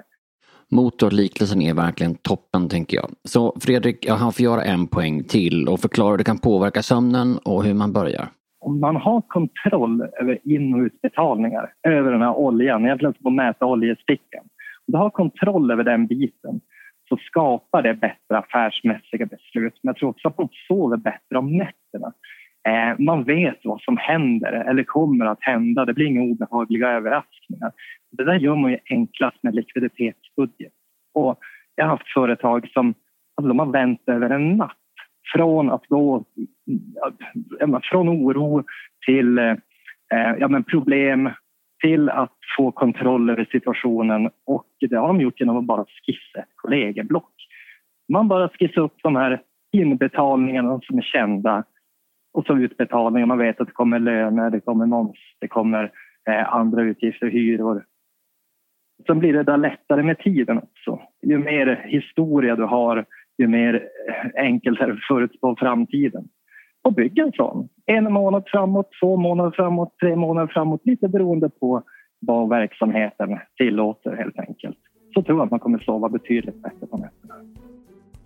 Motorliknelsen 0.72 1.62
är 1.62 1.74
verkligen 1.74 2.14
toppen 2.14 2.68
tänker 2.68 2.96
jag. 2.96 3.10
Så 3.24 3.56
Fredrik, 3.60 4.06
jag 4.06 4.18
får 4.36 4.44
göra 4.44 4.62
en 4.62 4.86
poäng 4.86 5.24
till 5.24 5.68
och 5.68 5.80
förklara 5.80 6.10
hur 6.10 6.18
det 6.18 6.24
kan 6.24 6.38
påverka 6.38 6.82
sömnen 6.82 7.38
och 7.44 7.64
hur 7.64 7.74
man 7.74 7.92
börjar. 7.92 8.28
Om 8.60 8.80
man 8.80 8.96
har 8.96 9.20
kontroll 9.20 10.02
över 10.20 10.38
in 10.44 10.74
och 10.74 10.80
utbetalningar 10.80 11.72
över 11.88 12.12
den 12.12 12.22
här 12.22 12.34
oljan, 12.34 12.84
egentligen 12.84 13.14
på 13.22 13.28
att 13.28 13.34
mäta 13.34 13.66
oljestickan. 13.66 14.44
Om 14.86 14.92
du 14.92 14.98
har 14.98 15.10
kontroll 15.10 15.70
över 15.70 15.84
den 15.84 16.06
biten 16.06 16.60
så 17.08 17.16
skapar 17.16 17.82
det 17.82 17.94
bättre 17.94 18.38
affärsmässiga 18.38 19.26
beslut. 19.26 19.74
Men 19.82 19.88
jag 19.90 19.96
tror 19.96 20.08
också 20.08 20.28
att 20.28 20.38
man 20.38 20.48
sover 20.68 20.96
bättre 20.96 21.38
om 21.38 21.56
nätterna. 21.56 22.12
Eh, 22.68 22.98
man 22.98 23.24
vet 23.24 23.58
vad 23.64 23.80
som 23.80 23.96
händer 23.96 24.52
eller 24.52 24.84
kommer 24.84 25.26
att 25.26 25.42
hända. 25.42 25.84
Det 25.84 25.94
blir 25.94 26.06
inga 26.06 26.22
obehagliga 26.22 26.88
överraskningar. 26.88 27.72
Det 28.10 28.24
där 28.24 28.34
gör 28.34 28.56
man 28.56 28.70
ju 28.70 28.78
enklast 28.90 29.42
med 29.42 29.54
likviditetsbudget. 29.54 30.72
Och 31.14 31.38
jag 31.74 31.84
har 31.84 31.90
haft 31.90 32.12
företag 32.14 32.68
som 32.72 32.94
alltså 33.34 33.48
de 33.48 33.58
har 33.58 33.66
vänt 33.66 34.02
över 34.06 34.30
en 34.30 34.56
natt. 34.56 34.76
Från 35.34 35.70
att 35.70 35.86
gå 35.86 36.24
från 37.90 38.08
oro 38.08 38.64
till 39.06 39.38
eh, 39.38 39.50
eh, 40.12 40.34
ja, 40.38 40.48
men 40.48 40.64
problem 40.64 41.30
till 41.82 42.08
att 42.08 42.38
få 42.56 42.70
kontroll 42.70 43.30
över 43.30 43.48
situationen 43.52 44.30
och 44.46 44.66
det 44.80 44.96
har 44.96 45.06
de 45.06 45.20
gjort 45.20 45.40
genom 45.40 45.56
att 45.56 45.64
bara 45.64 45.84
skissa 45.84 46.38
ett 46.38 46.56
kollegieblock. 46.56 47.32
Man 48.08 48.28
bara 48.28 48.48
skissar 48.48 48.80
upp 48.80 48.96
de 49.02 49.16
här 49.16 49.40
inbetalningarna 49.72 50.80
som 50.82 50.98
är 50.98 51.02
kända 51.02 51.64
och 52.32 52.46
så 52.46 52.56
utbetalningar. 52.56 53.26
Man 53.26 53.38
vet 53.38 53.60
att 53.60 53.66
det 53.66 53.72
kommer 53.72 53.98
löner, 53.98 54.50
det 54.50 54.60
kommer 54.60 54.86
moms, 54.86 55.18
det 55.40 55.48
kommer 55.48 55.92
eh, 56.28 56.54
andra 56.54 56.82
utgifter, 56.82 57.26
hyror. 57.26 57.84
Sen 59.06 59.18
blir 59.18 59.32
det 59.32 59.42
där 59.42 59.56
lättare 59.56 60.02
med 60.02 60.18
tiden 60.18 60.58
också. 60.58 61.00
Ju 61.22 61.38
mer 61.38 61.84
historia 61.84 62.56
du 62.56 62.64
har, 62.64 63.04
ju 63.38 63.46
mer 63.46 63.74
eh, 64.08 64.44
enkelt 64.44 64.80
är 64.80 64.86
det 64.86 64.92
att 64.92 65.06
förutspå 65.08 65.56
framtiden. 65.58 66.24
Och 66.82 66.92
bygga 66.92 67.22
en 67.22 67.32
sån. 67.32 67.68
En 67.86 68.12
månad 68.12 68.42
framåt, 68.46 68.90
två 69.00 69.16
månader 69.16 69.50
framåt, 69.50 69.94
tre 70.00 70.16
månader 70.16 70.52
framåt. 70.52 70.80
Lite 70.84 71.08
beroende 71.08 71.48
på 71.48 71.82
vad 72.20 72.48
verksamheten 72.48 73.38
tillåter 73.56 74.16
helt 74.16 74.38
enkelt. 74.38 74.78
Så 75.14 75.22
tror 75.22 75.38
jag 75.38 75.44
att 75.44 75.50
man 75.50 75.60
kommer 75.60 75.78
sova 75.78 76.08
betydligt 76.08 76.62
bättre 76.62 76.86
på 76.86 76.96
nätterna. 76.96 77.34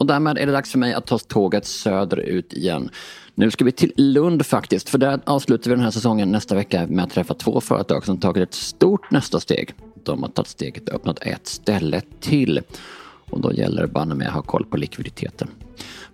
Och 0.06 0.12
därmed 0.12 0.38
är 0.38 0.46
det 0.46 0.52
dags 0.52 0.70
för 0.70 0.78
mig 0.78 0.94
att 0.94 1.06
ta 1.06 1.18
tåget 1.18 1.66
söderut 1.66 2.52
igen. 2.52 2.90
Nu 3.34 3.50
ska 3.50 3.64
vi 3.64 3.72
till 3.72 3.92
Lund 3.96 4.46
faktiskt, 4.46 4.88
för 4.88 4.98
där 4.98 5.20
avslutar 5.24 5.70
vi 5.70 5.76
den 5.76 5.84
här 5.84 5.90
säsongen 5.90 6.32
nästa 6.32 6.54
vecka 6.54 6.86
med 6.88 7.04
att 7.04 7.10
träffa 7.10 7.34
två 7.34 7.60
företag 7.60 8.04
som 8.04 8.18
tagit 8.18 8.48
ett 8.48 8.54
stort 8.54 9.10
nästa 9.10 9.40
steg. 9.40 9.74
De 10.04 10.22
har 10.22 10.30
tagit 10.30 10.48
steget 10.48 10.88
och 10.88 10.94
öppnat 10.94 11.18
ett 11.22 11.46
ställe 11.46 12.02
till. 12.20 12.60
Och 13.30 13.40
då 13.40 13.52
gäller 13.52 13.82
det 13.82 13.88
banne 13.88 14.14
med 14.14 14.28
att 14.28 14.34
ha 14.34 14.42
koll 14.42 14.64
på 14.64 14.76
likviditeten. 14.76 15.48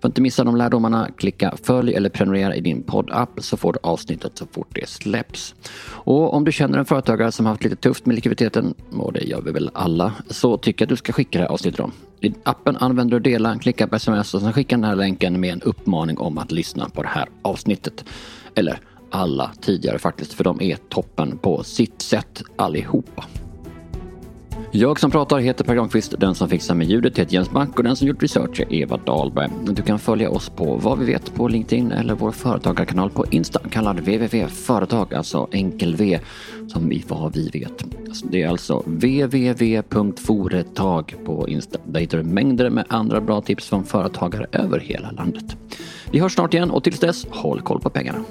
För 0.00 0.08
att 0.08 0.10
inte 0.10 0.20
missa 0.20 0.44
de 0.44 0.56
lärdomarna, 0.56 1.08
klicka 1.16 1.54
följ 1.62 1.94
eller 1.94 2.08
prenumerera 2.08 2.56
i 2.56 2.60
din 2.60 2.82
poddapp 2.82 3.30
så 3.38 3.56
får 3.56 3.72
du 3.72 3.78
avsnittet 3.82 4.38
så 4.38 4.46
fort 4.46 4.68
det 4.74 4.88
släpps. 4.88 5.54
Och 5.84 6.34
om 6.34 6.44
du 6.44 6.52
känner 6.52 6.78
en 6.78 6.84
företagare 6.84 7.32
som 7.32 7.46
haft 7.46 7.64
lite 7.64 7.76
tufft 7.76 8.06
med 8.06 8.14
likviditeten, 8.14 8.74
och 8.92 9.12
det 9.12 9.24
gör 9.24 9.40
vi 9.40 9.50
väl 9.50 9.70
alla, 9.72 10.12
så 10.28 10.56
tycker 10.56 10.82
jag 10.82 10.86
att 10.86 10.90
du 10.90 10.96
ska 10.96 11.12
skicka 11.12 11.38
det 11.38 11.44
här 11.44 11.52
avsnittet 11.52 11.76
till 11.76 11.82
dem. 11.82 11.92
I 12.22 12.34
appen 12.42 12.76
använder 12.76 13.20
du 13.20 13.30
dela, 13.30 13.58
klicka 13.58 13.86
på 13.86 13.96
sms 13.96 14.34
och 14.34 14.40
sen 14.40 14.52
skicka 14.52 14.76
den 14.76 14.84
här 14.84 14.96
länken 14.96 15.40
med 15.40 15.52
en 15.52 15.62
uppmaning 15.62 16.18
om 16.18 16.38
att 16.38 16.52
lyssna 16.52 16.88
på 16.88 17.02
det 17.02 17.08
här 17.08 17.28
avsnittet. 17.42 18.04
Eller 18.54 18.80
alla 19.10 19.50
tidigare 19.60 19.98
faktiskt, 19.98 20.32
för 20.32 20.44
de 20.44 20.60
är 20.60 20.76
toppen 20.76 21.38
på 21.38 21.62
sitt 21.62 22.02
sätt 22.02 22.42
allihopa. 22.56 23.24
Jag 24.74 25.00
som 25.00 25.10
pratar 25.10 25.38
heter 25.38 25.64
Per 25.64 25.74
Granqvist, 25.74 26.14
den 26.20 26.34
som 26.34 26.48
fixar 26.48 26.74
med 26.74 26.86
ljudet 26.86 27.18
heter 27.18 27.34
Jens 27.34 27.50
Mack 27.50 27.78
och 27.78 27.84
den 27.84 27.96
som 27.96 28.08
gjort 28.08 28.22
research 28.22 28.60
är 28.60 28.74
Eva 28.74 28.96
Dahlberg. 28.96 29.50
Du 29.66 29.82
kan 29.82 29.98
följa 29.98 30.30
oss 30.30 30.48
på 30.48 30.76
vad 30.76 30.98
vi 30.98 31.04
vet 31.04 31.34
på 31.34 31.48
LinkedIn 31.48 31.92
eller 31.92 32.14
vår 32.14 32.30
företagarkanal 32.30 33.10
på 33.10 33.24
Insta 33.30 33.60
kallad 33.70 33.96
www.företag, 33.96 35.14
alltså 35.14 35.48
enkel 35.52 35.96
V 35.96 36.20
som 36.68 36.92
i 36.92 37.04
vad 37.08 37.34
vi 37.34 37.48
vet. 37.48 37.84
Alltså, 38.08 38.26
det 38.26 38.42
är 38.42 38.48
alltså 38.48 38.82
www.foretag 38.86 40.34
på 41.24 41.48
Insta. 41.48 41.78
Där 41.86 42.00
hittar 42.00 42.18
du 42.18 42.24
mängder 42.24 42.70
med 42.70 42.84
andra 42.88 43.20
bra 43.20 43.40
tips 43.40 43.68
från 43.68 43.84
företagare 43.84 44.46
över 44.52 44.78
hela 44.78 45.10
landet. 45.10 45.56
Vi 46.10 46.18
hörs 46.18 46.34
snart 46.34 46.54
igen 46.54 46.70
och 46.70 46.84
tills 46.84 47.00
dess, 47.00 47.26
håll 47.30 47.60
koll 47.60 47.80
på 47.80 47.90
pengarna. 47.90 48.24